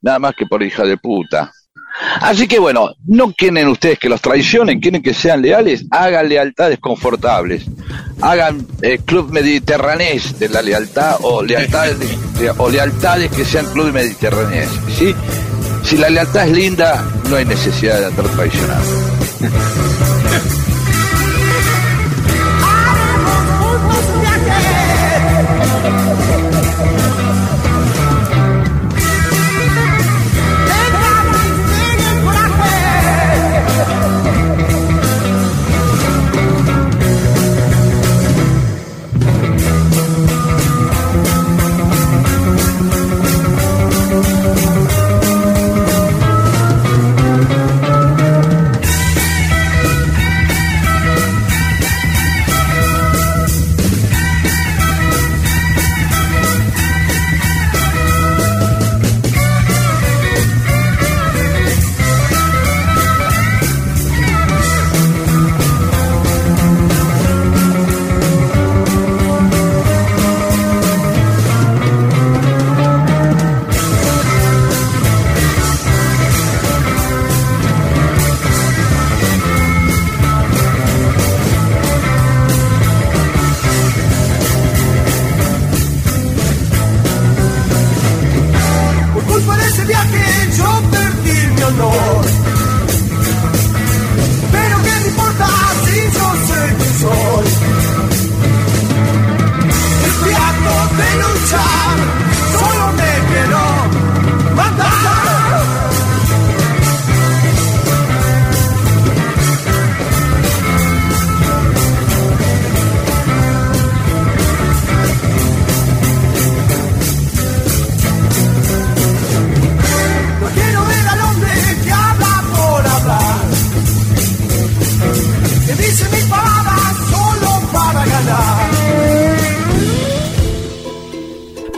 nada 0.00 0.18
más 0.18 0.34
que 0.34 0.46
por 0.46 0.62
hija 0.62 0.84
de 0.84 0.96
puta. 0.96 1.52
Así 2.20 2.46
que 2.46 2.58
bueno, 2.58 2.90
no 3.06 3.32
quieren 3.32 3.66
ustedes 3.68 3.98
que 3.98 4.08
los 4.08 4.20
traicionen, 4.20 4.80
quieren 4.80 5.02
que 5.02 5.14
sean 5.14 5.42
leales, 5.42 5.84
hagan 5.90 6.28
lealtades 6.28 6.78
confortables, 6.78 7.64
hagan 8.20 8.66
eh, 8.82 8.98
club 9.04 9.30
mediterránez 9.32 10.38
de 10.38 10.48
la 10.48 10.62
lealtad 10.62 11.16
o 11.22 11.42
lealtades, 11.42 11.98
de- 11.98 12.50
o 12.56 12.68
lealtades 12.70 13.30
que 13.32 13.44
sean 13.44 13.66
club 13.72 13.92
mediterránez, 13.92 14.68
¿sí? 14.96 15.14
Si 15.84 15.96
la 15.96 16.08
lealtad 16.10 16.46
es 16.48 16.52
linda, 16.54 17.04
no 17.30 17.36
hay 17.36 17.44
necesidad 17.44 17.98
de 17.98 18.06
andar 18.06 18.26
traicionando. 18.28 18.90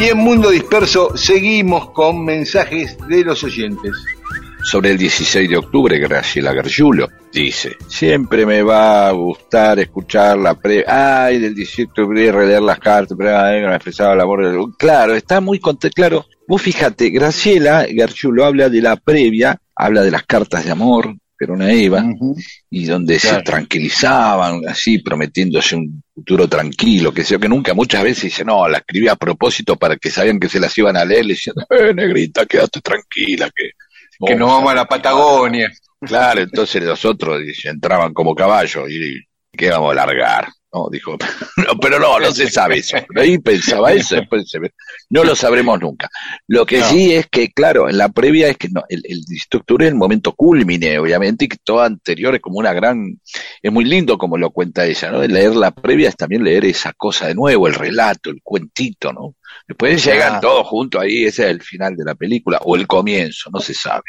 Y 0.00 0.04
en 0.08 0.18
Mundo 0.18 0.50
Disperso 0.50 1.16
seguimos 1.16 1.90
con 1.90 2.24
mensajes 2.24 2.96
de 3.08 3.22
los 3.24 3.44
oyentes. 3.44 3.92
sobre 4.62 4.90
el 4.90 4.98
16 4.98 5.48
de 5.48 5.56
octubre, 5.56 5.98
Graciela 5.98 6.52
Gargiulo, 6.52 7.08
dice, 7.32 7.76
siempre 7.88 8.44
me 8.44 8.62
va 8.62 9.08
a 9.08 9.12
gustar 9.12 9.78
escuchar 9.78 10.36
la 10.38 10.54
pre... 10.54 10.84
Ay, 10.86 11.38
del 11.38 11.54
18 11.54 11.78
de 11.96 12.02
octubre, 12.02 12.32
releer 12.32 12.60
las 12.62 12.78
cartas, 12.78 13.16
pero 13.16 13.30
me 13.68 13.74
expresaba 13.74 14.12
el 14.12 14.20
amor. 14.20 14.76
Claro, 14.76 15.14
está 15.14 15.40
muy 15.40 15.58
conte- 15.60 15.90
claro. 15.90 16.26
Vos 16.46 16.60
fíjate, 16.60 17.08
Graciela 17.08 17.86
Gargiulo 17.90 18.44
habla 18.44 18.68
de 18.68 18.82
la 18.82 18.96
previa, 18.96 19.58
habla 19.74 20.02
de 20.02 20.10
las 20.10 20.24
cartas 20.24 20.64
de 20.66 20.70
amor, 20.72 21.14
pero 21.40 21.54
una 21.54 21.72
Eva, 21.72 22.04
y 22.68 22.84
donde 22.84 23.18
se 23.18 23.40
tranquilizaban, 23.40 24.60
así, 24.68 24.98
prometiéndose 24.98 25.74
un 25.74 26.02
futuro 26.14 26.46
tranquilo, 26.46 27.14
que 27.14 27.24
sé 27.24 27.38
que 27.38 27.48
nunca, 27.48 27.72
muchas 27.72 28.02
veces 28.02 28.24
dice, 28.24 28.44
no, 28.44 28.68
la 28.68 28.76
escribí 28.76 29.08
a 29.08 29.16
propósito 29.16 29.74
para 29.76 29.96
que 29.96 30.10
sabían 30.10 30.38
que 30.38 30.50
se 30.50 30.60
las 30.60 30.76
iban 30.76 30.98
a 30.98 31.04
leer, 31.06 31.24
le 31.24 31.32
decían, 31.32 31.56
eh, 31.70 31.94
negrita, 31.94 32.44
quédate 32.44 32.82
tranquila, 32.82 33.48
que... 33.56 33.70
Que 34.22 34.36
nos 34.36 34.50
vamos 34.50 34.70
a 34.70 34.74
la 34.74 34.84
Patagonia. 34.84 35.72
Claro, 35.98 36.42
entonces 36.42 36.82
los 36.82 37.02
otros 37.06 37.40
entraban 37.64 38.12
como 38.12 38.34
caballos 38.34 38.90
y 38.90 39.18
¿qué 39.50 39.70
vamos 39.70 39.92
a 39.92 39.94
largar? 39.94 40.46
No, 40.72 40.88
dijo, 40.90 41.16
no, 41.56 41.78
pero 41.80 41.98
no, 41.98 42.20
no 42.20 42.30
se 42.30 42.48
sabe 42.48 42.78
eso. 42.78 42.96
Ahí 43.16 43.38
pensaba 43.38 43.92
eso, 43.92 44.14
después 44.16 44.48
se 44.48 44.60
ve. 44.60 44.72
No 45.08 45.24
lo 45.24 45.34
sabremos 45.34 45.80
nunca. 45.80 46.08
Lo 46.46 46.64
que 46.64 46.78
No. 46.78 46.88
sí 46.88 47.12
es 47.12 47.26
que, 47.26 47.50
claro, 47.50 47.88
en 47.88 47.98
la 47.98 48.08
previa 48.08 48.48
es 48.48 48.56
que 48.56 48.68
no, 48.68 48.84
el, 48.88 49.02
el 49.04 49.22
18 49.24 49.48
de 49.50 49.58
octubre 49.58 49.86
es 49.86 49.90
el 49.90 49.96
momento 49.96 50.32
culmine, 50.32 50.98
obviamente, 50.98 51.46
y 51.46 51.48
que 51.48 51.56
todo 51.62 51.82
anterior 51.82 52.34
es 52.36 52.40
como 52.40 52.58
una 52.58 52.72
gran, 52.72 53.20
es 53.60 53.72
muy 53.72 53.84
lindo 53.84 54.16
como 54.16 54.36
lo 54.36 54.50
cuenta 54.50 54.86
ella, 54.86 55.10
¿no? 55.10 55.22
Leer 55.26 55.56
la 55.56 55.72
previa 55.72 56.08
es 56.08 56.16
también 56.16 56.44
leer 56.44 56.64
esa 56.64 56.92
cosa 56.92 57.26
de 57.26 57.34
nuevo, 57.34 57.66
el 57.66 57.74
relato, 57.74 58.30
el 58.30 58.40
cuentito, 58.42 59.12
¿no? 59.12 59.34
Después 59.66 60.04
llegan 60.04 60.40
todos 60.40 60.66
juntos 60.68 61.02
ahí, 61.02 61.24
ese 61.24 61.44
es 61.44 61.50
el 61.50 61.62
final 61.62 61.96
de 61.96 62.04
la 62.04 62.14
película, 62.14 62.60
o 62.62 62.76
el 62.76 62.86
comienzo, 62.86 63.50
no 63.52 63.58
se 63.60 63.74
sabe. 63.74 64.04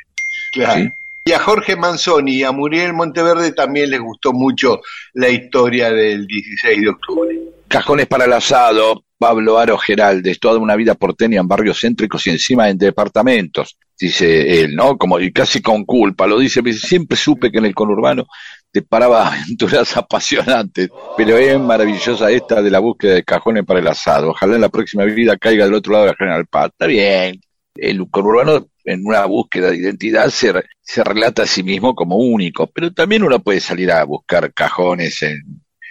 Claro. 0.51 0.83
¿sí? 0.83 0.89
Y 1.23 1.33
a 1.33 1.39
Jorge 1.39 1.75
Manzoni 1.75 2.37
y 2.37 2.43
a 2.43 2.51
Muriel 2.51 2.93
Monteverde 2.93 3.51
también 3.51 3.91
les 3.91 3.99
gustó 3.99 4.33
mucho 4.33 4.81
la 5.13 5.29
historia 5.29 5.91
del 5.91 6.25
16 6.25 6.81
de 6.81 6.89
octubre. 6.89 7.39
Cajones 7.67 8.07
para 8.07 8.25
el 8.25 8.33
asado, 8.33 9.03
Pablo 9.19 9.59
Aro 9.59 9.77
Geraldes, 9.77 10.39
toda 10.39 10.57
una 10.57 10.75
vida 10.75 10.95
porteña 10.95 11.39
en 11.39 11.47
barrios 11.47 11.79
céntricos 11.79 12.25
y 12.25 12.31
encima 12.31 12.69
en 12.69 12.77
departamentos, 12.79 13.77
dice 13.99 14.61
él, 14.61 14.75
¿no? 14.75 14.97
Como, 14.97 15.19
y 15.19 15.31
casi 15.31 15.61
con 15.61 15.85
culpa, 15.85 16.25
lo 16.25 16.39
dice, 16.39 16.63
siempre 16.73 17.15
supe 17.15 17.51
que 17.51 17.59
en 17.59 17.65
el 17.65 17.75
conurbano 17.75 18.25
te 18.71 18.81
paraba 18.81 19.27
aventuras 19.31 19.95
apasionantes, 19.95 20.89
pero 21.15 21.37
es 21.37 21.59
maravillosa 21.59 22.31
esta 22.31 22.63
de 22.63 22.71
la 22.71 22.79
búsqueda 22.79 23.13
de 23.13 23.23
cajones 23.23 23.63
para 23.63 23.79
el 23.79 23.87
asado. 23.87 24.31
Ojalá 24.31 24.55
en 24.55 24.61
la 24.61 24.69
próxima 24.69 25.03
vida 25.03 25.37
caiga 25.37 25.65
del 25.65 25.75
otro 25.75 25.93
lado 25.93 26.05
de 26.05 26.11
la 26.11 26.17
General 26.17 26.47
Paz. 26.47 26.71
Está 26.71 26.87
bien. 26.87 27.39
El 27.75 28.09
conurbano 28.09 28.70
en 28.85 29.01
una 29.05 29.25
búsqueda 29.25 29.69
de 29.71 29.77
identidad 29.77 30.29
se, 30.29 30.53
se 30.81 31.03
relata 31.03 31.43
a 31.43 31.47
sí 31.47 31.63
mismo 31.63 31.93
como 31.95 32.17
único, 32.17 32.67
pero 32.67 32.91
también 32.93 33.23
uno 33.23 33.39
puede 33.39 33.59
salir 33.59 33.91
a 33.91 34.03
buscar 34.03 34.53
cajones 34.53 35.21
en, 35.21 35.41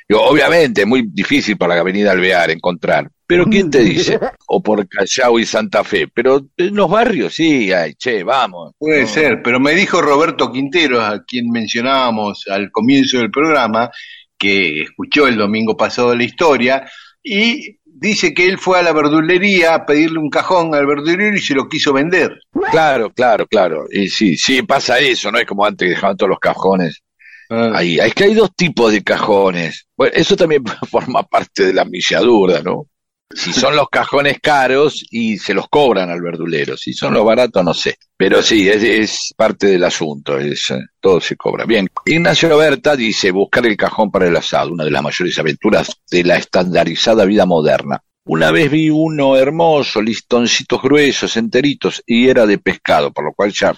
Digo, 0.09 0.22
obviamente 0.24 0.80
es 0.80 0.86
muy 0.88 1.03
difícil 1.09 1.57
para 1.57 1.76
la 1.76 1.82
avenida 1.82 2.11
Alvear 2.11 2.51
encontrar, 2.51 3.09
pero 3.28 3.45
¿quién 3.47 3.70
te 3.70 3.78
dice? 3.84 4.18
O 4.49 4.61
por 4.61 4.88
Callao 4.88 5.38
y 5.38 5.47
Santa 5.47 5.84
Fe, 5.84 6.09
pero 6.12 6.49
en 6.57 6.74
los 6.74 6.91
barrios 6.91 7.32
sí, 7.34 7.72
ay, 7.72 7.95
che, 7.95 8.24
vamos. 8.24 8.72
Puede 8.76 9.03
No. 9.03 9.07
ser, 9.07 9.41
pero 9.41 9.61
me 9.61 9.72
dijo 9.72 10.03
Roberto 10.03 10.51
Quinteros, 10.51 11.01
a 11.05 11.22
quien 11.24 11.49
mencionábamos 11.51 12.45
al 12.49 12.72
comienzo 12.72 13.18
del 13.18 13.30
programa, 13.30 13.88
que 14.36 14.82
escuchó 14.82 15.28
el 15.28 15.36
domingo 15.36 15.76
pasado 15.76 16.12
la 16.16 16.24
historia, 16.24 16.91
y 17.22 17.78
dice 18.01 18.32
que 18.32 18.46
él 18.46 18.59
fue 18.59 18.78
a 18.78 18.82
la 18.82 18.92
verdulería 18.92 19.74
a 19.74 19.86
pedirle 19.86 20.18
un 20.18 20.30
cajón 20.30 20.74
al 20.74 20.86
verdulero 20.86 21.36
y 21.36 21.40
se 21.40 21.55
lo 21.55 21.68
quiso 21.68 21.92
vender. 21.92 22.40
Claro, 22.70 23.12
claro, 23.12 23.46
claro. 23.46 23.84
Y 23.90 24.09
sí, 24.09 24.36
sí, 24.36 24.62
pasa 24.62 24.98
eso, 24.98 25.30
no 25.30 25.38
es 25.38 25.46
como 25.46 25.64
antes 25.64 25.86
que 25.86 25.94
dejaban 25.94 26.16
todos 26.16 26.30
los 26.30 26.38
cajones. 26.38 27.03
Ahí, 27.51 27.98
es 27.98 28.14
que 28.14 28.24
hay 28.24 28.34
dos 28.34 28.55
tipos 28.55 28.92
de 28.92 29.03
cajones. 29.03 29.86
Bueno, 29.96 30.12
eso 30.14 30.36
también 30.36 30.62
forma 30.90 31.22
parte 31.24 31.66
de 31.66 31.74
la 31.74 31.84
milladura, 31.84 32.62
¿no? 32.62 32.86
Si 33.33 33.53
son 33.53 33.76
los 33.76 33.89
cajones 33.89 34.39
caros 34.41 35.05
y 35.11 35.39
se 35.39 35.55
los 35.55 35.68
cobran 35.68 36.11
al 36.11 36.20
verdulero, 36.20 36.76
si 36.76 36.93
son 36.93 37.14
los 37.14 37.24
baratos, 37.24 37.64
no 37.64 37.72
sé. 37.72 37.97
Pero 38.16 38.43
sí, 38.43 38.68
es, 38.68 38.83
es 38.83 39.35
parte 39.37 39.68
del 39.68 39.85
asunto, 39.85 40.37
es, 40.37 40.70
eh, 40.70 40.81
todo 40.99 41.20
se 41.20 41.37
cobra. 41.37 41.64
Bien, 41.64 41.89
Ignacio 42.05 42.57
Berta 42.57 42.97
dice, 42.97 43.31
buscar 43.31 43.66
el 43.66 43.76
cajón 43.76 44.11
para 44.11 44.26
el 44.26 44.37
asado, 44.37 44.72
una 44.72 44.85
de 44.85 44.91
las 44.91 45.03
mayores 45.03 45.39
aventuras 45.39 45.97
de 46.11 46.24
la 46.24 46.37
estandarizada 46.37 47.24
vida 47.24 47.47
moderna. 47.47 48.03
Una 48.24 48.51
vez 48.51 48.70
vi 48.70 48.91
uno 48.91 49.37
hermoso, 49.37 50.03
listoncitos 50.03 50.83
gruesos, 50.83 51.37
enteritos, 51.37 52.03
y 52.07 52.28
era 52.28 52.47
de 52.47 52.59
pescado, 52.59 53.12
por 53.12 53.24
lo 53.24 53.33
cual 53.33 53.53
ya, 53.53 53.74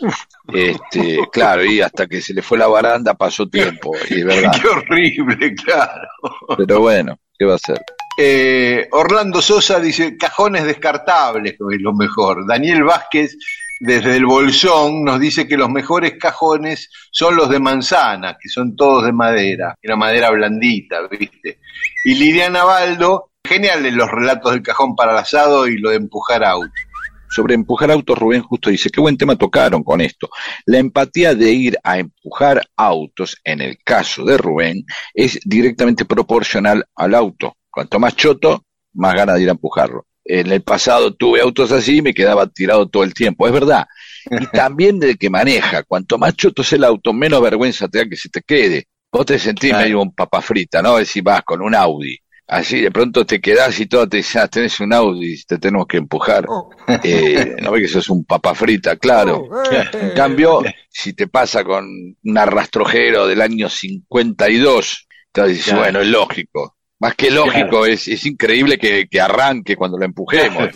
este, 0.52 1.20
claro, 1.30 1.64
y 1.64 1.80
hasta 1.80 2.06
que 2.06 2.20
se 2.20 2.34
le 2.34 2.42
fue 2.42 2.58
la 2.58 2.66
baranda 2.66 3.14
pasó 3.14 3.48
tiempo, 3.48 3.92
y 4.10 4.20
es 4.20 4.24
verdad. 4.26 4.52
Qué 4.60 4.68
horrible, 4.68 5.54
claro. 5.54 6.08
Pero 6.56 6.80
bueno, 6.80 7.18
¿qué 7.38 7.44
va 7.44 7.54
a 7.54 7.58
ser? 7.58 7.78
Eh, 8.16 8.88
Orlando 8.90 9.40
Sosa 9.40 9.80
dice 9.80 10.16
cajones 10.16 10.64
descartables, 10.64 11.54
es 11.54 11.80
lo 11.80 11.94
mejor. 11.94 12.46
Daniel 12.46 12.84
Vázquez, 12.84 13.36
desde 13.80 14.16
el 14.16 14.26
Bolsón, 14.26 15.02
nos 15.02 15.18
dice 15.18 15.48
que 15.48 15.56
los 15.56 15.70
mejores 15.70 16.18
cajones 16.18 16.90
son 17.10 17.36
los 17.36 17.48
de 17.48 17.58
manzana, 17.58 18.36
que 18.40 18.48
son 18.48 18.76
todos 18.76 19.04
de 19.04 19.12
madera, 19.12 19.76
una 19.82 19.96
madera 19.96 20.30
blandita, 20.30 21.08
¿viste? 21.08 21.58
Y 22.04 22.14
Liliana 22.14 22.64
Baldo, 22.64 23.30
geniales 23.44 23.94
los 23.94 24.10
relatos 24.10 24.52
del 24.52 24.62
cajón 24.62 24.94
para 24.94 25.12
el 25.12 25.18
asado 25.18 25.66
y 25.66 25.78
lo 25.78 25.90
de 25.90 25.96
empujar 25.96 26.44
auto. 26.44 26.70
Sobre 27.30 27.54
empujar 27.54 27.90
autos, 27.90 28.18
Rubén 28.18 28.42
justo 28.42 28.68
dice, 28.68 28.90
qué 28.90 29.00
buen 29.00 29.16
tema 29.16 29.36
tocaron 29.36 29.82
con 29.82 30.02
esto. 30.02 30.28
La 30.66 30.76
empatía 30.76 31.34
de 31.34 31.50
ir 31.50 31.78
a 31.82 31.98
empujar 31.98 32.62
autos, 32.76 33.38
en 33.42 33.62
el 33.62 33.78
caso 33.82 34.22
de 34.26 34.36
Rubén, 34.36 34.84
es 35.14 35.40
directamente 35.42 36.04
proporcional 36.04 36.84
al 36.94 37.14
auto. 37.14 37.56
Cuanto 37.72 37.98
más 37.98 38.14
choto, 38.14 38.64
más 38.94 39.14
ganas 39.14 39.36
de 39.36 39.42
ir 39.42 39.48
a 39.48 39.52
empujarlo. 39.52 40.06
En 40.24 40.52
el 40.52 40.62
pasado 40.62 41.14
tuve 41.14 41.40
autos 41.40 41.72
así 41.72 41.96
y 41.96 42.02
me 42.02 42.14
quedaba 42.14 42.46
tirado 42.46 42.88
todo 42.88 43.02
el 43.02 43.12
tiempo, 43.14 43.46
es 43.48 43.52
verdad. 43.52 43.86
Y 44.30 44.46
también 44.52 44.98
del 45.00 45.18
que 45.18 45.30
maneja, 45.30 45.82
cuanto 45.82 46.18
más 46.18 46.36
choto 46.36 46.62
es 46.62 46.72
el 46.74 46.84
auto, 46.84 47.12
menos 47.12 47.42
vergüenza 47.42 47.88
te 47.88 47.98
da 47.98 48.04
que 48.08 48.16
se 48.16 48.28
te 48.28 48.42
quede. 48.42 48.84
Vos 49.10 49.26
te 49.26 49.38
sentís 49.38 49.70
Claro. 49.70 49.84
medio 49.84 50.00
un 50.02 50.14
papa 50.14 50.40
frita, 50.40 50.80
¿no? 50.82 51.04
Si 51.04 51.20
vas 51.22 51.42
con 51.42 51.60
un 51.60 51.74
Audi. 51.74 52.16
Así 52.46 52.80
de 52.82 52.90
pronto 52.90 53.24
te 53.24 53.40
quedás 53.40 53.78
y 53.80 53.86
todo 53.86 54.06
te 54.08 54.18
dicen, 54.18 54.42
ah, 54.42 54.48
tenés 54.48 54.78
un 54.80 54.92
Audi, 54.92 55.42
te 55.44 55.58
tenemos 55.58 55.86
que 55.86 55.96
empujar. 55.96 56.46
Eh, 57.02 57.56
no 57.62 57.70
ves 57.72 57.82
que 57.82 57.88
sos 57.88 58.10
un 58.10 58.24
papa 58.24 58.54
frita, 58.54 58.96
claro. 58.96 59.48
En 59.92 60.10
cambio, 60.14 60.62
si 60.90 61.14
te 61.14 61.28
pasa 61.28 61.64
con 61.64 61.86
un 62.22 62.38
arrastrojero 62.38 63.26
del 63.26 63.40
año 63.40 63.68
52, 63.68 65.06
entonces 65.28 65.52
dices, 65.56 65.64
Claro. 65.72 65.80
bueno, 65.80 66.00
es 66.00 66.08
lógico. 66.08 66.76
Más 67.02 67.16
que 67.16 67.32
lógico, 67.32 67.84
es, 67.84 68.06
es 68.06 68.24
increíble 68.26 68.78
que, 68.78 69.08
que 69.08 69.20
arranque 69.20 69.74
cuando 69.74 69.98
lo 69.98 70.04
empujemos. 70.04 70.68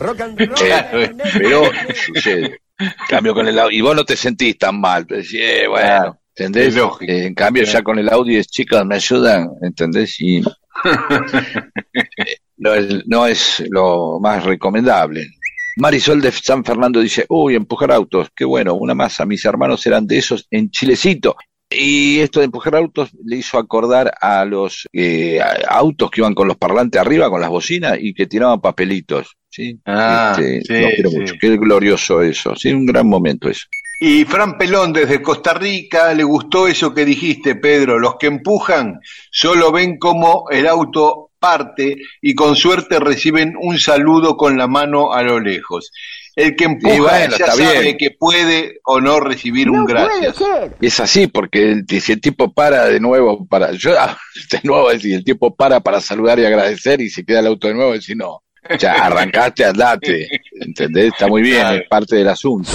Eh, 0.61 1.14
pero 1.35 1.70
sucede. 1.95 2.62
En 2.77 2.93
cambio 3.09 3.33
con 3.33 3.47
el 3.47 3.57
Audi, 3.57 3.77
y 3.77 3.81
vos 3.81 3.95
no 3.95 4.05
te 4.05 4.16
sentís 4.16 4.59
tan 4.59 4.81
mal, 4.81 5.07
eh, 5.09 5.66
bueno, 5.68 5.87
Claro. 5.87 6.18
¿entendés? 6.35 6.66
Es 6.66 6.74
lógico. 6.74 7.12
Eh, 7.12 7.27
en 7.27 7.35
cambio 7.35 7.62
ya 7.62 7.81
con 7.83 8.01
el 8.01 8.09
Audi 8.09 8.39
es, 8.39 8.49
chicas, 8.49 8.85
me 8.85 8.97
ayudan, 8.97 9.51
¿entendés? 9.62 10.20
Y 10.20 10.41
no 12.57 12.74
es, 12.74 13.07
no 13.07 13.27
es 13.29 13.62
lo 13.70 14.18
más 14.20 14.43
recomendable. 14.43 15.29
Marisol 15.77 16.20
de 16.20 16.33
San 16.33 16.64
Fernando 16.64 16.99
dice, 16.99 17.24
uy, 17.29 17.55
empujar 17.55 17.93
autos, 17.93 18.31
qué 18.35 18.45
bueno, 18.45 18.74
una 18.74 18.97
masa, 18.97 19.27
mis 19.27 19.45
hermanos 19.45 19.87
eran 19.87 20.09
de 20.09 20.18
esos 20.18 20.49
en 20.51 20.70
Chilecito. 20.70 21.37
Y 21.69 22.21
esto 22.21 22.41
de 22.41 22.47
empujar 22.47 22.77
autos 22.77 23.11
le 23.25 23.37
hizo 23.37 23.59
acordar 23.59 24.14
a 24.21 24.45
los 24.45 24.87
eh, 24.93 25.41
autos 25.69 26.11
que 26.11 26.21
iban 26.21 26.35
con 26.35 26.47
los 26.47 26.57
parlantes 26.57 27.01
arriba, 27.01 27.29
con 27.29 27.41
las 27.41 27.51
bocinas, 27.51 27.99
y 28.01 28.14
que 28.14 28.27
tiraban 28.27 28.61
papelitos. 28.61 29.37
¿sí? 29.49 29.79
Ah, 29.85 30.37
Este, 30.39 30.61
sí, 30.62 30.81
lo 30.81 30.89
quiero 30.89 31.11
sí. 31.11 31.19
mucho, 31.19 31.35
qué 31.41 31.57
glorioso 31.57 32.23
eso, 32.23 32.55
sí, 32.55 32.73
un 32.73 32.87
gran 32.87 33.09
momento 33.09 33.49
eso. 33.49 33.67
Y 33.99 34.25
Fran 34.27 34.59
Pelón 34.59 34.93
desde 34.93 35.23
Costa 35.23 35.55
Rica 35.55 36.12
le 36.12 36.23
gustó 36.23 36.69
eso 36.69 36.93
que 36.93 37.05
dijiste, 37.07 37.57
Pedro. 37.57 37.99
Los 37.99 38.17
que 38.17 38.27
empujan 38.27 39.01
solo 39.31 39.73
ven 39.73 39.99
cómo 39.99 40.45
el 40.51 40.67
auto 40.67 41.31
parte 41.39 41.97
y 42.21 42.35
con 42.35 42.57
suerte 42.57 43.01
reciben 43.01 43.55
un 43.59 43.79
saludo 43.79 44.37
con 44.37 44.59
la 44.59 44.67
mano 44.67 45.12
a 45.14 45.23
lo 45.23 45.41
lejos. 45.41 45.91
El 46.37 46.55
que 46.55 46.64
empuja 46.64 46.95
Y 46.95 47.01
bueno, 47.01 47.30
ya 47.39 47.47
está 47.47 47.53
sabe 47.53 47.80
bien. 47.80 47.97
que 47.97 48.11
puede 48.11 48.78
o 48.84 49.01
no 49.01 49.18
recibir 49.20 49.70
un 49.70 49.87
gracias. 49.87 50.37
Es 50.82 51.01
así, 51.01 51.26
porque 51.28 51.72
el- 51.72 51.87
si 52.01 52.12
el 52.12 52.20
tipo 52.20 52.53
para 52.53 52.84
de 52.84 53.01
nuevo 53.01 53.47
para, 53.47 53.72
yo, 53.72 53.99
ah, 53.99 54.16
de 54.53 54.61
nuevo, 54.62 54.91
si 54.99 55.14
el 55.14 55.24
tipo 55.24 55.57
para 55.57 55.80
para 55.80 56.01
saludar 56.01 56.39
y 56.39 56.45
agradecer 56.45 57.01
y 57.01 57.09
se 57.09 57.24
queda 57.24 57.41
el 57.41 57.47
auto 57.47 57.68
de 57.68 57.74
nuevo, 57.74 57.93
decir 57.95 58.16
no, 58.18 58.43
ya 58.78 58.93
arrancaste, 59.07 59.64
andate, 59.64 60.28
¿entendés? 60.61 61.07
Está 61.14 61.26
muy 61.26 61.41
bien, 61.41 61.61
Claro. 61.61 61.76
es 61.82 61.89
parte 61.89 62.16
del 62.16 62.28
asunto. 62.28 62.70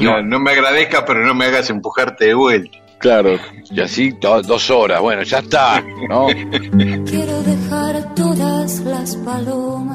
No, 0.00 0.20
no 0.20 0.40
me 0.40 0.50
agradezcas, 0.50 1.04
pero 1.06 1.24
no 1.24 1.34
me 1.34 1.44
hagas 1.44 1.70
empujarte 1.70 2.24
de 2.26 2.34
vuelta. 2.34 2.78
Claro, 2.98 3.38
y 3.70 3.80
así 3.82 4.12
to- 4.18 4.40
dos 4.40 4.70
horas, 4.70 5.00
bueno, 5.00 5.22
ya 5.24 5.38
está, 5.40 5.84
¿no? 6.08 6.26
Quiero 7.06 7.42
dejar 7.42 8.14
todas 8.14 8.80
las 8.80 9.14
palomas 9.16 9.93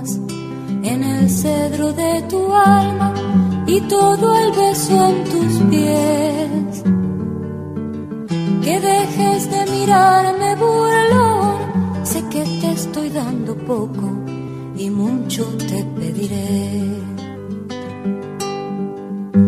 cedro 1.29 1.93
de 1.93 2.21
tu 2.23 2.53
alma 2.53 3.13
y 3.67 3.81
todo 3.81 4.35
el 4.35 4.51
beso 4.51 5.05
en 5.09 5.23
tus 5.25 5.53
pies. 5.69 6.83
que 8.63 8.79
dejes 8.79 9.51
de 9.51 9.71
mirarme 9.71 10.55
burlón. 10.55 11.59
Sé 12.03 12.23
que 12.29 12.43
te 12.61 12.71
estoy 12.71 13.09
dando 13.09 13.55
poco 13.55 14.07
y 14.77 14.89
mucho 14.89 15.45
te 15.57 15.83
pediré. 15.97 17.09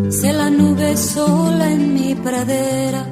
Sé 0.09 0.33
la 0.33 0.49
nube 0.49 0.97
sola 0.97 1.71
en 1.71 1.93
mi 1.93 2.15
pradera, 2.15 3.05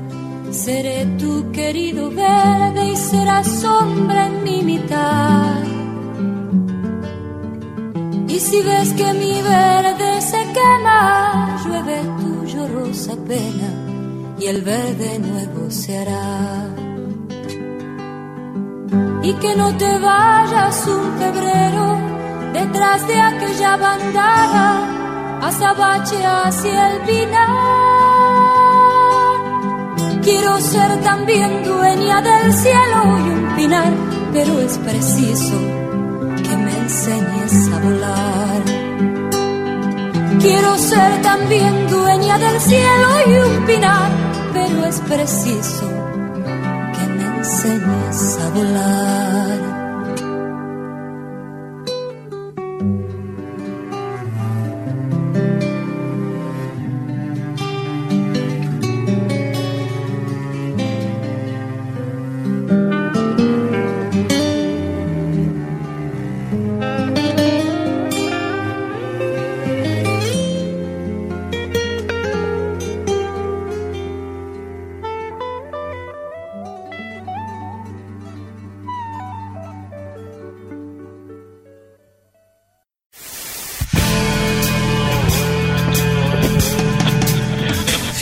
seré 0.52 1.06
tu 1.18 1.52
querido 1.52 2.10
verde 2.12 2.92
y 2.92 2.96
serás 2.96 3.48
sombra 3.48 4.28
en 4.28 4.44
mi 4.44 4.62
mitad. 4.62 5.79
Y 8.30 8.40
si 8.40 8.62
ves 8.62 8.94
que 8.94 9.12
mi 9.14 9.42
verde 9.42 10.22
se 10.22 10.38
quema, 10.54 11.58
llueve 11.66 12.00
tu 12.20 12.46
llorosa 12.46 13.16
pena 13.28 13.70
y 14.38 14.46
el 14.46 14.62
verde 14.62 15.18
nuevo 15.18 15.72
se 15.72 15.98
hará. 15.98 16.68
Y 19.24 19.34
que 19.34 19.56
no 19.56 19.76
te 19.78 19.98
vayas 19.98 20.88
un 20.88 21.18
febrero 21.18 21.98
detrás 22.54 23.08
de 23.08 23.20
aquella 23.20 23.78
bandada 23.78 25.40
azabache 25.42 26.24
hacia 26.24 26.92
el 26.92 27.02
pinar. 27.02 27.50
Quiero 30.22 30.60
ser 30.60 31.02
también 31.02 31.64
dueña 31.64 32.22
del 32.22 32.54
cielo 32.54 33.02
y 33.26 33.30
un 33.30 33.56
pinar, 33.56 33.92
pero 34.32 34.60
es 34.62 34.78
preciso 34.78 35.79
enseñes 36.90 37.70
a 37.72 37.80
volar. 37.80 38.62
Quiero 40.42 40.78
ser 40.78 41.22
también 41.22 41.88
dueña 41.88 42.40
del 42.40 42.60
cielo 42.60 43.08
y 43.28 43.32
un 43.48 43.66
pinar, 43.68 44.10
pero 44.54 44.86
es 44.86 45.00
preciso 45.02 45.88
que 46.96 47.06
me 47.16 47.26
enseñes 47.38 48.40
a 48.44 48.50
volar. 48.50 49.79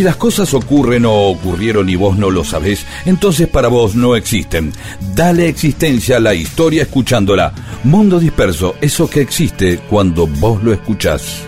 Las 0.08 0.16
cosas 0.16 0.54
ocurren 0.54 1.04
o 1.04 1.12
ocurrieron 1.12 1.90
y 1.90 1.98
vos 1.98 2.18
no 2.18 2.32
lo 2.32 2.46
sabés, 2.46 2.86
entonces 3.06 3.50
para 3.50 3.68
vos 3.68 3.94
no 3.94 4.16
existen. 4.16 4.72
Dale 5.14 5.50
existencia 5.50 6.16
a 6.16 6.22
la 6.22 6.34
historia 6.34 6.84
escuchándola. 6.84 7.52
Mundo 7.84 8.18
disperso, 8.18 8.76
eso 8.80 9.10
que 9.10 9.20
existe 9.20 9.80
cuando 9.90 10.26
vos 10.26 10.64
lo 10.64 10.72
escuchás. 10.72 11.44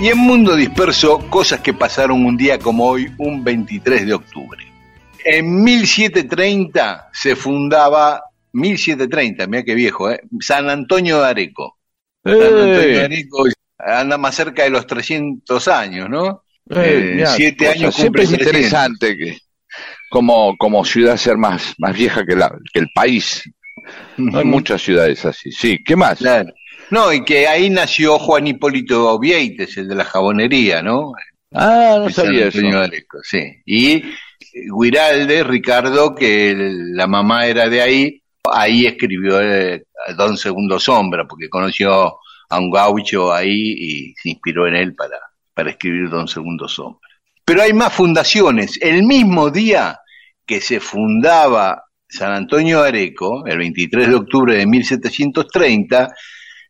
Y 0.00 0.08
en 0.08 0.16
Mundo 0.16 0.56
Disperso, 0.56 1.18
cosas 1.28 1.60
que 1.60 1.74
pasaron 1.74 2.24
un 2.24 2.38
día 2.38 2.58
como 2.58 2.86
hoy, 2.86 3.12
un 3.18 3.44
23 3.44 4.06
de 4.06 4.14
octubre. 4.14 4.64
En 5.22 5.62
1730 5.62 7.10
se 7.12 7.36
fundaba, 7.36 8.22
1730, 8.54 9.46
mira 9.48 9.64
qué 9.64 9.74
viejo, 9.74 10.10
¿eh? 10.10 10.20
San 10.40 10.70
Antonio 10.70 11.20
de 11.22 11.28
Areco. 11.28 11.78
San 12.24 12.58
Antonio 12.58 12.94
de 12.94 13.04
Areco 13.04 13.44
anda 13.78 14.18
más 14.18 14.34
cerca 14.34 14.64
de 14.64 14.70
los 14.70 14.86
300 14.86 15.68
años, 15.68 16.08
¿no? 16.10 16.44
Eh, 16.70 17.04
Eh, 17.04 17.04
mirá, 17.12 17.36
siete 17.36 17.66
cosa, 17.66 17.72
años 17.72 17.94
Siempre 17.94 18.24
es 18.24 18.30
300. 18.30 18.46
interesante 18.46 19.16
que 19.16 19.38
como, 20.08 20.56
como 20.58 20.84
ciudad 20.84 21.16
ser 21.16 21.36
más, 21.36 21.74
más 21.78 21.94
vieja 21.96 22.24
que, 22.24 22.36
la, 22.36 22.50
que 22.72 22.80
el 22.80 22.88
país. 22.94 23.42
Hay 24.32 24.44
muchas 24.44 24.82
ciudades 24.82 25.24
así. 25.24 25.50
Sí, 25.52 25.78
¿qué 25.84 25.96
más? 25.96 26.18
Claro. 26.18 26.52
No, 26.90 27.12
y 27.12 27.24
que 27.24 27.46
ahí 27.48 27.70
nació 27.70 28.18
Juan 28.18 28.46
Hipólito 28.46 29.18
Vieites, 29.18 29.76
el 29.76 29.88
de 29.88 29.94
la 29.94 30.04
jabonería, 30.04 30.82
¿no? 30.82 31.12
Ah, 31.52 31.96
no 32.00 32.10
sabía 32.10 32.48
eso. 32.48 32.60
Areco, 32.78 33.18
sí. 33.22 33.42
Y 33.66 34.02
Guiralde, 34.80 35.44
Ricardo, 35.44 36.14
que 36.14 36.54
la 36.56 37.06
mamá 37.06 37.46
era 37.46 37.68
de 37.68 37.82
ahí, 37.82 38.22
ahí 38.52 38.86
escribió 38.86 39.40
eh, 39.40 39.84
Don 40.16 40.36
Segundo 40.36 40.78
Sombra, 40.78 41.26
porque 41.26 41.48
conoció 41.48 42.18
a 42.48 42.58
un 42.58 42.70
gaucho 42.70 43.32
ahí 43.32 43.74
y 43.78 44.14
se 44.14 44.30
inspiró 44.30 44.66
en 44.66 44.76
él 44.76 44.94
para, 44.94 45.18
para 45.54 45.70
escribir 45.70 46.10
Don 46.10 46.28
Segundo 46.28 46.68
Sombra. 46.68 47.08
Pero 47.44 47.62
hay 47.62 47.72
más 47.72 47.92
fundaciones. 47.92 48.78
El 48.80 49.02
mismo 49.02 49.50
día 49.50 49.98
que 50.46 50.60
se 50.60 50.80
fundaba 50.80 51.84
San 52.08 52.32
Antonio 52.32 52.82
Areco, 52.82 53.44
el 53.46 53.58
23 53.58 54.08
de 54.08 54.14
octubre 54.14 54.56
de 54.56 54.66
1730, 54.66 56.14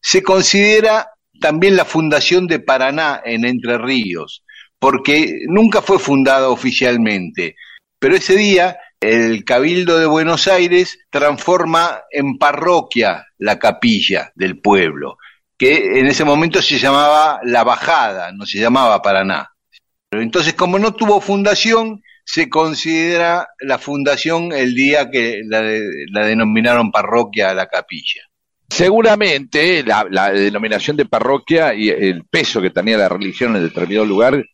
se 0.01 0.23
considera 0.23 1.09
también 1.41 1.77
la 1.77 1.85
fundación 1.85 2.47
de 2.47 2.61
Paraná 2.61 3.21
en 3.25 3.45
Entre 3.45 3.77
Ríos, 3.79 4.45
porque 4.79 5.41
nunca 5.49 5.83
fue 5.83 5.99
fundada 5.99 6.49
oficialmente, 6.49 7.57
pero 7.99 8.17
ese 8.17 8.37
día 8.37 8.77
el 9.13 9.45
Cabildo 9.45 9.99
de 9.99 10.07
Buenos 10.07 10.49
Aires 10.49 10.99
transforma 11.11 12.03
en 12.11 12.39
parroquia 12.39 13.27
la 13.39 13.59
capilla 13.59 14.33
del 14.35 14.61
pueblo, 14.61 15.19
que 15.57 15.99
en 16.01 16.07
ese 16.07 16.25
momento 16.25 16.61
se 16.63 16.79
llamaba 16.79 17.41
La 17.45 17.65
Bajada, 17.65 18.33
no 18.33 18.47
se 18.47 18.59
llamaba 18.59 19.03
Paraná. 19.03 19.51
Pero 20.09 20.23
entonces, 20.23 20.55
como 20.55 20.79
no 20.79 20.95
tuvo 20.95 21.21
fundación, 21.21 22.03
se 22.25 22.49
considera 22.49 23.49
la 23.61 23.79
fundación 23.79 24.53
el 24.53 24.75
día 24.75 25.11
que 25.11 25.43
la, 25.45 25.61
de- 25.63 26.07
la 26.11 26.25
denominaron 26.27 26.91
parroquia 26.91 27.51
a 27.51 27.55
la 27.55 27.67
capilla. 27.67 28.23
Seguramente 28.69 29.83
la, 29.85 30.07
la 30.11 30.33
denominación 30.33 30.97
de 30.97 31.05
parroquia 31.07 31.75
y 31.75 31.89
el 31.91 32.25
peso 32.25 32.61
que 32.61 32.71
tenía 32.71 32.97
la 32.99 33.09
religión 33.09 33.55
en 33.57 33.63
determinado 33.63 34.05
lugar, 34.07 34.45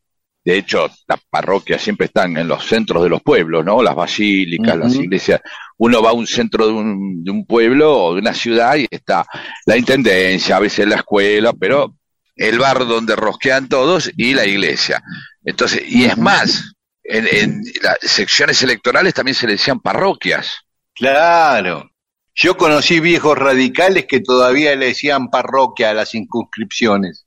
de 0.43 0.57
hecho, 0.57 0.89
las 1.07 1.21
parroquias 1.29 1.83
siempre 1.83 2.07
están 2.07 2.37
en 2.39 2.49
los 2.49 2.65
centros 2.65 3.03
de 3.03 3.11
los 3.11 3.23
pueblos, 3.23 3.65
¿no? 3.65 3.83
Las 3.83 3.95
basílicas, 3.95 4.77
las 4.77 4.95
iglesias. 4.95 5.41
Uno 5.77 6.03
va 6.03 6.11
a 6.11 6.15
un 6.15 6.27
centro 6.27 6.67
de 6.67 6.73
un, 6.73 7.23
de 7.23 7.31
un 7.31 7.45
pueblo 7.45 8.05
o 8.05 8.15
de 8.15 8.21
una 8.21 8.33
ciudad 8.33 8.77
y 8.77 8.87
está 8.91 9.27
la 9.67 9.77
intendencia, 9.77 10.57
a 10.57 10.61
veces 10.61 10.89
la 10.89 10.97
escuela, 10.97 11.53
pero 11.53 11.95
el 12.37 12.59
bar 12.59 12.87
donde 12.87 13.17
rosquean 13.17 13.69
todos 13.69 14.11
y 14.17 14.33
la 14.33 14.47
iglesia. 14.47 15.03
Entonces, 15.45 15.83
y 15.87 16.05
es 16.05 16.17
más, 16.17 16.73
en, 17.05 17.27
en 17.31 17.63
las 17.83 17.99
secciones 18.01 18.63
electorales 18.63 19.13
también 19.13 19.35
se 19.35 19.47
le 19.47 19.53
decían 19.53 19.81
parroquias. 19.81 20.61
Claro. 20.95 21.91
Yo 22.35 22.57
conocí 22.57 23.01
viejos 23.01 23.37
radicales 23.37 24.07
que 24.07 24.21
todavía 24.21 24.75
le 24.75 24.87
decían 24.87 25.29
parroquia 25.29 25.91
a 25.91 25.95
las 25.95 26.11
circunscripciones. 26.11 27.27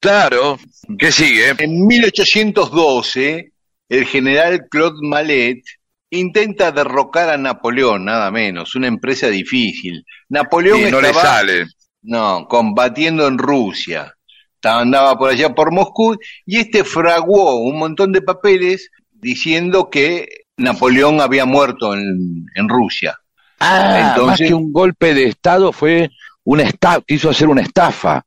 Claro, 0.00 0.58
¿qué 0.98 1.10
sigue? 1.10 1.54
En 1.58 1.86
1812, 1.86 3.52
el 3.88 4.04
general 4.06 4.66
Claude 4.70 4.98
Malet 5.02 5.62
intenta 6.10 6.70
derrocar 6.70 7.30
a 7.30 7.36
Napoleón, 7.36 8.04
nada 8.04 8.30
menos, 8.30 8.74
una 8.74 8.86
empresa 8.86 9.28
difícil. 9.28 10.04
Napoleón 10.28 10.80
Y 10.80 10.90
no 10.90 11.00
le 11.00 11.08
estaba, 11.08 11.24
sale. 11.38 11.66
no, 12.02 12.46
combatiendo 12.48 13.26
en 13.26 13.38
Rusia. 13.38 14.12
Estaba- 14.54 14.82
Andaba 14.82 15.16
por 15.18 15.30
allá 15.30 15.54
por 15.54 15.72
Moscú 15.72 16.16
y 16.44 16.58
este 16.58 16.84
fraguó 16.84 17.56
un 17.56 17.78
montón 17.78 18.12
de 18.12 18.22
papeles 18.22 18.90
diciendo 19.12 19.90
que 19.90 20.26
Napoleón 20.56 21.20
había 21.20 21.44
muerto 21.44 21.94
en, 21.94 22.46
en 22.54 22.68
Rusia. 22.68 23.16
Ah, 23.60 24.10
Entonces- 24.10 24.40
más 24.42 24.48
que 24.48 24.54
un 24.54 24.72
golpe 24.72 25.14
de 25.14 25.24
Estado 25.24 25.72
fue 25.72 26.10
una 26.44 26.62
estafa, 26.64 27.00
quiso 27.06 27.30
hacer 27.30 27.48
una 27.48 27.62
estafa. 27.62 28.22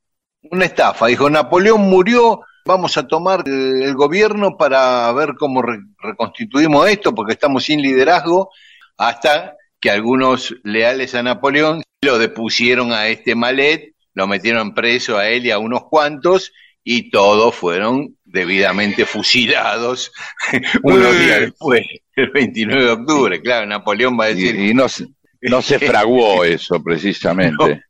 Una 0.51 0.65
estafa. 0.65 1.07
Dijo, 1.07 1.29
Napoleón 1.29 1.81
murió, 1.81 2.41
vamos 2.65 2.97
a 2.97 3.07
tomar 3.07 3.43
el, 3.45 3.81
el 3.83 3.93
gobierno 3.95 4.57
para 4.57 5.11
ver 5.13 5.35
cómo 5.37 5.61
re- 5.61 5.79
reconstituimos 5.99 6.87
esto, 6.89 7.13
porque 7.13 7.33
estamos 7.33 7.63
sin 7.65 7.81
liderazgo, 7.81 8.49
hasta 8.97 9.55
que 9.79 9.89
algunos 9.91 10.55
leales 10.63 11.15
a 11.15 11.23
Napoleón 11.23 11.81
lo 12.01 12.17
depusieron 12.17 12.91
a 12.93 13.07
este 13.07 13.35
malet, 13.35 13.93
lo 14.13 14.27
metieron 14.27 14.73
preso 14.73 15.17
a 15.17 15.27
él 15.29 15.45
y 15.45 15.51
a 15.51 15.59
unos 15.59 15.85
cuantos, 15.89 16.51
y 16.83 17.09
todos 17.11 17.53
fueron 17.55 18.15
debidamente 18.25 19.05
fusilados 19.05 20.11
unos 20.83 21.19
días 21.19 21.41
después, 21.41 21.85
el 22.15 22.29
29 22.31 22.83
de 22.83 22.91
octubre. 22.91 23.41
Claro, 23.41 23.65
Napoleón 23.67 24.17
va 24.19 24.25
a 24.25 24.27
decir, 24.29 24.55
Y, 24.55 24.71
y 24.71 24.73
no, 24.73 24.89
se- 24.89 25.07
no 25.41 25.61
se 25.61 25.77
fraguó 25.79 26.43
eso 26.45 26.81
precisamente. 26.83 27.83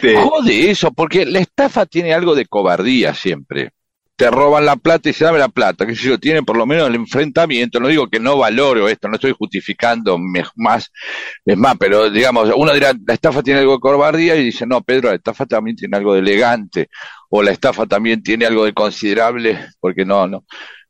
Sí. 0.00 0.14
Jode 0.14 0.70
eso, 0.70 0.92
porque 0.92 1.24
la 1.24 1.40
estafa 1.40 1.86
tiene 1.86 2.14
algo 2.14 2.34
de 2.34 2.46
cobardía 2.46 3.14
siempre. 3.14 3.70
Te 4.16 4.30
roban 4.30 4.64
la 4.64 4.76
plata 4.76 5.08
y 5.08 5.12
se 5.12 5.24
dame 5.24 5.38
la 5.38 5.48
plata, 5.48 5.84
que 5.86 5.96
sé 5.96 6.06
yo, 6.08 6.20
tiene 6.20 6.44
por 6.44 6.56
lo 6.56 6.66
menos 6.66 6.88
el 6.88 6.94
enfrentamiento, 6.94 7.80
no 7.80 7.88
digo 7.88 8.06
que 8.06 8.20
no 8.20 8.38
valoro 8.38 8.88
esto, 8.88 9.08
no 9.08 9.16
estoy 9.16 9.34
justificando 9.36 10.18
más, 10.54 10.92
es 11.44 11.56
más, 11.56 11.76
pero 11.78 12.08
digamos, 12.10 12.48
uno 12.54 12.72
dirá, 12.72 12.92
la 13.06 13.14
estafa 13.14 13.42
tiene 13.42 13.60
algo 13.60 13.72
de 13.72 13.80
cobardía 13.80 14.36
y 14.36 14.44
dice, 14.44 14.66
no, 14.68 14.82
Pedro, 14.82 15.08
la 15.08 15.16
estafa 15.16 15.46
también 15.46 15.74
tiene 15.74 15.96
algo 15.96 16.14
de 16.14 16.20
elegante, 16.20 16.88
o 17.28 17.42
la 17.42 17.50
estafa 17.50 17.86
también 17.86 18.22
tiene 18.22 18.46
algo 18.46 18.64
de 18.64 18.72
considerable, 18.72 19.66
porque 19.80 20.04
no, 20.04 20.28
no, 20.28 20.44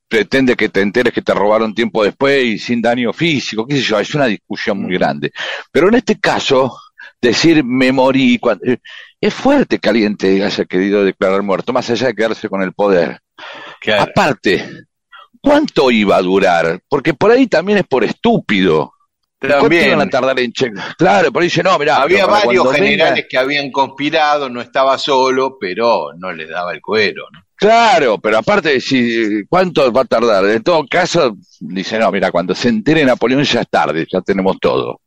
pretende 0.07 0.55
que 0.55 0.69
te 0.69 0.81
enteres 0.81 1.13
que 1.13 1.23
te 1.23 1.35
robaron 1.35 1.75
tiempo 1.75 2.05
después 2.05 2.45
y 2.45 2.59
sin 2.59 2.83
daño 2.83 3.13
físico, 3.13 3.67
qué 3.67 3.77
sé 3.77 3.83
yo, 3.83 3.99
es 3.99 4.15
una 4.15 4.27
discusión 4.27 4.83
muy 4.83 4.95
grande. 4.95 5.33
Pero 5.73 5.89
en 5.89 5.95
este 5.95 6.21
caso, 6.21 6.77
decir 7.29 7.65
me 7.65 7.91
morí, 7.93 8.39
cuando, 8.39 8.65
eh, 8.67 8.79
es 9.21 9.35
fuerte 9.35 9.79
que 9.79 9.89
alguien 9.89 10.17
te 10.17 10.43
haya 10.45 10.65
querido 10.65 11.05
declarar 11.05 11.43
muerto, 11.43 11.73
más 11.73 11.89
allá 11.91 12.09
de 12.09 12.15
quedarse 12.15 12.49
con 12.49 12.63
el 12.63 12.73
poder. 12.73 13.19
Claro. 13.81 14.03
Aparte, 14.03 14.65
¿cuánto 15.41 15.91
iba 15.91 16.17
a 16.17 16.23
durar? 16.23 16.81
Porque 16.89 17.15
por 17.15 17.31
ahí 17.31 17.47
también 17.47 17.79
es 17.79 17.85
por 17.87 18.05
estúpido. 18.05 18.93
¿Cuánto 19.41 19.59
También. 19.61 19.89
iban 19.89 20.01
a 20.01 20.09
tardar 20.09 20.41
en 20.41 20.53
checar? 20.53 20.97
Claro, 20.97 21.31
por 21.31 21.43
ahí 21.43 21.49
dice, 21.49 21.63
no, 21.63 21.79
mirá, 21.79 21.97
Había 21.97 22.25
varios 22.25 22.73
generales 22.73 23.15
venga- 23.17 23.29
que 23.29 23.37
habían 23.37 23.71
conspirado, 23.71 24.49
no 24.49 24.63
estaba 24.63 24.97
solo, 24.97 25.59
pero 25.61 26.13
no 26.17 26.33
les 26.33 26.49
daba 26.49 26.73
el 26.73 26.81
cuero. 26.81 27.25
¿no? 27.31 27.41
Claro, 27.55 28.17
pero 28.19 28.39
aparte, 28.39 28.81
si, 28.81 29.45
¿cuánto 29.47 29.93
va 29.93 30.01
a 30.03 30.05
tardar? 30.07 30.47
En 30.47 30.63
todo 30.63 30.87
caso, 30.89 31.37
dice, 31.61 31.99
no, 31.99 32.11
mira, 32.11 32.31
cuando 32.31 32.55
se 32.55 32.71
entere 32.71 33.05
Napoleón 33.05 33.45
ya 33.45 33.61
es 33.61 33.69
tarde, 33.69 34.07
ya 34.11 34.23
tenemos 34.23 34.57
todo. 34.59 35.01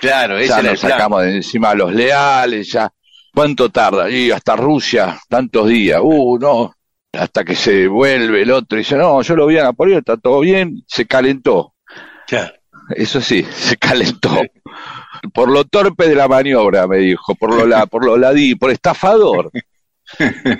Claro, 0.00 0.38
ese 0.38 0.48
ya 0.48 0.62
nos 0.62 0.80
plan. 0.80 0.92
sacamos 0.92 1.22
de 1.22 1.36
encima 1.36 1.70
a 1.70 1.74
los 1.74 1.92
leales, 1.92 2.70
ya. 2.72 2.90
¿Cuánto 3.34 3.68
tarda? 3.70 4.08
Y 4.10 4.30
hasta 4.30 4.56
Rusia, 4.56 5.18
tantos 5.28 5.68
días. 5.68 6.00
Uh, 6.02 6.38
no. 6.38 6.72
Hasta 7.12 7.44
que 7.44 7.54
se 7.54 7.86
vuelve 7.86 8.42
el 8.42 8.50
otro 8.50 8.76
y 8.78 8.82
dice, 8.82 8.96
no, 8.96 9.20
yo 9.22 9.36
lo 9.36 9.46
vi 9.46 9.58
a 9.58 9.64
Napoleón, 9.64 9.98
está 10.00 10.16
todo 10.16 10.40
bien, 10.40 10.82
se 10.86 11.06
calentó. 11.06 11.74
Claro. 12.26 12.52
Eso 12.90 13.20
sí, 13.20 13.42
se 13.50 13.76
calentó. 13.76 14.30
Por 15.32 15.50
lo 15.50 15.64
torpe 15.64 16.08
de 16.08 16.14
la 16.14 16.28
maniobra, 16.28 16.86
me 16.86 16.98
dijo, 16.98 17.34
por 17.34 17.54
lo, 17.54 17.66
la, 17.66 17.86
por 17.86 18.04
lo 18.04 18.16
ladí, 18.16 18.54
por 18.54 18.70
estafador. 18.70 19.50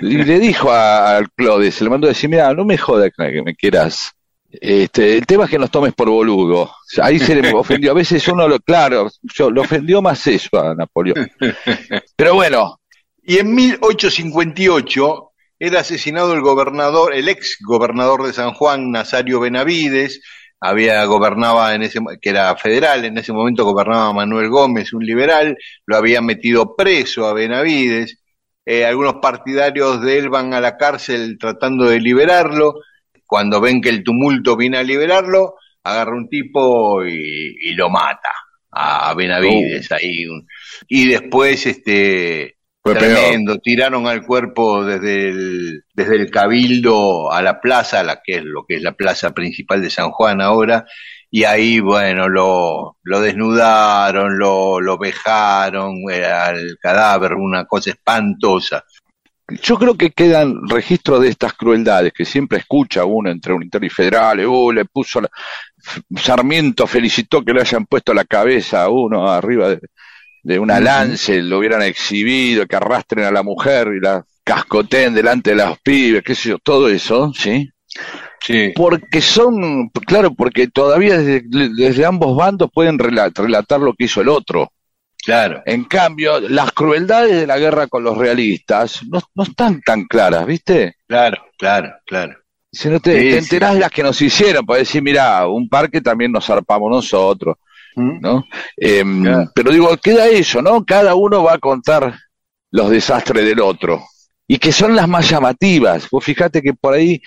Y 0.01 0.17
le 0.25 0.39
dijo 0.39 0.69
a- 0.71 1.15
al 1.15 1.31
Claude, 1.31 1.71
se 1.71 1.85
le 1.85 1.89
mandó 1.89 2.07
a 2.07 2.09
decir, 2.09 2.29
mira, 2.29 2.53
no 2.53 2.65
me 2.65 2.77
jodas 2.77 3.11
que 3.15 3.41
me 3.41 3.55
quieras. 3.55 4.11
Este, 4.49 5.17
el 5.17 5.25
tema 5.25 5.45
es 5.45 5.49
que 5.49 5.59
nos 5.59 5.71
tomes 5.71 5.93
por 5.93 6.09
boludo. 6.09 6.71
Ahí 7.01 7.19
se 7.19 7.35
le 7.35 7.51
ofendió. 7.53 7.91
A 7.91 7.95
veces 7.95 8.27
uno 8.27 8.47
lo, 8.47 8.59
claro, 8.59 9.09
yo, 9.21 9.49
lo 9.51 9.61
ofendió 9.61 10.01
más 10.01 10.25
eso 10.27 10.49
a 10.59 10.73
Napoleón. 10.73 11.29
Pero 12.15 12.35
bueno, 12.35 12.79
Y 13.21 13.39
en 13.39 13.53
1858 13.53 15.31
era 15.59 15.79
asesinado 15.81 16.33
el 16.33 16.41
gobernador, 16.41 17.13
el 17.13 17.27
ex 17.29 17.57
gobernador 17.61 18.25
de 18.25 18.33
San 18.33 18.53
Juan, 18.53 18.91
Nazario 18.91 19.39
Benavides, 19.39 20.21
había 20.59 21.03
gobernaba 21.05 21.73
en 21.75 21.83
ese 21.83 21.99
que 22.21 22.29
era 22.29 22.55
federal, 22.55 23.05
en 23.05 23.17
ese 23.17 23.33
momento 23.33 23.65
gobernaba 23.65 24.13
Manuel 24.13 24.49
Gómez, 24.49 24.93
un 24.93 25.05
liberal, 25.05 25.57
lo 25.85 25.97
habían 25.97 26.25
metido 26.25 26.75
preso 26.75 27.27
a 27.27 27.33
Benavides, 27.33 28.19
eh, 28.65 28.85
algunos 28.85 29.15
partidarios 29.15 30.01
de 30.01 30.17
él 30.17 30.29
van 30.29 30.53
a 30.53 30.61
la 30.61 30.77
cárcel 30.77 31.37
tratando 31.39 31.85
de 31.85 31.99
liberarlo, 31.99 32.81
cuando 33.27 33.61
ven 33.61 33.81
que 33.81 33.89
el 33.89 34.03
tumulto 34.03 34.55
viene 34.57 34.77
a 34.77 34.83
liberarlo, 34.83 35.55
agarra 35.83 36.15
un 36.15 36.29
tipo 36.29 37.05
y, 37.05 37.57
y 37.61 37.73
lo 37.75 37.89
mata 37.89 38.31
a 38.71 39.13
Benavides 39.15 39.91
ahí 39.91 40.25
un- 40.27 40.47
y 40.87 41.07
después 41.07 41.65
este 41.65 42.57
tremendo, 42.83 43.57
tiraron 43.59 44.07
al 44.07 44.25
cuerpo 44.25 44.85
desde 44.85 45.29
el, 45.29 45.83
desde 45.93 46.15
el 46.15 46.31
cabildo 46.31 47.31
a 47.31 47.41
la 47.41 47.59
plaza, 47.61 48.03
la 48.03 48.21
que 48.23 48.37
es 48.37 48.43
lo 48.43 48.65
que 48.65 48.75
es 48.77 48.81
la 48.81 48.93
plaza 48.93 49.31
principal 49.33 49.81
de 49.81 49.89
San 49.89 50.11
Juan 50.11 50.41
ahora, 50.41 50.85
y 51.29 51.43
ahí 51.43 51.79
bueno 51.81 52.29
lo, 52.29 52.97
lo 53.03 53.19
desnudaron, 53.21 54.37
lo, 54.39 54.79
lo 54.79 54.97
vejaron 54.97 55.95
eh, 56.11 56.25
al 56.25 56.77
cadáver, 56.81 57.33
una 57.33 57.65
cosa 57.65 57.91
espantosa. 57.91 58.85
Yo 59.61 59.77
creo 59.77 59.95
que 59.95 60.11
quedan 60.11 60.67
registros 60.67 61.21
de 61.21 61.29
estas 61.29 61.53
crueldades 61.53 62.11
que 62.13 62.25
siempre 62.25 62.59
escucha 62.59 63.05
uno 63.05 63.29
entre 63.29 63.53
unitarios 63.53 63.93
y 63.93 63.95
federales. 63.95 64.45
Uh, 64.47 64.71
le 64.71 64.85
puso 64.85 65.21
la- 65.21 65.29
Sarmiento 66.15 66.85
felicitó 66.87 67.43
que 67.43 67.53
le 67.53 67.61
hayan 67.61 67.85
puesto 67.85 68.13
la 68.13 68.25
cabeza 68.25 68.83
a 68.83 68.89
uno 68.89 69.29
arriba 69.29 69.69
de, 69.69 69.79
de 70.43 70.59
una 70.59 70.79
lance, 70.79 71.41
lo 71.41 71.59
hubieran 71.59 71.81
exhibido, 71.81 72.65
que 72.65 72.75
arrastren 72.75 73.25
a 73.25 73.31
la 73.31 73.43
mujer 73.43 73.89
y 73.97 73.99
la 74.01 74.23
cascoteen 74.43 75.13
delante 75.13 75.51
de 75.51 75.57
los 75.57 75.79
pibes, 75.79 76.23
qué 76.23 76.35
sé 76.35 76.49
yo, 76.49 76.57
todo 76.59 76.89
eso, 76.89 77.31
¿sí? 77.33 77.69
Sí. 78.39 78.71
Porque 78.75 79.19
son, 79.21 79.89
claro, 80.05 80.33
porque 80.33 80.67
todavía 80.67 81.17
desde, 81.17 81.43
desde 81.75 82.05
ambos 82.05 82.35
bandos 82.37 82.69
pueden 82.73 82.97
rela- 82.97 83.31
relatar 83.35 83.79
lo 83.79 83.93
que 83.93 84.05
hizo 84.05 84.21
el 84.21 84.29
otro. 84.29 84.71
Claro. 85.27 85.61
En 85.65 85.83
cambio, 85.83 86.39
las 86.39 86.71
crueldades 86.71 87.35
de 87.41 87.45
la 87.47 87.59
guerra 87.59 87.87
con 87.87 88.01
los 88.01 88.17
realistas 88.17 89.01
no, 89.09 89.19
no 89.35 89.43
están 89.43 89.81
tan 89.81 90.05
claras, 90.05 90.45
¿viste? 90.45 90.95
Claro, 91.05 91.43
claro, 91.57 91.89
claro. 92.05 92.37
Si 92.71 92.87
no 92.87 93.01
te, 93.01 93.11
Sí, 93.11 93.25
te 93.25 93.31
sí, 93.31 93.37
enterás 93.39 93.73
de 93.73 93.81
las 93.81 93.91
que 93.91 94.03
nos 94.03 94.21
hicieron, 94.21 94.65
para 94.65 94.79
decir, 94.79 95.01
mira, 95.03 95.45
un 95.47 95.67
parque 95.67 95.99
también 95.99 96.31
nos 96.31 96.45
zarpamos 96.45 96.89
nosotros, 96.89 97.57
¿Mm? 97.97 98.21
¿no? 98.21 98.45
Em, 98.77 99.21
Claro. 99.23 99.51
Pero 99.53 99.71
digo, 99.73 99.97
queda 99.97 100.27
eso, 100.27 100.61
¿no? 100.61 100.85
Cada 100.85 101.13
uno 101.15 101.43
va 101.43 101.55
a 101.55 101.59
contar 101.59 102.15
los 102.71 102.89
desastres 102.89 103.43
del 103.43 103.59
otro. 103.59 104.01
Y 104.47 104.57
que 104.59 104.71
son 104.71 104.95
las 104.95 105.09
más 105.09 105.29
llamativas. 105.29 106.09
Vos 106.09 106.23
fíjate 106.23 106.61
que 106.61 106.73
por 106.73 106.93
ahí 106.93 107.21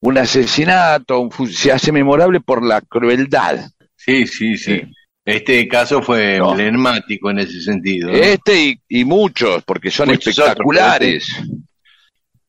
un 0.00 0.18
asesinato 0.18 1.20
un 1.20 1.30
se 1.52 1.70
hace 1.70 1.92
memorable 1.92 2.40
por 2.40 2.64
la 2.66 2.80
crueldad. 2.80 3.60
Sí, 3.94 4.26
sí, 4.26 4.56
sí. 4.56 4.82
Este 5.24 5.66
caso 5.68 6.02
fue 6.02 6.38
No. 6.38 6.50
emblemático 6.50 7.30
en 7.30 7.38
ese 7.38 7.60
sentido. 7.62 8.10
¿no? 8.10 8.16
Este 8.16 8.64
y, 8.64 8.80
y 9.00 9.04
muchos, 9.04 9.62
porque 9.64 9.90
son 9.90 10.08
Muchos 10.08 10.26
espectaculares. 10.38 11.26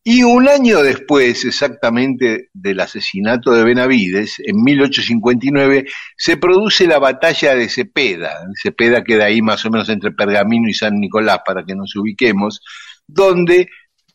Y 0.07 0.21
un 0.21 0.47
año 0.47 0.83
después, 0.83 1.45
exactamente 1.45 2.49
del 2.53 2.79
asesinato 2.79 3.51
de 3.53 3.63
Benavides, 3.63 4.35
en 4.45 4.61
1859, 4.61 5.85
se 6.15 6.37
produce 6.37 6.85
la 6.85 6.99
batalla 6.99 7.55
de 7.55 7.67
Cepeda. 7.69 8.41
Cepeda 8.61 9.03
queda 9.03 9.25
ahí 9.25 9.41
más 9.41 9.65
o 9.65 9.71
menos 9.71 9.89
entre 9.89 10.11
Pergamino 10.11 10.69
y 10.69 10.75
San 10.75 10.99
Nicolás, 10.99 11.39
para 11.43 11.65
que 11.65 11.73
nos 11.73 11.95
ubiquemos, 11.95 12.61
donde 13.07 13.67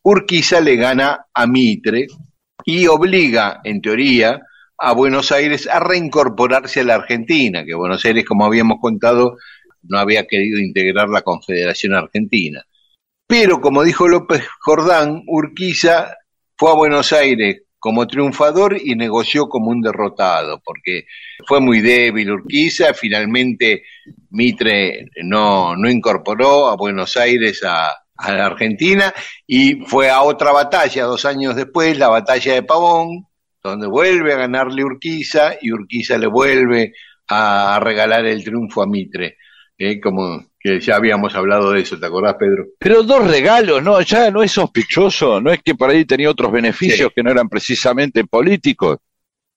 Urquiza 0.03 0.61
le 0.61 0.77
gana 0.77 1.27
a 1.35 1.47
Mitre 1.49 2.07
y 2.65 2.87
obliga, 2.87 3.61
en 3.65 3.83
teoría, 3.83 4.41
a 4.83 4.93
Buenos 4.93 5.31
Aires 5.31 5.69
a 5.69 5.79
reincorporarse 5.79 6.81
a 6.81 6.85
la 6.85 6.95
Argentina, 6.95 7.65
que 7.65 7.75
Buenos 7.75 8.03
Aires, 8.07 8.25
como 8.25 8.47
habíamos 8.47 8.79
contado, 8.81 9.37
no 9.83 9.99
había 9.99 10.27
querido 10.27 10.59
integrar 10.59 11.11
la 11.11 11.21
Confederación 11.21 11.95
Argentina. 11.95 12.65
Pero, 13.27 13.61
como 13.61 13.85
dijo 13.85 14.09
López 14.09 14.43
Jordán, 14.61 15.23
Urquiza 15.27 16.17
fue 16.57 16.71
a 16.71 16.75
Buenos 16.75 17.13
Aires 17.13 17.63
como 17.79 18.07
triunfador 18.07 18.79
y 18.83 18.95
negoció 18.95 19.49
como 19.49 19.71
un 19.71 19.83
derrotado, 19.83 20.63
porque 20.65 21.05
fue 21.47 21.61
muy 21.61 21.81
débil 21.81 22.31
Urquiza, 22.31 22.95
finalmente 22.95 23.85
Mitre 24.31 25.11
no, 25.23 25.77
no 25.77 25.91
incorporó 25.91 26.69
a 26.69 26.77
Buenos 26.77 27.17
Aires 27.19 27.63
a, 27.65 27.91
a 28.17 28.33
la 28.33 28.47
Argentina 28.47 29.13
y 29.47 29.77
fue 29.85 30.11
a 30.11 30.23
otra 30.23 30.53
batalla 30.53 31.05
dos 31.05 31.27
años 31.27 31.55
después, 31.55 31.99
la 31.99 32.09
batalla 32.09 32.55
de 32.55 32.63
Pavón, 32.63 33.30
donde 33.63 33.87
vuelve 33.87 34.33
a 34.33 34.37
ganarle 34.39 34.85
Urquiza 34.85 35.55
y 35.61 35.71
Urquiza 35.73 36.17
le 36.19 36.27
vuelve 36.27 36.93
a, 37.29 37.79
regalar 37.83 38.25
el 38.27 38.43
triunfo 38.43 38.83
a 38.83 38.87
Mitre, 38.87 39.37
eh, 39.79 40.01
como 40.01 40.45
que 40.59 40.81
ya 40.81 40.97
habíamos 40.97 41.35
hablado 41.35 41.73
de 41.73 41.81
eso, 41.81 41.99
¿te 41.99 42.07
acordás, 42.07 42.35
Pedro? 42.39 42.67
Pero 42.79 43.03
dos 43.03 43.27
regalos, 43.27 43.83
¿no? 43.83 44.01
Ya 44.03 44.31
no 44.31 44.43
es 44.43 44.53
sospechoso, 44.53 45.41
no 45.41 45.51
es 45.53 45.63
que 45.63 45.75
por 45.75 45.91
ahí 45.91 46.05
tenía 46.05 46.29
otros 46.31 46.53
beneficios 46.53 47.09
Sí. 47.09 47.13
que 47.15 47.23
no 47.23 47.31
eran 47.31 47.49
precisamente 47.49 48.25
políticos. 48.25 48.99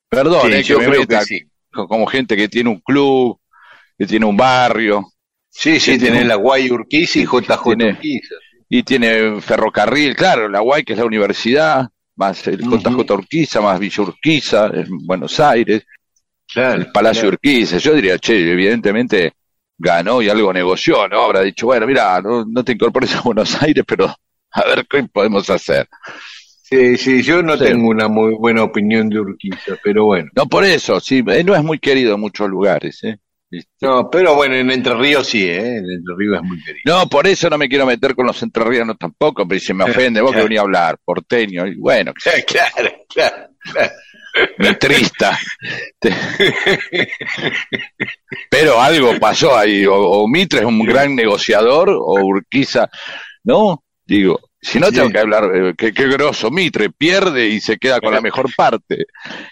Perdón, 0.10 0.48
Sí, 0.48 0.54
eh, 0.54 0.64
yo 0.64 0.78
creo 0.78 1.06
que 1.08 1.22
sí. 1.22 1.42
co- 1.72 1.88
como 1.88 2.06
gente 2.06 2.38
que 2.38 2.48
tiene 2.48 2.70
un 2.70 2.80
club, 2.80 3.40
que 3.98 4.06
tiene 4.06 4.26
un 4.26 4.38
barrio, 4.38 5.06
Sí, 5.50 5.80
sí, 5.80 5.98
tiene- 6.00 6.24
la 6.26 6.36
Guay 6.36 6.72
Urquiza 6.72 7.20
y 7.20 7.26
JJ 7.26 7.64
tiene- 7.76 7.92
Urquiza. 7.94 8.36
y 8.70 8.84
tiene 8.84 9.40
ferrocarril, 9.42 10.16
claro, 10.16 10.48
la 10.50 10.62
UAI 10.62 10.84
que 10.84 10.94
es 10.94 11.00
la 11.00 11.06
universidad, 11.06 11.90
más 12.28 12.48
el. 12.48 12.60
JJ 12.62 13.12
Urquiza, 13.14 13.62
más 13.62 13.80
Villa 13.80 14.04
Urquiza, 14.04 14.68
en 14.68 15.06
Buenos 15.06 15.40
Aires, 15.40 15.84
Claro. 16.48 16.82
el 16.82 16.92
Palacio 16.92 17.22
claro. 17.24 17.34
Urquiza. 17.36 17.78
Yo 17.78 17.94
diría, 17.96 18.18
che, 18.20 18.52
evidentemente 18.52 19.34
ganó 19.78 20.22
y 20.22 20.30
algo 20.30 20.54
negoció, 20.54 21.08
¿no? 21.08 21.24
Habrá 21.24 21.42
dicho, 21.42 21.66
bueno, 21.66 21.86
mira, 21.88 22.22
no, 22.22 22.46
no 22.46 22.64
te 22.64 22.74
incorpores 22.74 23.16
a 23.16 23.22
Buenos 23.22 23.62
Aires, 23.62 23.84
pero 23.88 24.06
a 24.52 24.64
ver 24.66 24.86
qué 24.90 25.04
podemos 25.12 25.50
hacer. 25.50 25.88
Sí, 26.62 26.98
sí, 26.98 27.22
yo 27.22 27.42
no 27.44 27.58
Sí. 27.58 27.66
tengo 27.66 27.88
una 27.90 28.08
muy 28.08 28.34
buena 28.36 28.64
opinión 28.64 29.10
de 29.10 29.20
Urquiza, 29.20 29.76
pero 29.84 30.06
bueno. 30.06 30.30
No 30.36 30.46
por 30.48 30.64
eso, 30.64 31.00
sí, 31.00 31.24
eh, 31.28 31.44
no 31.44 31.56
es 31.56 31.64
muy 31.64 31.80
querido 31.80 32.16
en 32.16 32.22
muchos 32.22 32.50
lugares, 32.50 33.04
¿eh? 33.04 33.18
¿Viste? 33.54 33.70
No, 33.82 34.10
pero 34.10 34.36
bueno, 34.36 34.56
en 34.56 34.70
Entre 34.72 34.94
Ríos 34.96 35.28
sí, 35.28 35.44
¿eh? 35.48 35.78
En 35.78 35.86
Entre 35.92 36.16
Ríos 36.18 36.38
es 36.38 36.44
muy 36.44 36.64
querido. 36.64 36.82
No, 36.86 37.08
por 37.08 37.28
eso 37.28 37.50
no 37.50 37.58
me 37.58 37.70
quiero 37.70 37.86
meter 37.86 38.16
con 38.16 38.26
los 38.26 38.42
entrerrianos 38.44 38.98
tampoco, 38.98 39.48
pero 39.48 39.60
se 39.62 39.74
me 39.74 39.84
ofende, 39.90 40.22
vos 40.22 40.34
que 40.34 40.44
venís 40.44 40.60
a 40.60 40.64
hablar, 40.64 40.98
porteño, 41.04 41.68
y 41.68 41.76
bueno, 41.76 42.14
Claro, 42.48 42.92
claro, 43.08 43.48
claro. 43.72 43.94
mitrista. 44.58 45.38
Te- 46.00 46.12
Pero 48.50 48.82
algo 48.82 49.20
pasó 49.20 49.58
ahí, 49.58 49.86
o, 49.86 49.96
o 49.96 50.28
Mitre 50.28 50.60
es 50.60 50.66
un 50.66 50.80
gran 50.80 51.16
negociador, 51.16 51.90
o 51.90 52.14
Urquiza, 52.24 52.90
¿no? 53.44 53.84
Digo, 54.06 54.40
si 54.62 54.80
no 54.80 54.92
tengo 54.92 55.10
que 55.10 55.20
hablar, 55.20 55.50
eh, 55.56 55.74
qué, 55.78 55.94
qué 55.94 56.08
grosso, 56.08 56.52
Mitre 56.52 56.90
pierde 56.90 57.48
y 57.48 57.60
se 57.60 57.78
queda 57.78 58.00
con 58.00 58.14
la 58.14 58.22
mejor 58.22 58.50
parte. 58.56 59.06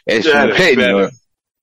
Es 0.06 0.26
un 0.26 0.52
genio. 0.52 1.10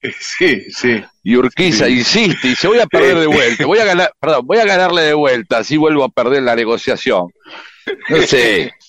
Sí, 0.20 0.70
sí. 0.70 1.02
Y 1.22 1.36
Urquiza 1.36 1.88
insiste 1.88 2.46
y 2.46 2.50
dice, 2.50 2.68
voy 2.68 2.78
a 2.78 2.86
perder 2.86 3.18
de 3.18 3.26
vuelta, 3.26 3.66
voy 3.66 3.78
a 3.78 3.84
ganar, 3.84 4.12
perdón, 4.20 4.46
voy 4.46 4.58
a 4.58 4.64
ganarle 4.64 5.02
de 5.02 5.14
vuelta, 5.14 5.58
así 5.58 5.76
vuelvo 5.76 6.04
a 6.04 6.08
perder 6.08 6.42
la 6.42 6.54
negociación. 6.54 7.28
No 8.08 8.22
sé. 8.22 8.72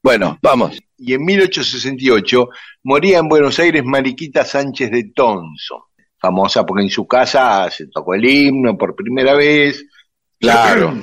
Bueno, 0.00 0.38
vamos. 0.40 0.78
Y 0.96 1.12
en 1.12 1.24
1868 1.24 2.48
moría 2.84 3.18
en 3.18 3.28
Buenos 3.28 3.58
Aires 3.58 3.82
Mariquita 3.84 4.44
Sánchez 4.44 4.92
de 4.92 5.10
Tonso, 5.12 5.88
famosa 6.18 6.64
porque 6.64 6.84
en 6.84 6.88
su 6.88 7.04
casa 7.04 7.68
se 7.68 7.88
tocó 7.88 8.14
el 8.14 8.24
himno 8.24 8.78
por 8.78 8.94
primera 8.94 9.34
vez. 9.34 9.84
Claro. 10.40 11.02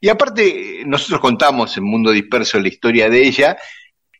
Y 0.00 0.08
aparte, 0.08 0.82
nosotros 0.86 1.20
contamos 1.20 1.76
en 1.76 1.84
Mundo 1.84 2.10
Disperso 2.10 2.58
la 2.58 2.66
historia 2.66 3.08
de 3.08 3.24
ella 3.24 3.56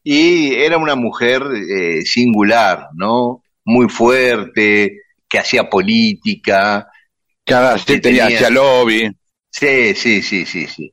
y 0.04 0.54
era 0.54 0.78
una 0.78 0.94
mujer 0.94 1.42
eh, 1.68 2.02
singular, 2.02 2.90
¿no? 2.94 3.42
Muy 3.66 3.88
fuerte, 3.88 5.02
que 5.28 5.38
hacía 5.38 5.68
política. 5.68 6.88
Cada 7.44 7.76
que 7.78 8.00
tenía, 8.00 8.26
hacía 8.26 8.48
lobby. 8.50 9.10
Sí, 9.50 9.94
sí, 9.94 10.22
sí, 10.22 10.46
sí, 10.46 10.66
sí. 10.66 10.92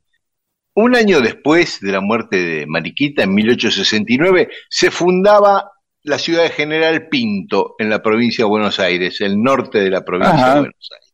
Un 0.76 0.95
año 0.95 1.21
después 1.21 1.80
de 1.82 1.91
la 1.91 2.01
muerte 2.01 2.38
de 2.38 2.65
Mariquita, 2.67 3.24
en 3.24 3.34
1869, 3.34 4.49
se 4.69 4.91
fundaba 4.91 5.69
la 6.01 6.17
ciudad 6.19 6.43
de 6.43 6.49
General 6.49 7.07
Pinto 7.09 7.76
en 7.80 7.89
la 7.89 8.01
provincia 8.01 8.43
de 8.43 8.49
Buenos 8.49 8.80
Aires, 8.80 9.21
el 9.21 9.41
norte 9.41 9.80
de 9.80 9.89
la 9.89 10.03
provincia 10.03 10.34
Ajá. 10.36 10.53
de 10.55 10.59
Buenos 10.61 10.89
Aires. 10.91 11.13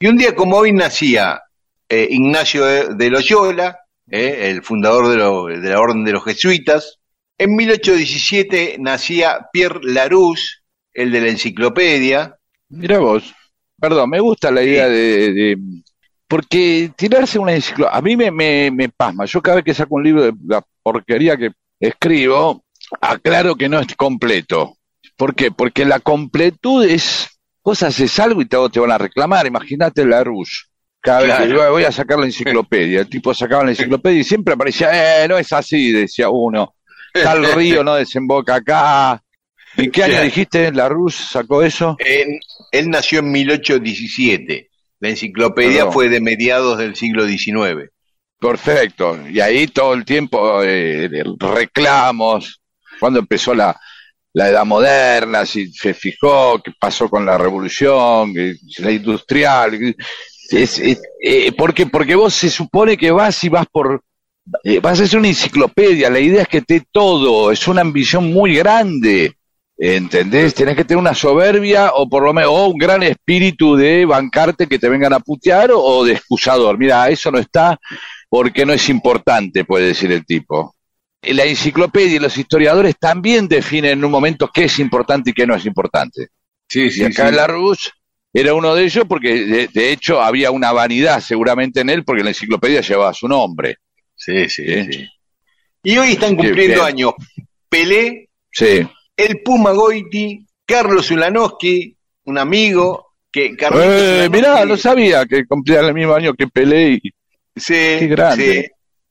Y 0.00 0.06
un 0.08 0.16
día 0.16 0.34
como 0.34 0.56
hoy 0.56 0.72
nacía 0.72 1.40
eh, 1.88 2.08
Ignacio 2.10 2.64
de, 2.64 2.94
de 2.94 3.10
Loyola, 3.10 3.78
eh, 4.10 4.50
el 4.50 4.62
fundador 4.62 5.08
de, 5.08 5.16
lo- 5.16 5.46
de 5.46 5.68
la 5.70 5.80
Orden 5.80 6.04
de 6.04 6.12
los 6.12 6.24
Jesuitas. 6.24 6.98
En 7.38 7.54
1817 7.56 8.76
nacía 8.80 9.46
Pierre 9.52 9.80
Larousse, 9.82 10.59
el 11.02 11.10
de 11.12 11.20
la 11.20 11.28
enciclopedia. 11.28 12.36
Mira 12.68 12.98
vos. 12.98 13.34
Perdón, 13.80 14.10
me 14.10 14.20
gusta 14.20 14.50
la 14.50 14.62
idea 14.62 14.88
de, 14.88 15.32
de- 15.32 15.58
Porque 16.28 16.92
tirarse 16.96 17.38
una 17.38 17.54
enciclopedia... 17.54 17.96
A 17.98 18.02
mí 18.02 18.16
me, 18.16 18.30
me, 18.30 18.70
me 18.70 18.88
pasma. 18.88 19.24
Yo 19.24 19.40
cada 19.42 19.56
vez 19.56 19.64
que 19.64 19.74
saco 19.74 19.96
un 19.96 20.04
libro 20.04 20.22
de 20.22 20.32
la 20.46 20.62
porquería 20.82 21.36
que 21.36 21.50
escribo, 21.80 22.64
aclaro 23.00 23.56
que 23.56 23.68
no 23.68 23.80
es 23.80 23.94
completo. 23.96 24.76
¿Por 25.16 25.34
qué? 25.34 25.50
Porque 25.50 25.84
la 25.84 26.00
completud 26.00 26.84
es... 26.84 27.28
Vos 27.64 27.82
haces 27.82 28.18
algo 28.18 28.40
y 28.40 28.46
te, 28.46 28.56
te 28.70 28.80
van 28.80 28.90
a 28.92 28.98
reclamar. 28.98 29.46
Imagínate 29.46 30.04
la 30.06 30.24
Rush. 30.24 30.62
Cada 31.02 31.20
vez 31.22 31.34
que 31.36 31.48
yo 31.48 31.70
voy 31.70 31.84
a 31.84 31.92
sacar 31.92 32.18
la 32.18 32.26
enciclopedia, 32.26 33.00
el 33.00 33.08
tipo 33.08 33.32
sacaba 33.32 33.64
la 33.64 33.70
enciclopedia 33.70 34.20
y 34.20 34.24
siempre 34.24 34.52
aparecía, 34.52 35.24
eh, 35.24 35.28
no 35.28 35.38
es 35.38 35.50
así, 35.52 35.92
decía 35.92 36.28
uno. 36.28 36.74
Tal 37.12 37.42
río 37.54 37.82
no 37.82 37.94
desemboca 37.94 38.56
acá. 38.56 39.22
¿En 39.76 39.90
qué 39.90 40.04
año 40.04 40.22
dijiste 40.22 40.72
la 40.72 40.88
Rush 40.88 41.14
sacó 41.30 41.62
eso? 41.62 41.96
En- 41.98 42.38
él 42.72 42.90
nació 42.90 43.20
en 43.20 43.30
1817. 43.32 44.68
La 45.00 45.08
enciclopedia 45.08 45.78
Perdón. 45.78 45.92
fue 45.92 46.08
de 46.08 46.20
mediados 46.20 46.78
del 46.78 46.94
siglo 46.96 47.26
XIX. 47.26 47.90
Perfecto. 48.38 49.18
Y 49.28 49.40
ahí 49.40 49.66
todo 49.68 49.94
el 49.94 50.04
tiempo 50.04 50.62
eh, 50.62 51.08
reclamos. 51.38 52.60
Cuando 52.98 53.18
empezó 53.20 53.54
la, 53.54 53.78
la 54.34 54.48
edad 54.48 54.64
moderna, 54.64 55.46
si 55.46 55.72
se 55.72 55.94
fijó, 55.94 56.60
qué 56.62 56.72
pasó 56.78 57.08
con 57.08 57.24
la 57.24 57.38
revolución, 57.38 58.34
la 58.78 58.90
industrial. 58.90 59.94
es- 60.50 60.78
es- 60.78 61.02
eh, 61.22 61.52
porque, 61.52 61.86
porque 61.86 62.14
vos 62.14 62.34
se 62.34 62.50
supone 62.50 62.96
que 62.96 63.10
vas 63.10 63.42
y 63.44 63.48
vas 63.48 63.66
por... 63.70 64.02
eh, 64.64 64.80
vas 64.80 65.00
a 65.00 65.04
hacer 65.04 65.18
una 65.18 65.28
enciclopedia, 65.28 66.10
la 66.10 66.20
idea 66.20 66.42
es 66.42 66.48
que 66.48 66.60
te 66.62 66.82
todo, 66.90 67.52
es 67.52 67.66
una 67.68 67.80
ambición 67.82 68.32
muy 68.32 68.54
grande. 68.56 69.36
¿Entendés? 69.82 70.54
Tenés 70.54 70.76
que 70.76 70.84
tener 70.84 70.98
una 71.00 71.14
soberbia 71.14 71.92
o 71.94 72.06
por 72.06 72.22
lo 72.22 72.34
menos 72.34 72.50
o 72.52 72.66
un 72.66 72.76
gran 72.76 73.02
espíritu 73.02 73.76
de 73.76 74.04
bancarte 74.04 74.66
que 74.66 74.78
te 74.78 74.90
vengan 74.90 75.14
a 75.14 75.20
putear 75.20 75.70
o, 75.72 75.80
o 75.82 76.04
de 76.04 76.12
excusador. 76.12 76.76
Mira, 76.76 77.08
eso 77.08 77.30
no 77.30 77.38
está 77.38 77.78
porque 78.28 78.66
no 78.66 78.74
es 78.74 78.86
importante, 78.90 79.64
puede 79.64 79.86
decir 79.86 80.12
el 80.12 80.26
tipo. 80.26 80.76
La 81.22 81.44
enciclopedia 81.44 82.16
y 82.16 82.18
los 82.18 82.36
historiadores 82.36 82.94
también 83.00 83.48
definen 83.48 83.92
en 83.92 84.04
un 84.04 84.10
momento 84.10 84.50
qué 84.52 84.64
es 84.64 84.78
importante 84.80 85.30
y 85.30 85.32
qué 85.32 85.46
no 85.46 85.54
es 85.54 85.64
importante. 85.64 86.28
Sí, 86.68 86.90
y 86.94 87.02
acá 87.02 87.30
Larousse 87.30 87.90
era 88.34 88.52
uno 88.52 88.74
de 88.74 88.84
ellos 88.84 89.06
porque 89.08 89.44
de, 89.46 89.68
de 89.68 89.92
hecho 89.92 90.20
había 90.20 90.50
una 90.50 90.72
vanidad 90.72 91.20
seguramente 91.20 91.80
en 91.80 91.88
él 91.88 92.04
porque 92.04 92.22
la 92.22 92.30
enciclopedia 92.30 92.82
llevaba 92.82 93.14
su 93.14 93.26
nombre. 93.26 93.78
Sí, 94.14 94.46
sí, 94.50 94.62
Sí. 94.66 94.92
sí. 94.92 95.08
Y 95.84 95.96
hoy 95.96 96.12
están 96.12 96.36
cumpliendo 96.36 96.84
años 96.84 97.14
Pelé, 97.70 98.28
Sí. 98.52 98.86
El 99.26 99.42
Puma 99.42 99.72
Goiti, 99.72 100.46
Carlos 100.66 101.10
Ulanowski, 101.10 101.96
un 102.24 102.38
amigo, 102.38 103.14
que 103.32 103.56
Carlitos 103.56 103.86
Eh, 103.92 104.28
mirá, 104.30 104.64
no 104.64 104.76
sabía 104.76 105.24
que 105.26 105.44
cumplía 105.46 105.80
el 105.80 105.94
mismo 105.94 106.14
año 106.14 106.34
que 106.34 106.46
Pelé 106.46 107.00
y 107.02 107.10
Sí, 107.56 107.74
Qué 107.74 108.06
grande. 108.06 108.62
sí. 108.62 108.68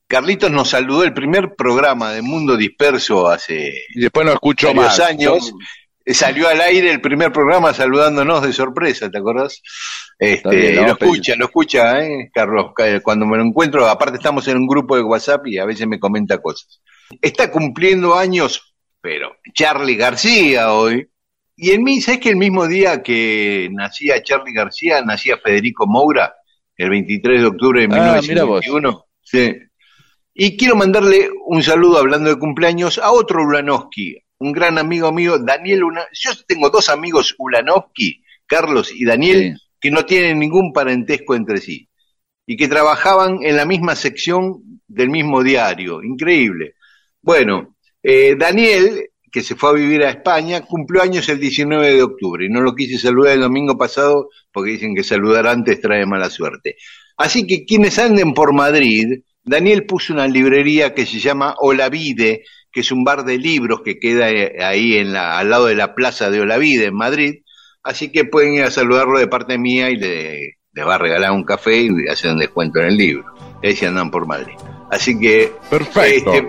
Carlitos 0.07 0.49
nos 0.49 0.69
saludó 0.69 1.03
el 1.03 1.13
primer 1.13 1.53
programa 1.55 2.11
de 2.13 2.21
Mundo 2.21 2.57
Disperso 2.57 3.27
hace 3.27 3.71
y 3.93 3.99
después 4.01 4.25
no 4.25 4.33
escuchó 4.33 4.73
más. 4.73 4.99
años. 4.99 5.53
Eh, 6.05 6.13
Salió 6.15 6.47
al 6.47 6.59
aire 6.61 6.89
el 6.91 7.01
primer 7.01 7.31
programa 7.31 7.71
saludándonos 7.73 8.41
de 8.41 8.51
sorpresa, 8.51 9.11
¿te 9.11 9.19
acordás? 9.19 9.61
Este, 10.17 10.49
bien, 10.49 10.75
no, 10.77 10.81
lo 10.87 10.93
escucha, 10.93 11.35
lo 11.35 11.45
escucha, 11.45 12.03
¿eh, 12.03 12.31
Carlos? 12.33 12.71
Ca- 12.75 12.99
Cuando 13.01 13.27
me 13.27 13.37
lo 13.37 13.43
encuentro, 13.43 13.85
aparte 13.87 14.17
estamos 14.17 14.47
en 14.47 14.57
un 14.57 14.65
grupo 14.67 14.95
de 14.95 15.03
WhatsApp 15.03 15.45
y 15.45 15.59
a 15.59 15.65
veces 15.65 15.85
me 15.85 15.99
comenta 15.99 16.39
cosas. 16.39 16.81
Está 17.21 17.51
cumpliendo 17.51 18.15
años, 18.15 18.68
pero 19.01 19.35
Charlie 19.53 19.95
García 19.95 20.73
hoy. 20.73 21.07
Y 21.55 21.71
en 21.71 21.83
mí, 21.83 21.99
¿sabes 22.01 22.21
que 22.21 22.29
el 22.29 22.37
mismo 22.37 22.67
día 22.67 23.03
que 23.03 23.69
nacía 23.71 24.23
Charlie 24.23 24.53
García, 24.53 25.01
nacía 25.01 25.37
Federico 25.37 25.85
Moura? 25.87 26.33
El 26.77 26.89
23 26.91 27.41
de 27.41 27.47
octubre 27.47 27.81
de 27.81 27.85
Ah, 27.93 28.19
mira 28.21 28.43
vos. 28.45 28.65
1921. 28.65 29.05
Sí. 29.21 29.55
Y 30.33 30.55
quiero 30.55 30.75
mandarle 30.77 31.29
un 31.47 31.61
saludo 31.61 31.97
hablando 31.97 32.29
de 32.29 32.39
cumpleaños 32.39 32.97
a 32.97 33.11
otro 33.11 33.43
Ulanowski, 33.43 34.15
un 34.37 34.53
gran 34.53 34.77
amigo 34.77 35.11
mío, 35.11 35.37
Daniel 35.37 35.83
Una. 35.83 36.05
Yo 36.13 36.31
tengo 36.47 36.69
dos 36.69 36.87
amigos 36.87 37.35
Ulanowski, 37.37 38.23
Carlos 38.45 38.93
y 38.95 39.03
Daniel, 39.03 39.55
Sí. 39.57 39.63
que 39.81 39.91
no 39.91 40.05
tienen 40.05 40.39
ningún 40.39 40.71
parentesco 40.71 41.35
entre 41.35 41.57
sí 41.57 41.89
y 42.47 42.55
que 42.55 42.69
trabajaban 42.69 43.39
en 43.43 43.57
la 43.57 43.65
misma 43.65 43.95
sección 43.97 44.81
del 44.87 45.09
mismo 45.09 45.43
diario. 45.43 46.01
Increíble. 46.01 46.75
Bueno, 47.21 47.75
eh, 48.03 48.35
Daniel, 48.37 49.09
que 49.31 49.41
se 49.41 49.55
fue 49.55 49.69
a 49.69 49.73
vivir 49.73 50.03
a 50.03 50.09
España, 50.09 50.61
cumplió 50.61 51.01
años 51.01 51.29
el 51.29 51.39
19 51.39 51.93
de 51.93 52.03
octubre 52.03 52.45
y 52.45 52.49
no 52.49 52.61
lo 52.61 52.75
quise 52.75 52.97
saludar 52.97 53.33
el 53.33 53.41
domingo 53.41 53.77
pasado 53.77 54.29
porque 54.51 54.71
dicen 54.71 54.95
que 54.95 55.03
saludar 55.03 55.47
antes 55.47 55.81
trae 55.81 56.05
mala 56.05 56.29
suerte. 56.29 56.77
Así 57.17 57.45
que 57.45 57.65
quienes 57.65 57.99
anden 57.99 58.33
por 58.33 58.53
Madrid, 58.53 59.21
Daniel 59.43 59.85
puso 59.85 60.13
una 60.13 60.27
librería 60.27 60.93
que 60.93 61.05
se 61.05 61.19
llama 61.19 61.55
Olavide, 61.59 62.43
que 62.71 62.81
es 62.81 62.91
un 62.91 63.03
bar 63.03 63.25
de 63.25 63.37
libros 63.37 63.81
que 63.83 63.99
queda 63.99 64.29
eh, 64.29 64.63
ahí 64.63 64.95
en 64.97 65.13
la, 65.13 65.37
al 65.37 65.49
lado 65.49 65.65
de 65.65 65.75
la 65.75 65.95
plaza 65.95 66.29
de 66.29 66.39
Olavide 66.39 66.85
en 66.85 66.95
Madrid. 66.95 67.35
Así 67.83 68.11
que 68.11 68.25
pueden 68.25 68.53
ir 68.55 68.63
a 68.63 68.71
saludarlo 68.71 69.19
de 69.19 69.27
parte 69.27 69.57
mía 69.57 69.89
y 69.89 69.95
le, 69.95 70.57
le 70.73 70.83
va 70.83 70.95
a 70.95 70.99
regalar 70.99 71.31
un 71.31 71.43
café 71.43 71.81
y 71.81 72.07
hacer 72.09 72.31
un 72.31 72.39
descuento 72.39 72.79
en 72.79 72.87
el 72.87 72.97
libro. 72.97 73.25
Ahí 73.63 73.75
se 73.75 73.87
andan 73.87 74.11
por 74.11 74.27
Madrid. 74.27 74.53
Así 74.89 75.19
que 75.19 75.51
Perfecto. 75.69 76.33
este, 76.33 76.47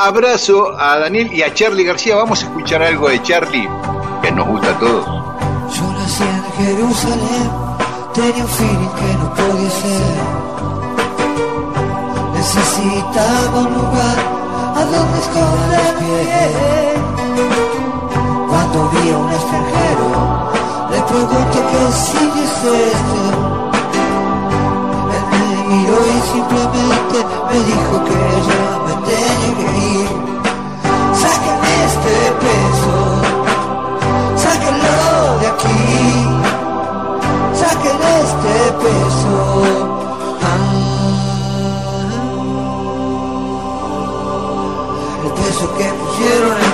abrazo 0.00 0.78
a 0.78 0.98
Daniel 0.98 1.30
y 1.32 1.42
a 1.42 1.52
Charlie 1.52 1.84
García. 1.84 2.16
Vamos 2.16 2.42
a 2.42 2.46
escuchar 2.46 2.82
algo 2.82 3.08
de 3.08 3.22
Charlie 3.22 3.68
que 4.22 4.32
nos 4.32 4.46
gusta 4.46 4.70
a 4.70 4.78
todos. 4.78 5.04
Yo 5.06 5.92
nací 5.92 6.22
en 6.24 6.42
Jerusalén, 6.64 7.50
tenía 8.14 8.44
un 8.44 8.50
feeling 8.50 8.88
que 8.98 9.14
no 9.18 9.34
podía 9.34 9.70
ser. 9.70 10.16
Necesitaba 12.34 13.58
un 13.58 13.74
lugar 13.74 14.18
a 14.74 14.84
donde 14.84 15.18
esconderme. 15.18 16.40
Cuando 18.48 18.90
vi 18.90 19.10
a 19.10 19.18
un 19.18 19.30
extranjero, 19.30 20.06
le 20.90 21.00
pregunté 21.02 21.58
qué 21.70 21.92
sitio 21.92 22.42
es 22.42 22.64
este 22.64 23.59
simplemente 26.32 27.18
me 27.50 27.58
dijo 27.70 27.94
que 28.04 28.20
ya 28.48 28.64
me 28.86 28.94
tenía 29.08 29.52
que 29.58 29.68
ir. 30.00 30.10
Sáquenle 31.22 31.72
este 31.90 32.16
peso, 32.44 32.94
sáquenlo 34.36 34.96
de 35.40 35.46
aquí, 35.54 35.82
saquen 37.60 37.98
este 38.22 38.56
peso. 38.82 39.36
Ah, 40.42 40.72
el 45.24 45.30
peso 45.32 45.64
que 45.76 45.86
pusieron 46.00 46.56
en 46.66 46.69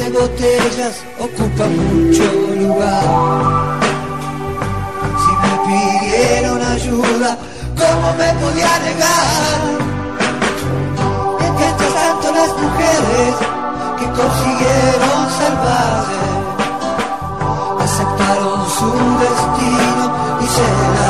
siete 0.00 0.18
botellas 0.18 1.04
ocupan 1.18 1.72
mucho 1.76 2.24
lugar. 2.58 3.04
Si 5.22 5.32
me 5.42 5.52
pidieron 5.66 6.62
ayuda, 6.62 7.30
¿cómo 7.76 8.08
me 8.18 8.28
podía 8.40 8.78
negar? 8.78 9.60
Entre 11.40 11.88
tanto 11.98 12.26
las 12.32 12.52
mujeres 12.62 13.34
que 13.98 14.06
consiguieron 14.06 15.20
salvarse 15.38 16.20
aceptaron 17.84 18.60
su 18.78 18.90
destino 19.24 20.04
y 20.40 20.46
se 20.46 20.62
largaron 20.62 21.09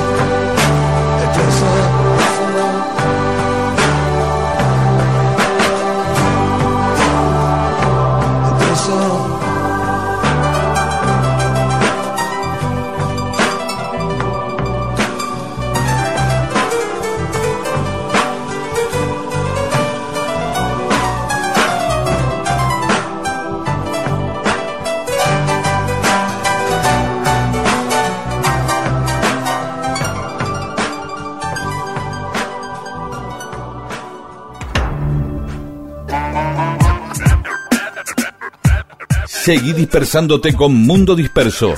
Seguí 39.45 39.75
dispersándote 39.75 40.55
con 40.55 40.73
Mundo 40.75 41.15
Disperso. 41.15 41.75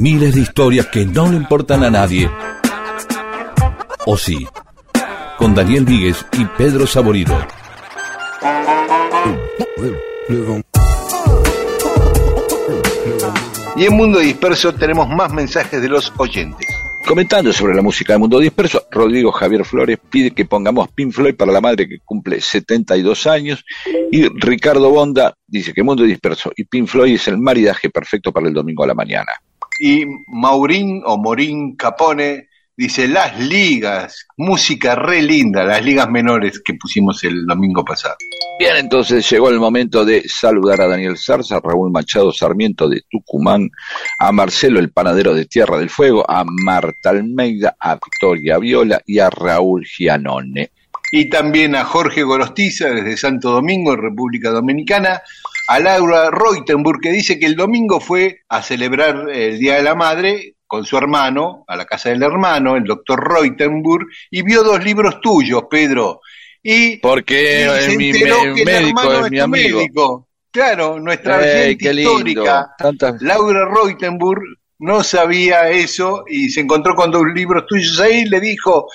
Miles 0.00 0.34
de 0.34 0.40
historias 0.40 0.86
que 0.86 1.06
no 1.06 1.30
le 1.30 1.36
importan 1.36 1.84
a 1.84 1.90
nadie. 1.92 2.28
O 4.04 4.16
sí. 4.16 4.48
Con 5.38 5.54
Daniel 5.54 5.84
Víguez 5.84 6.26
y 6.32 6.44
Pedro 6.44 6.88
Saborido. 6.88 7.38
Y 13.76 13.84
en 13.84 13.96
Mundo 13.96 14.18
Disperso 14.18 14.74
tenemos 14.74 15.08
más 15.08 15.32
mensajes 15.32 15.80
de 15.80 15.88
los 15.88 16.12
oyentes. 16.16 16.77
Comentando 17.08 17.54
sobre 17.54 17.74
la 17.74 17.80
música 17.80 18.12
de 18.12 18.18
Mundo 18.18 18.38
Disperso, 18.38 18.86
Rodrigo 18.90 19.32
Javier 19.32 19.64
Flores 19.64 19.98
pide 20.10 20.32
que 20.32 20.44
pongamos 20.44 20.90
Pink 20.90 21.10
Floyd 21.10 21.36
para 21.36 21.50
la 21.50 21.62
madre 21.62 21.88
que 21.88 22.00
cumple 22.00 22.38
72 22.38 23.26
años 23.26 23.64
y 24.12 24.28
Ricardo 24.28 24.90
Bonda 24.90 25.34
dice 25.46 25.72
que 25.72 25.82
Mundo 25.82 26.02
Disperso 26.02 26.52
y 26.54 26.64
Pink 26.64 26.86
Floyd 26.86 27.14
es 27.14 27.26
el 27.28 27.38
maridaje 27.38 27.88
perfecto 27.88 28.30
para 28.30 28.48
el 28.48 28.52
domingo 28.52 28.84
a 28.84 28.88
la 28.88 28.94
mañana. 28.94 29.32
Y 29.80 30.04
Maurín 30.26 31.00
o 31.06 31.16
Morín 31.16 31.76
Capone 31.76 32.47
dice 32.78 33.08
las 33.08 33.36
ligas, 33.40 34.28
música 34.36 34.94
re 34.94 35.20
linda, 35.20 35.64
las 35.64 35.84
ligas 35.84 36.08
menores 36.08 36.62
que 36.64 36.74
pusimos 36.74 37.24
el 37.24 37.44
domingo 37.44 37.84
pasado. 37.84 38.14
Bien, 38.56 38.76
entonces 38.76 39.28
llegó 39.28 39.50
el 39.50 39.58
momento 39.58 40.04
de 40.04 40.22
saludar 40.28 40.80
a 40.82 40.86
Daniel 40.86 41.18
Zarza, 41.18 41.56
a 41.56 41.60
Raúl 41.60 41.90
Machado 41.90 42.32
Sarmiento 42.32 42.88
de 42.88 43.02
Tucumán, 43.10 43.68
a 44.20 44.30
Marcelo 44.30 44.78
el 44.78 44.92
Panadero 44.92 45.34
de 45.34 45.46
Tierra 45.46 45.76
del 45.76 45.90
Fuego, 45.90 46.24
a 46.30 46.44
Marta 46.44 47.10
Almeida, 47.10 47.76
a 47.80 47.94
Victoria 47.96 48.58
Viola 48.58 49.02
y 49.04 49.18
a 49.18 49.28
Raúl 49.28 49.84
Gianone. 49.84 50.70
Y 51.10 51.28
también 51.28 51.74
a 51.74 51.84
Jorge 51.84 52.22
Gorostiza 52.22 52.90
desde 52.90 53.16
Santo 53.16 53.50
Domingo, 53.50 53.94
en 53.94 54.02
República 54.02 54.50
Dominicana, 54.50 55.20
a 55.66 55.80
Laura 55.80 56.30
Reutenburg 56.30 57.00
que 57.00 57.10
dice 57.10 57.40
que 57.40 57.46
el 57.46 57.56
domingo 57.56 57.98
fue 57.98 58.42
a 58.48 58.62
celebrar 58.62 59.30
el 59.30 59.58
Día 59.58 59.76
de 59.76 59.82
la 59.82 59.96
Madre 59.96 60.54
con 60.68 60.84
su 60.84 60.96
hermano, 60.96 61.64
a 61.66 61.74
la 61.74 61.84
casa 61.86 62.10
del 62.10 62.22
hermano, 62.22 62.76
el 62.76 62.84
doctor 62.84 63.26
Reutenburg, 63.26 64.06
y 64.30 64.42
vio 64.42 64.62
dos 64.62 64.84
libros 64.84 65.20
tuyos, 65.20 65.64
Pedro. 65.68 66.20
Y 66.62 66.98
Porque 66.98 67.62
y 67.62 67.80
se 67.84 67.90
es 67.92 67.96
mi 67.96 68.10
enteró 68.10 68.44
me- 68.44 68.54
que 68.54 68.60
el 68.60 68.66
médico, 68.66 69.12
es 69.24 69.30
mi 69.30 69.38
amigo. 69.40 69.78
médico. 69.78 70.28
Claro, 70.50 71.00
nuestra 71.00 71.40
Ey, 71.64 71.76
lindo. 71.76 72.00
histórica, 72.12 72.68
Tantas- 72.78 73.20
Laura 73.22 73.66
Reutenburg, 73.68 74.42
no 74.80 75.02
sabía 75.02 75.68
eso 75.70 76.24
y 76.28 76.50
se 76.50 76.60
encontró 76.60 76.94
con 76.94 77.10
dos 77.10 77.24
libros 77.34 77.64
tuyos 77.66 77.98
ahí 78.00 78.20
y 78.20 78.24
le 78.28 78.38
dijo, 78.40 78.86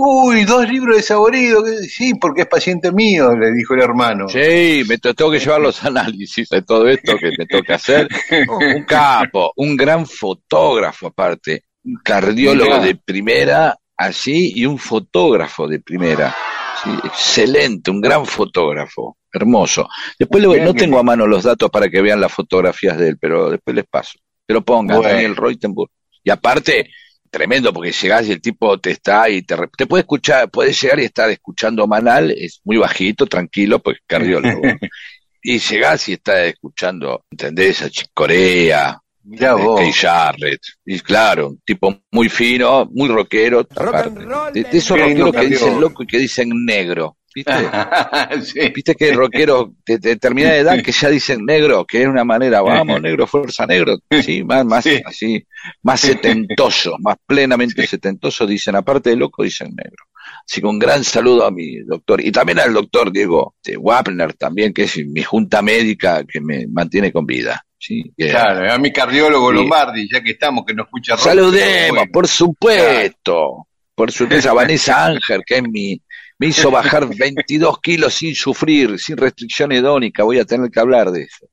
uy, 0.00 0.44
dos 0.44 0.68
libros 0.68 0.96
de 0.96 1.02
saborido, 1.02 1.64
sí, 1.88 2.14
porque 2.14 2.42
es 2.42 2.46
paciente 2.48 2.90
mío, 2.92 3.36
le 3.36 3.52
dijo 3.52 3.74
el 3.74 3.82
hermano. 3.82 4.28
Sí, 4.28 4.82
me 4.88 4.98
te- 4.98 5.14
tengo 5.14 5.30
que 5.30 5.38
llevar 5.38 5.60
los 5.60 5.84
análisis 5.84 6.48
de 6.48 6.62
todo 6.62 6.88
esto 6.88 7.16
que 7.18 7.30
me 7.38 7.46
toca 7.46 7.74
hacer. 7.74 8.08
Un 8.48 8.84
capo, 8.84 9.52
un 9.56 9.76
gran 9.76 10.06
fotógrafo 10.06 11.08
aparte, 11.08 11.64
un 11.84 11.96
cardiólogo 12.04 12.70
Mirá. 12.72 12.84
de 12.84 12.94
primera, 12.96 13.76
así, 13.96 14.52
y 14.56 14.66
un 14.66 14.78
fotógrafo 14.78 15.66
de 15.68 15.80
primera. 15.80 16.34
Sí, 16.82 16.90
excelente, 17.04 17.90
un 17.90 18.00
gran 18.00 18.24
fotógrafo, 18.24 19.18
hermoso. 19.32 19.86
Después 20.18 20.42
le 20.42 20.60
no 20.64 20.72
tengo 20.74 20.98
a 20.98 21.02
mano 21.02 21.26
los 21.26 21.42
datos 21.44 21.68
para 21.70 21.88
que 21.90 22.00
vean 22.00 22.20
las 22.20 22.32
fotografías 22.32 22.96
de 22.98 23.08
él, 23.10 23.18
pero 23.20 23.50
después 23.50 23.76
les 23.76 23.84
paso. 23.86 24.18
Pero 24.46 24.62
pongan 24.62 24.96
Bueno. 24.98 25.12
Daniel 25.12 25.36
Reutenburg. 25.36 25.90
Y 26.24 26.30
aparte, 26.30 26.90
tremendo, 27.30 27.72
porque 27.72 27.92
llegás 27.92 28.26
y 28.26 28.32
el 28.32 28.40
tipo 28.40 28.78
te 28.80 28.90
está 28.90 29.28
y 29.30 29.42
te, 29.42 29.56
re- 29.56 29.68
te 29.76 29.86
puede 29.86 30.02
escuchar, 30.02 30.50
puedes 30.50 30.80
llegar 30.80 31.00
y 31.00 31.04
estar 31.04 31.30
escuchando 31.30 31.86
Manal, 31.86 32.30
es 32.32 32.60
muy 32.64 32.76
bajito, 32.76 33.26
tranquilo, 33.26 33.78
pues 33.78 33.98
cardiólogo. 34.06 34.60
y 35.42 35.58
llegás 35.58 36.08
y 36.08 36.14
estás 36.14 36.40
escuchando, 36.48 37.24
¿entendés? 37.30 37.82
A 37.82 37.90
Corea, 38.12 38.98
Mirá 39.22 39.50
eh, 39.52 39.54
vos. 39.62 39.80
Jarrett. 39.96 40.60
Y 40.84 40.98
claro, 41.00 41.48
un 41.50 41.60
tipo 41.64 41.94
muy 42.10 42.28
fino, 42.28 42.86
muy 42.92 43.08
rockero. 43.08 43.60
aparte. 43.60 44.20
De, 44.52 44.64
de 44.64 44.78
esos 44.78 44.98
rockeros 44.98 45.32
que 45.32 45.46
dicen 45.46 45.80
loco 45.80 46.02
y 46.02 46.06
que 46.06 46.18
dicen 46.18 46.50
negro. 46.64 47.16
¿Viste? 47.34 47.52
Sí. 48.42 48.60
Viste 48.74 48.94
que 48.94 49.06
hay 49.06 49.12
rockeros 49.12 49.68
de 49.86 49.98
de 49.98 50.10
determinada 50.10 50.56
edad 50.56 50.82
que 50.82 50.92
ya 50.92 51.08
dicen 51.08 51.44
negro, 51.44 51.84
que 51.84 52.02
es 52.02 52.08
una 52.08 52.24
manera, 52.24 52.60
vamos, 52.62 53.00
negro, 53.02 53.26
fuerza 53.26 53.66
negro, 53.66 53.96
sí, 54.22 54.42
más, 54.44 54.64
más 54.64 54.84
Sí. 54.84 55.00
así, 55.04 55.46
más 55.82 56.00
setentoso, 56.00 56.96
más 57.00 57.16
plenamente 57.26 57.86
setentoso, 57.86 58.46
dicen, 58.46 58.76
aparte 58.76 59.10
de 59.10 59.16
loco, 59.16 59.42
dicen 59.42 59.68
negro. 59.76 60.04
Así 60.46 60.60
que 60.60 60.66
un 60.66 60.78
gran 60.78 61.02
saludo 61.04 61.44
a 61.46 61.50
mi 61.50 61.76
doctor, 61.82 62.20
y 62.24 62.30
también 62.32 62.58
al 62.60 62.72
doctor 62.72 63.12
Diego 63.12 63.54
de 63.64 63.76
Wapner 63.76 64.34
también, 64.34 64.72
que 64.72 64.84
es 64.84 64.96
mi 65.06 65.22
junta 65.22 65.60
médica 65.62 66.24
que 66.24 66.40
me 66.40 66.66
mantiene 66.68 67.12
con 67.12 67.26
vida. 67.26 67.64
Sí, 67.78 68.12
que- 68.16 68.28
Claro, 68.30 68.72
a 68.72 68.78
mi 68.78 68.92
cardiólogo 68.92 69.50
Sí. 69.50 69.56
Lombardi, 69.56 70.08
ya 70.12 70.20
que 70.22 70.32
estamos, 70.32 70.64
que 70.66 70.74
nos 70.74 70.86
escucha 70.86 71.16
Saludemos, 71.16 71.90
bueno. 71.96 72.12
por 72.12 72.26
supuesto. 72.28 73.66
Por 73.94 74.10
supuesto, 74.12 74.50
a 74.50 74.54
Vanessa 74.54 75.06
Ángel, 75.06 75.42
que 75.46 75.56
es 75.56 75.62
mi, 75.62 76.00
me 76.40 76.48
hizo 76.48 76.70
bajar 76.72 77.06
22 77.06 77.80
kilos 77.80 78.14
sin 78.14 78.34
sufrir, 78.34 78.98
sin 78.98 79.16
restricción 79.16 79.70
hedónica. 79.70 80.24
Voy 80.24 80.38
a 80.38 80.44
tener 80.44 80.70
que 80.70 80.80
hablar 80.80 81.12
de 81.12 81.22
eso. 81.22 81.46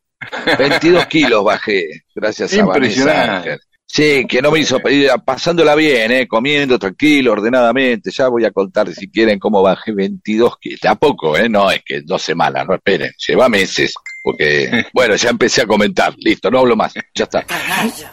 22 0.57 1.05
kilos 1.05 1.43
bajé, 1.43 2.05
gracias 2.15 2.57
a 2.57 2.65
Vanessa. 2.65 3.59
Sí, 3.89 4.26
que 4.27 4.41
no 4.41 4.51
me 4.51 4.59
hizo 4.59 4.80
pedir, 4.80 5.09
pasándola 5.23 5.73
bien, 5.73 6.11
eh, 6.11 6.27
comiendo 6.27 6.77
tranquilo, 6.77 7.31
ordenadamente. 7.31 8.11
Ya 8.11 8.27
voy 8.27 8.43
a 8.43 8.51
contar, 8.51 8.91
si 8.93 9.09
quieren, 9.09 9.39
cómo 9.39 9.61
bajé 9.61 9.93
22 9.93 10.57
kilos. 10.59 10.80
Tampoco, 10.81 11.38
eh, 11.38 11.47
no, 11.47 11.72
es 11.72 11.84
que 11.85 12.01
dos 12.01 12.22
semanas, 12.22 12.65
no 12.68 12.76
esperen, 12.76 13.11
lleva 13.26 13.47
meses. 13.47 13.93
Porque, 14.27 14.83
bueno, 14.93 15.15
ya 15.15 15.29
empecé 15.29 15.61
a 15.61 15.65
comentar, 15.65 16.13
listo, 16.17 16.51
no 16.51 16.59
hablo 16.59 16.75
más, 16.75 16.93
ya 17.15 17.23
está. 17.23 17.45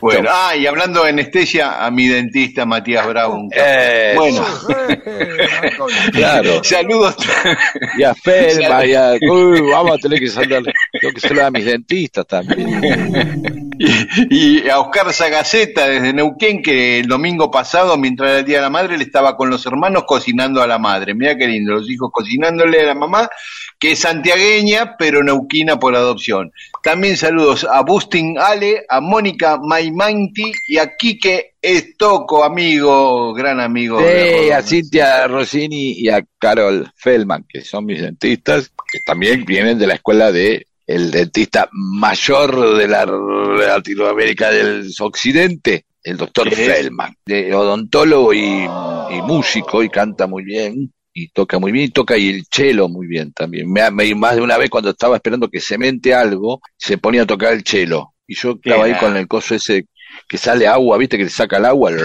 Bueno, 0.00 0.30
ah, 0.32 0.54
y 0.54 0.64
hablando 0.64 1.02
de 1.02 1.08
anestesia, 1.10 1.84
a 1.84 1.90
mi 1.90 2.06
dentista 2.06 2.64
Matías 2.64 3.04
Brown. 3.04 3.48
Eh, 3.52 4.12
Bueno, 4.16 4.44
Claro. 6.12 6.62
saludos. 6.62 7.16
Y 7.98 8.04
a 8.04 8.14
Felma, 8.14 8.86
y 8.86 8.94
a... 8.94 9.14
Uy, 9.28 9.60
vamos 9.72 9.96
a 9.96 9.98
tener 9.98 10.20
que 10.20 10.28
saludar, 10.28 10.62
tengo 11.00 11.14
que 11.14 11.20
saludar 11.20 11.46
a 11.46 11.50
mis 11.50 11.64
dentistas 11.64 12.24
también. 12.28 13.64
Y, 13.76 14.64
y 14.64 14.68
a 14.70 14.78
Oscar 14.78 15.12
Sagaceta 15.12 15.88
desde 15.88 16.12
Neuquén, 16.12 16.62
que 16.62 17.00
el 17.00 17.08
domingo 17.08 17.50
pasado, 17.50 17.98
mientras 17.98 18.30
era 18.30 18.38
el 18.38 18.44
Día 18.44 18.58
de 18.58 18.62
la 18.62 18.70
Madre, 18.70 18.96
le 18.96 19.02
estaba 19.02 19.36
con 19.36 19.50
los 19.50 19.66
hermanos 19.66 20.04
cocinando 20.06 20.62
a 20.62 20.68
la 20.68 20.78
madre. 20.78 21.12
Mira 21.12 21.36
qué 21.36 21.48
lindo, 21.48 21.72
los 21.72 21.90
hijos 21.90 22.10
cocinándole 22.12 22.80
a 22.82 22.86
la 22.86 22.94
mamá, 22.94 23.28
que 23.85 23.93
es 23.93 23.98
santiagueña, 23.98 24.97
pero 24.97 25.23
neuquina 25.23 25.78
por 25.78 25.94
adopción. 25.94 26.51
También 26.82 27.19
saludos 27.19 27.66
a 27.70 27.82
Bustin 27.82 28.39
Ale, 28.39 28.86
a 28.89 29.02
Mónica 29.02 29.59
Maimanti 29.59 30.52
y 30.69 30.78
a 30.78 30.97
Quique 30.97 31.52
es 31.61 31.94
Toco, 31.98 32.44
amigo, 32.44 33.35
gran 33.35 33.61
amigo. 33.61 34.01
Sí, 34.01 34.51
a 34.51 34.62
Cintia 34.62 35.28
Rossini 35.28 35.93
y 35.98 36.09
a 36.09 36.24
Carol 36.39 36.90
Feldman, 36.97 37.44
que 37.47 37.61
son 37.61 37.85
mis 37.85 38.01
dentistas, 38.01 38.73
que 38.90 39.01
también 39.05 39.44
vienen 39.44 39.78
de 39.78 39.86
la 39.86 39.97
escuela 39.97 40.32
de 40.32 40.66
el 40.86 41.11
dentista 41.11 41.69
mayor 41.70 42.78
de 42.78 42.89
la 42.89 43.05
Latinoamérica 43.05 44.51
del 44.51 44.90
Occidente, 44.98 45.85
el 46.02 46.16
doctor. 46.16 46.51
Feldman, 46.51 47.15
de 47.27 47.55
odontólogo 47.55 48.32
y, 48.32 48.65
y 48.65 49.23
músico, 49.27 49.82
y 49.82 49.90
canta 49.90 50.27
muy 50.27 50.43
bien, 50.43 50.90
y 51.14 51.28
toca 51.28 51.58
muy 51.58 51.72
bien, 51.72 51.86
y 51.86 51.88
toca 51.90 52.18
y 52.18 52.28
el 52.28 52.44
cello 52.50 52.88
muy 52.88 53.06
bien 53.06 53.32
también. 53.32 53.70
Me, 53.72 53.88
me- 53.90 54.14
más 54.16 54.34
de 54.36 54.42
una 54.42 54.58
vez 54.58 54.68
cuando 54.68 54.90
estaba 54.90 55.16
esperando 55.16 55.48
que 55.48 55.60
cemente 55.60 56.12
algo, 56.12 56.60
se 56.76 56.98
ponía 56.98 57.22
a 57.22 57.26
tocar 57.26 57.52
el 57.54 57.62
cello, 57.64 58.08
y 58.26 58.34
yo 58.34 58.52
estaba 58.62 58.84
ahí 58.86 58.94
con 58.98 59.16
el 59.16 59.26
coso 59.28 59.54
ese 59.54 59.86
que 60.28 60.38
sale 60.38 60.66
agua, 60.66 60.96
viste 60.98 61.16
que 61.18 61.24
le 61.24 61.30
saca 61.30 61.56
el 61.58 61.64
agua, 61.64 61.90
Sí, 61.90 61.96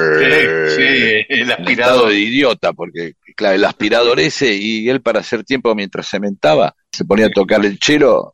sí, 0.76 1.26
el 1.30 1.52
aspirador. 1.52 2.10
de 2.10 2.19
idiota, 2.19 2.73
porque 2.73 3.14
claro, 3.36 3.56
el 3.56 3.65
aspirador 3.65 4.19
ese 4.19 4.53
y 4.56 4.90
él 4.90 5.02
para 5.02 5.19
hacer 5.19 5.44
tiempo 5.44 5.73
mientras 5.76 6.10
cementaba, 6.10 6.73
se 6.91 7.06
ponía 7.06 7.27
a 7.27 7.30
tocar 7.31 7.64
el 7.65 7.77
chelo, 7.80 8.34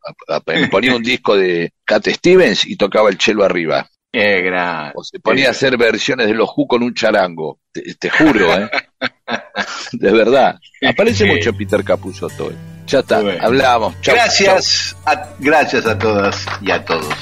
ponía 0.72 0.96
un 0.96 1.04
disco 1.04 1.36
de 1.36 1.72
Cat 1.84 2.08
Stevens 2.08 2.66
y 2.66 2.78
tocaba 2.78 3.10
el 3.10 3.18
chelo 3.18 3.44
arriba. 3.44 3.90
Qué 4.16 4.42
gran. 4.44 4.94
O 4.96 5.04
se 5.04 5.20
ponía 5.20 5.50
a 5.50 5.52
hacer 5.52 5.76
versiones 5.78 6.28
de 6.28 6.34
los 6.34 6.50
Who 6.56 6.68
con 6.68 6.82
un 6.84 6.94
charango. 6.94 7.60
Te, 7.74 7.82
te 7.96 8.10
juro, 8.10 8.54
¿eh? 8.58 8.70
De 9.92 10.12
verdad. 10.12 10.56
Aparece 10.88 11.26
mucho 11.26 11.52
Peter 11.52 11.84
Capusotto. 11.84 12.50
¿eh? 12.50 12.56
Ya 12.88 13.00
está, 13.00 13.20
Bueno. 13.20 13.44
hablamos. 13.44 14.00
Chau, 14.00 14.16
Gracias 14.16 14.96
a, 15.06 15.32
gracias 15.40 15.86
a 15.86 16.00
todas 16.00 16.46
y 16.62 16.72
a 16.72 16.86
todos. 16.86 17.14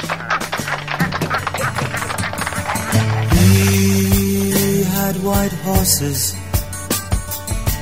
He 3.31 4.83
had 4.83 5.15
white 5.23 5.53
horses 5.65 6.35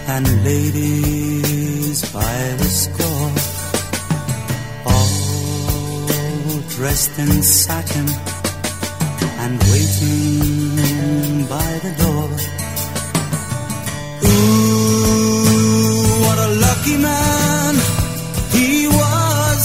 and 0.07 0.25
ladies 0.45 2.01
by 2.13 2.55
the 2.59 2.69
score, 2.69 3.31
all 4.85 6.61
dressed 6.77 7.17
in 7.19 7.43
satin 7.43 8.07
and 9.43 9.57
waiting 9.71 11.45
by 11.53 11.71
the 11.85 11.91
door. 12.03 12.29
Ooh, 14.29 15.45
what 16.23 16.37
a 16.47 16.49
lucky 16.65 16.97
man 17.09 17.73
he 18.55 18.69
was. 18.99 19.63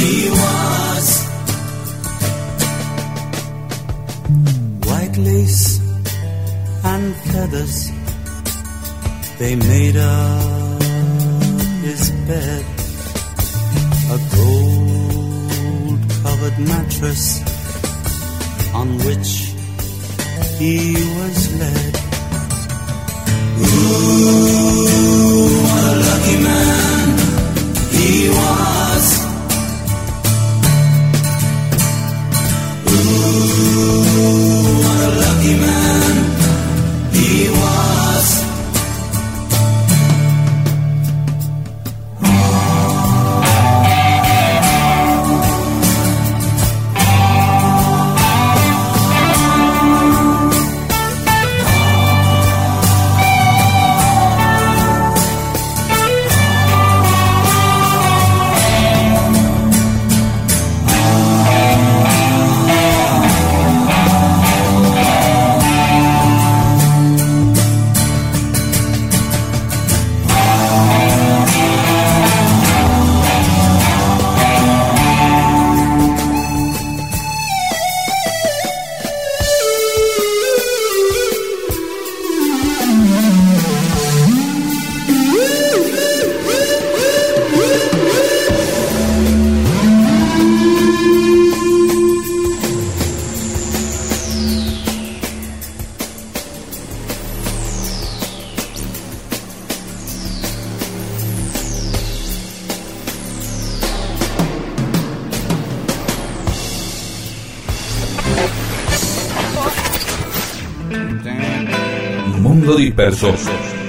he 0.00 0.12
was. 0.42 1.06
White 4.88 5.16
lace 5.28 5.66
and 6.92 7.06
feathers, 7.30 7.76
they 9.38 9.54
made 9.56 9.96
his 9.96 10.55
bed. 12.26 12.64
A 14.10 14.18
gold 14.36 16.00
covered 16.22 16.58
mattress 16.58 17.24
on 18.74 18.88
which 19.06 19.54
he 20.58 20.94
was 21.18 21.36
led. 21.60 21.94
Ooh, 23.58 24.86
what 25.66 25.84
a 25.92 25.96
lucky 26.08 26.38
man 26.48 27.06
he 27.94 28.10
was. 28.38 29.06
Ooh, 32.90 34.02
what 34.82 35.00
a 35.08 35.12
lucky 35.24 35.54
man 35.64 36.25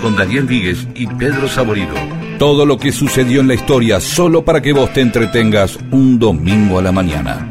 Con 0.01 0.17
Daniel 0.17 0.43
Víguez 0.45 0.85
y 0.93 1.07
Pedro 1.07 1.47
Saborido. 1.47 1.95
Todo 2.37 2.65
lo 2.65 2.77
que 2.77 2.91
sucedió 2.91 3.39
en 3.39 3.47
la 3.47 3.53
historia 3.53 4.01
solo 4.01 4.43
para 4.43 4.61
que 4.61 4.73
vos 4.73 4.91
te 4.91 4.99
entretengas 4.99 5.79
un 5.91 6.19
domingo 6.19 6.77
a 6.77 6.81
la 6.81 6.91
mañana. 6.91 7.49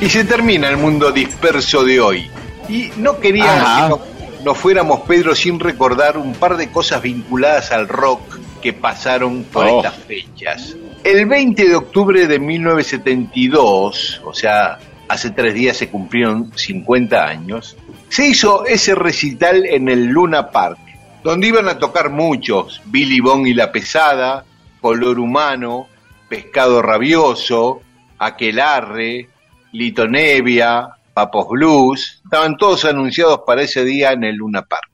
Y 0.00 0.08
se 0.08 0.24
termina 0.24 0.68
el 0.68 0.78
mundo 0.78 1.12
disperso 1.12 1.84
de 1.84 2.00
hoy. 2.00 2.30
Y 2.68 2.90
no 2.96 3.18
quería 3.20 3.60
Ajá. 3.60 3.82
que 3.82 3.88
nos, 3.90 4.00
nos 4.44 4.56
fuéramos, 4.58 5.00
Pedro, 5.00 5.34
sin 5.34 5.60
recordar 5.60 6.16
un 6.16 6.32
par 6.32 6.56
de 6.56 6.70
cosas 6.70 7.02
vinculadas 7.02 7.70
al 7.72 7.86
rock 7.88 8.38
que 8.62 8.72
pasaron 8.72 9.44
por 9.44 9.66
Oh. 9.66 9.76
estas 9.82 9.96
fechas. 10.04 10.76
El 11.04 11.26
20 11.26 11.68
de 11.68 11.76
octubre 11.76 12.26
de 12.26 12.38
1972, 12.38 14.22
o 14.24 14.32
sea, 14.34 14.78
hace 15.10 15.30
tres 15.30 15.54
días 15.54 15.76
se 15.76 15.90
cumplieron 15.90 16.56
50 16.56 17.26
años, 17.26 17.76
se 18.08 18.28
hizo 18.28 18.64
ese 18.64 18.94
recital 18.94 19.66
en 19.66 19.88
el 19.88 20.06
Luna 20.06 20.50
Park, 20.50 20.78
donde 21.24 21.48
iban 21.48 21.68
a 21.68 21.78
tocar 21.78 22.10
muchos, 22.10 22.80
Billy 22.86 23.18
Bong 23.18 23.48
y 23.48 23.54
La 23.54 23.72
Pesada, 23.72 24.44
Color 24.80 25.18
Humano, 25.18 25.88
Pescado 26.28 26.80
Rabioso, 26.80 27.80
Aquelarre, 28.18 29.28
Lito 29.72 30.06
Nevia, 30.06 30.88
Papos 31.12 31.48
Blues, 31.48 32.20
estaban 32.24 32.56
todos 32.56 32.84
anunciados 32.84 33.40
para 33.44 33.62
ese 33.62 33.84
día 33.84 34.12
en 34.12 34.22
el 34.22 34.36
Luna 34.36 34.62
Park. 34.62 34.90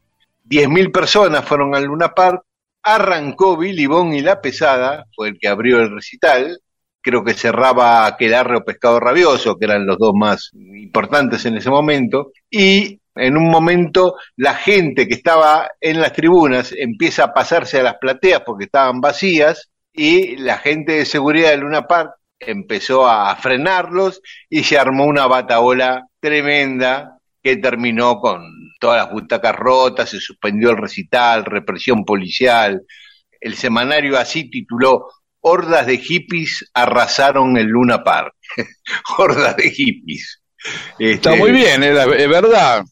10.000 0.48 0.93
personas 0.93 1.44
fueron 1.44 1.74
al 1.74 1.84
Luna 1.84 2.14
Park, 2.14 2.43
arrancó 2.82 3.59
Billy 3.59 3.84
Bong 3.84 4.14
y 4.14 4.22
La 4.22 4.40
Pesada, 4.40 5.05
fue 5.14 5.28
el 5.28 5.38
que 5.38 5.48
abrió 5.48 5.80
el 5.80 5.94
recital, 5.94 6.59
creo 7.07 7.23
que 7.23 7.35
cerraba 7.35 8.05
Aquelarre 8.05 8.57
o 8.57 8.65
Pescado 8.65 8.99
Rabioso, 8.99 9.57
que 9.57 9.66
eran 9.66 9.87
los 9.87 9.97
dos 9.97 10.12
más 10.12 10.51
importantes 10.53 11.47
en 11.47 11.57
ese 11.57 11.70
momento, 11.70 12.33
y 12.51 13.01
en 13.15 13.37
un 13.37 13.49
momento 13.49 14.16
la 14.35 14.55
gente 14.55 15.07
que 15.07 15.15
estaba 15.15 15.70
en 15.81 16.01
las 16.01 16.12
tribunas 16.12 16.74
empieza 16.77 17.23
a 17.23 17.33
pasarse 17.33 17.78
a 17.78 17.85
las 17.85 17.99
plateas 17.99 18.43
porque 18.45 18.65
estaban 18.65 19.01
vacías, 19.01 19.70
y 19.93 20.37
la 20.39 20.59
gente 20.59 20.95
de 20.95 21.05
seguridad 21.05 21.51
de 21.51 21.59
Luna 21.59 21.87
Park 21.87 22.11
empezó 22.41 23.09
a 23.09 23.37
frenarlos 23.37 24.20
y 24.51 24.65
se 24.65 24.77
armó 24.77 25.05
una 25.05 25.28
bataola 25.28 26.09
tremenda 26.19 27.19
que 27.41 27.57
terminó 27.59 28.19
con 28.19 28.43
todas 28.81 29.05
las 29.05 29.12
butacas 29.12 29.55
rotas, 29.55 30.11
se 30.11 30.19
suspendió 30.19 30.70
el 30.70 30.78
recital, 30.78 31.45
represión 31.45 32.05
policial. 32.05 32.83
El 33.41 33.55
semanario 33.55 34.19
así 34.19 34.51
tituló 34.51 35.07
Hordas 35.48 35.86
de 35.86 35.98
hippies 35.98 36.68
arrasaron 36.74 37.56
el 37.56 37.66
Luna 37.68 38.02
Park. 38.02 38.35
Hordas 39.18 39.56
de 39.56 39.70
hippies. 39.70 40.43
Está 40.98 41.31
Este, 41.31 41.40
muy 41.40 41.52
bien, 41.52 41.82
es, 41.85 41.94
verdad. 42.28 42.85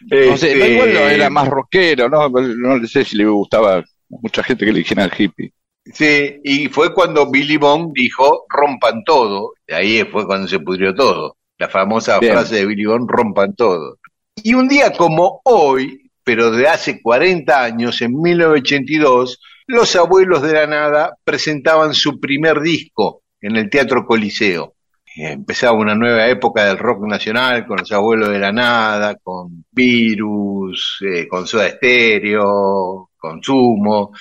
No 0.00 0.36
sé, 0.36 0.52
Este, 0.52 0.72
igual 0.72 0.88
era 0.90 1.30
más 1.30 1.48
rockero, 1.48 2.08
¿no? 2.10 2.28
No 2.28 2.86
sé 2.86 3.04
si 3.04 3.16
le 3.16 3.24
gustaba 3.24 3.82
mucha 4.08 4.42
gente 4.42 4.66
que 4.66 4.72
le 4.72 4.80
dijeran 4.80 5.10
hippie. 5.16 5.52
Sí, 5.84 6.40
y 6.44 6.68
fue 6.68 6.92
cuando 6.92 7.30
Billy 7.30 7.56
Bond 7.56 7.92
dijo 7.94 8.44
rompan 8.48 9.02
todo, 9.04 9.54
y 9.66 9.72
ahí 9.72 10.04
fue 10.04 10.26
cuando 10.26 10.46
se 10.46 10.60
pudrió 10.60 10.94
todo. 10.94 11.36
La 11.58 11.68
famosa 11.68 12.18
Bien. 12.18 12.34
frase 12.34 12.56
de 12.56 12.66
Billy 12.66 12.84
Bond, 12.84 13.08
rompan 13.10 13.54
todo. 13.56 13.98
Y 14.42 14.54
un 14.54 14.68
día 14.68 14.92
como 14.92 15.40
hoy, 15.44 16.10
pero 16.24 16.50
de 16.50 16.68
hace 16.68 17.00
40 17.00 17.62
años, 17.64 18.00
en 18.02 18.20
1982, 18.20 19.40
los 19.66 19.94
abuelos 19.96 20.42
de 20.42 20.52
la 20.52 20.66
nada 20.66 21.16
presentaban 21.24 21.94
su 21.94 22.20
primer 22.20 22.60
disco 22.60 23.22
en 23.40 23.56
el 23.56 23.70
Teatro 23.70 24.04
Coliseo. 24.04 24.74
Empezaba 25.14 25.76
una 25.76 25.94
nueva 25.94 26.26
época 26.28 26.64
del 26.64 26.78
rock 26.78 27.04
nacional 27.06 27.66
con 27.66 27.78
los 27.78 27.92
abuelos 27.92 28.30
de 28.30 28.38
la 28.38 28.50
nada, 28.50 29.16
con 29.16 29.64
Virus, 29.70 30.98
eh, 31.02 31.28
con 31.28 31.46
Soda 31.46 31.68
Stereo, 31.68 33.10
con 33.18 33.42
Sumo. 33.42 34.12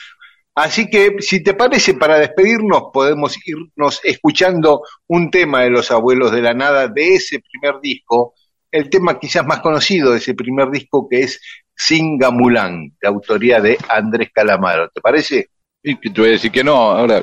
Así 0.53 0.89
que, 0.89 1.15
si 1.19 1.41
te 1.41 1.53
parece, 1.53 1.93
para 1.93 2.19
despedirnos 2.19 2.83
podemos 2.91 3.37
irnos 3.45 4.01
escuchando 4.03 4.81
un 5.07 5.31
tema 5.31 5.61
de 5.61 5.69
los 5.69 5.91
abuelos 5.91 6.31
de 6.31 6.41
la 6.41 6.53
nada 6.53 6.89
de 6.89 7.15
ese 7.15 7.39
primer 7.39 7.79
disco, 7.81 8.33
el 8.69 8.89
tema 8.89 9.17
quizás 9.19 9.45
más 9.45 9.61
conocido 9.61 10.11
de 10.11 10.17
ese 10.17 10.33
primer 10.33 10.69
disco 10.69 11.07
que 11.09 11.21
es 11.21 11.41
Singamulán, 11.75 12.93
de 13.01 13.07
autoría 13.07 13.59
de 13.59 13.77
Andrés 13.89 14.29
Calamaro. 14.33 14.89
¿Te 14.89 15.01
parece? 15.01 15.49
Y 15.83 15.95
que 15.97 16.09
te 16.09 16.21
voy 16.21 16.29
a 16.29 16.33
decir 16.33 16.51
que 16.51 16.63
no, 16.63 16.75
ahora. 16.75 17.21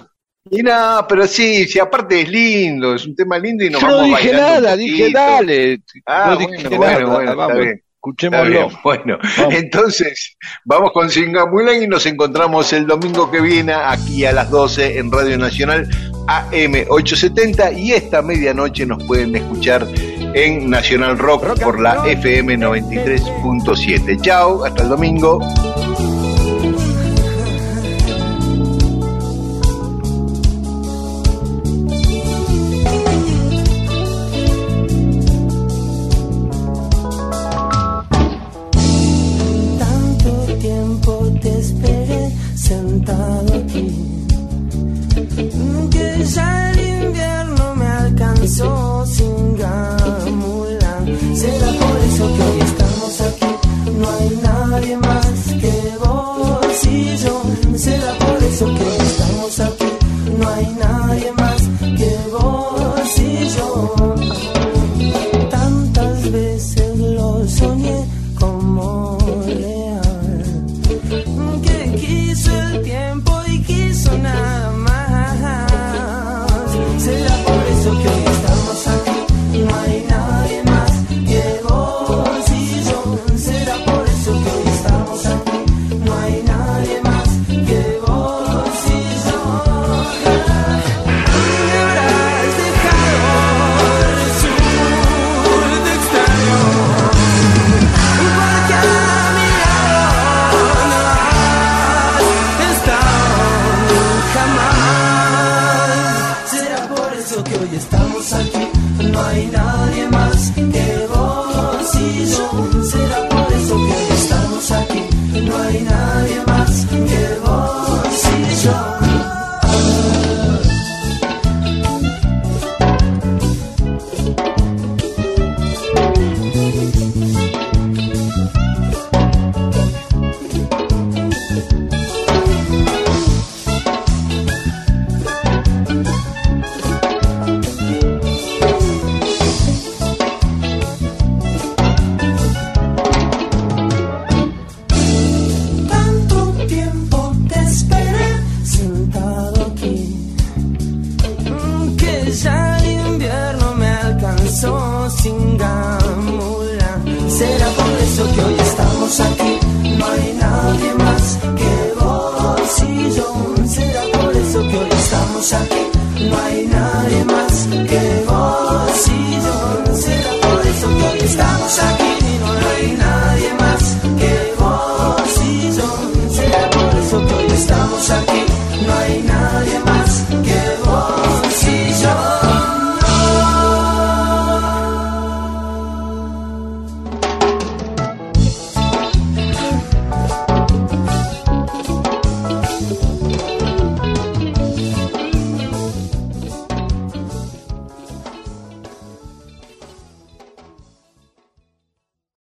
Y 0.51 0.63
nada, 0.63 1.07
pero 1.07 1.27
sí, 1.27 1.67
si 1.67 1.79
aparte 1.79 2.23
es 2.23 2.29
lindo, 2.29 2.95
es 2.95 3.07
un 3.07 3.15
tema 3.15 3.39
lindo 3.39 3.65
y 3.65 3.71
nos 3.71 3.83
Yo 3.83 3.89
no 3.89 3.97
vamos 3.99 4.19
dije 4.19 4.33
bailando 4.33 4.57
un 4.57 4.63
nada, 4.63 4.77
dije 4.77 5.11
dale. 5.13 5.81
Ah, 6.07 6.31
no 6.31 6.37
bueno, 6.37 6.57
dije 6.57 6.77
bueno, 6.77 6.93
nada, 7.01 7.05
bueno, 7.15 7.31
está 7.31 7.35
vamos, 7.37 7.59
bien. 7.59 7.69
Está 7.71 7.85
escuchémoslo. 7.97 8.51
bien, 8.51 8.69
bueno, 8.85 9.19
Vamos. 9.37 9.55
entonces 9.55 10.37
vamos 10.65 10.93
con 10.93 11.11
Singamulán 11.11 11.83
y 11.83 11.87
nos 11.87 12.07
encontramos 12.07 12.73
el 12.73 12.87
domingo 12.87 13.31
que 13.31 13.41
viene 13.41 13.73
aquí 13.73 14.25
a 14.25 14.33
las 14.33 14.51
12 14.51 14.99
en 14.99 15.13
Radio 15.13 15.37
Nacional 15.37 15.87
AM 16.29 16.75
870 16.89 17.73
y 17.73 17.93
esta 17.93 18.23
medianoche 18.23 18.87
nos 18.87 19.03
pueden 19.05 19.35
escuchar 19.37 19.87
en 20.35 20.71
Nacional 20.71 21.19
Rock 21.19 21.61
por 21.61 21.81
la 21.81 22.07
FM 22.07 22.59
93.7. 22.59 24.21
Chao, 24.21 24.65
hasta 24.65 24.83
el 24.83 24.89
domingo. 24.89 25.39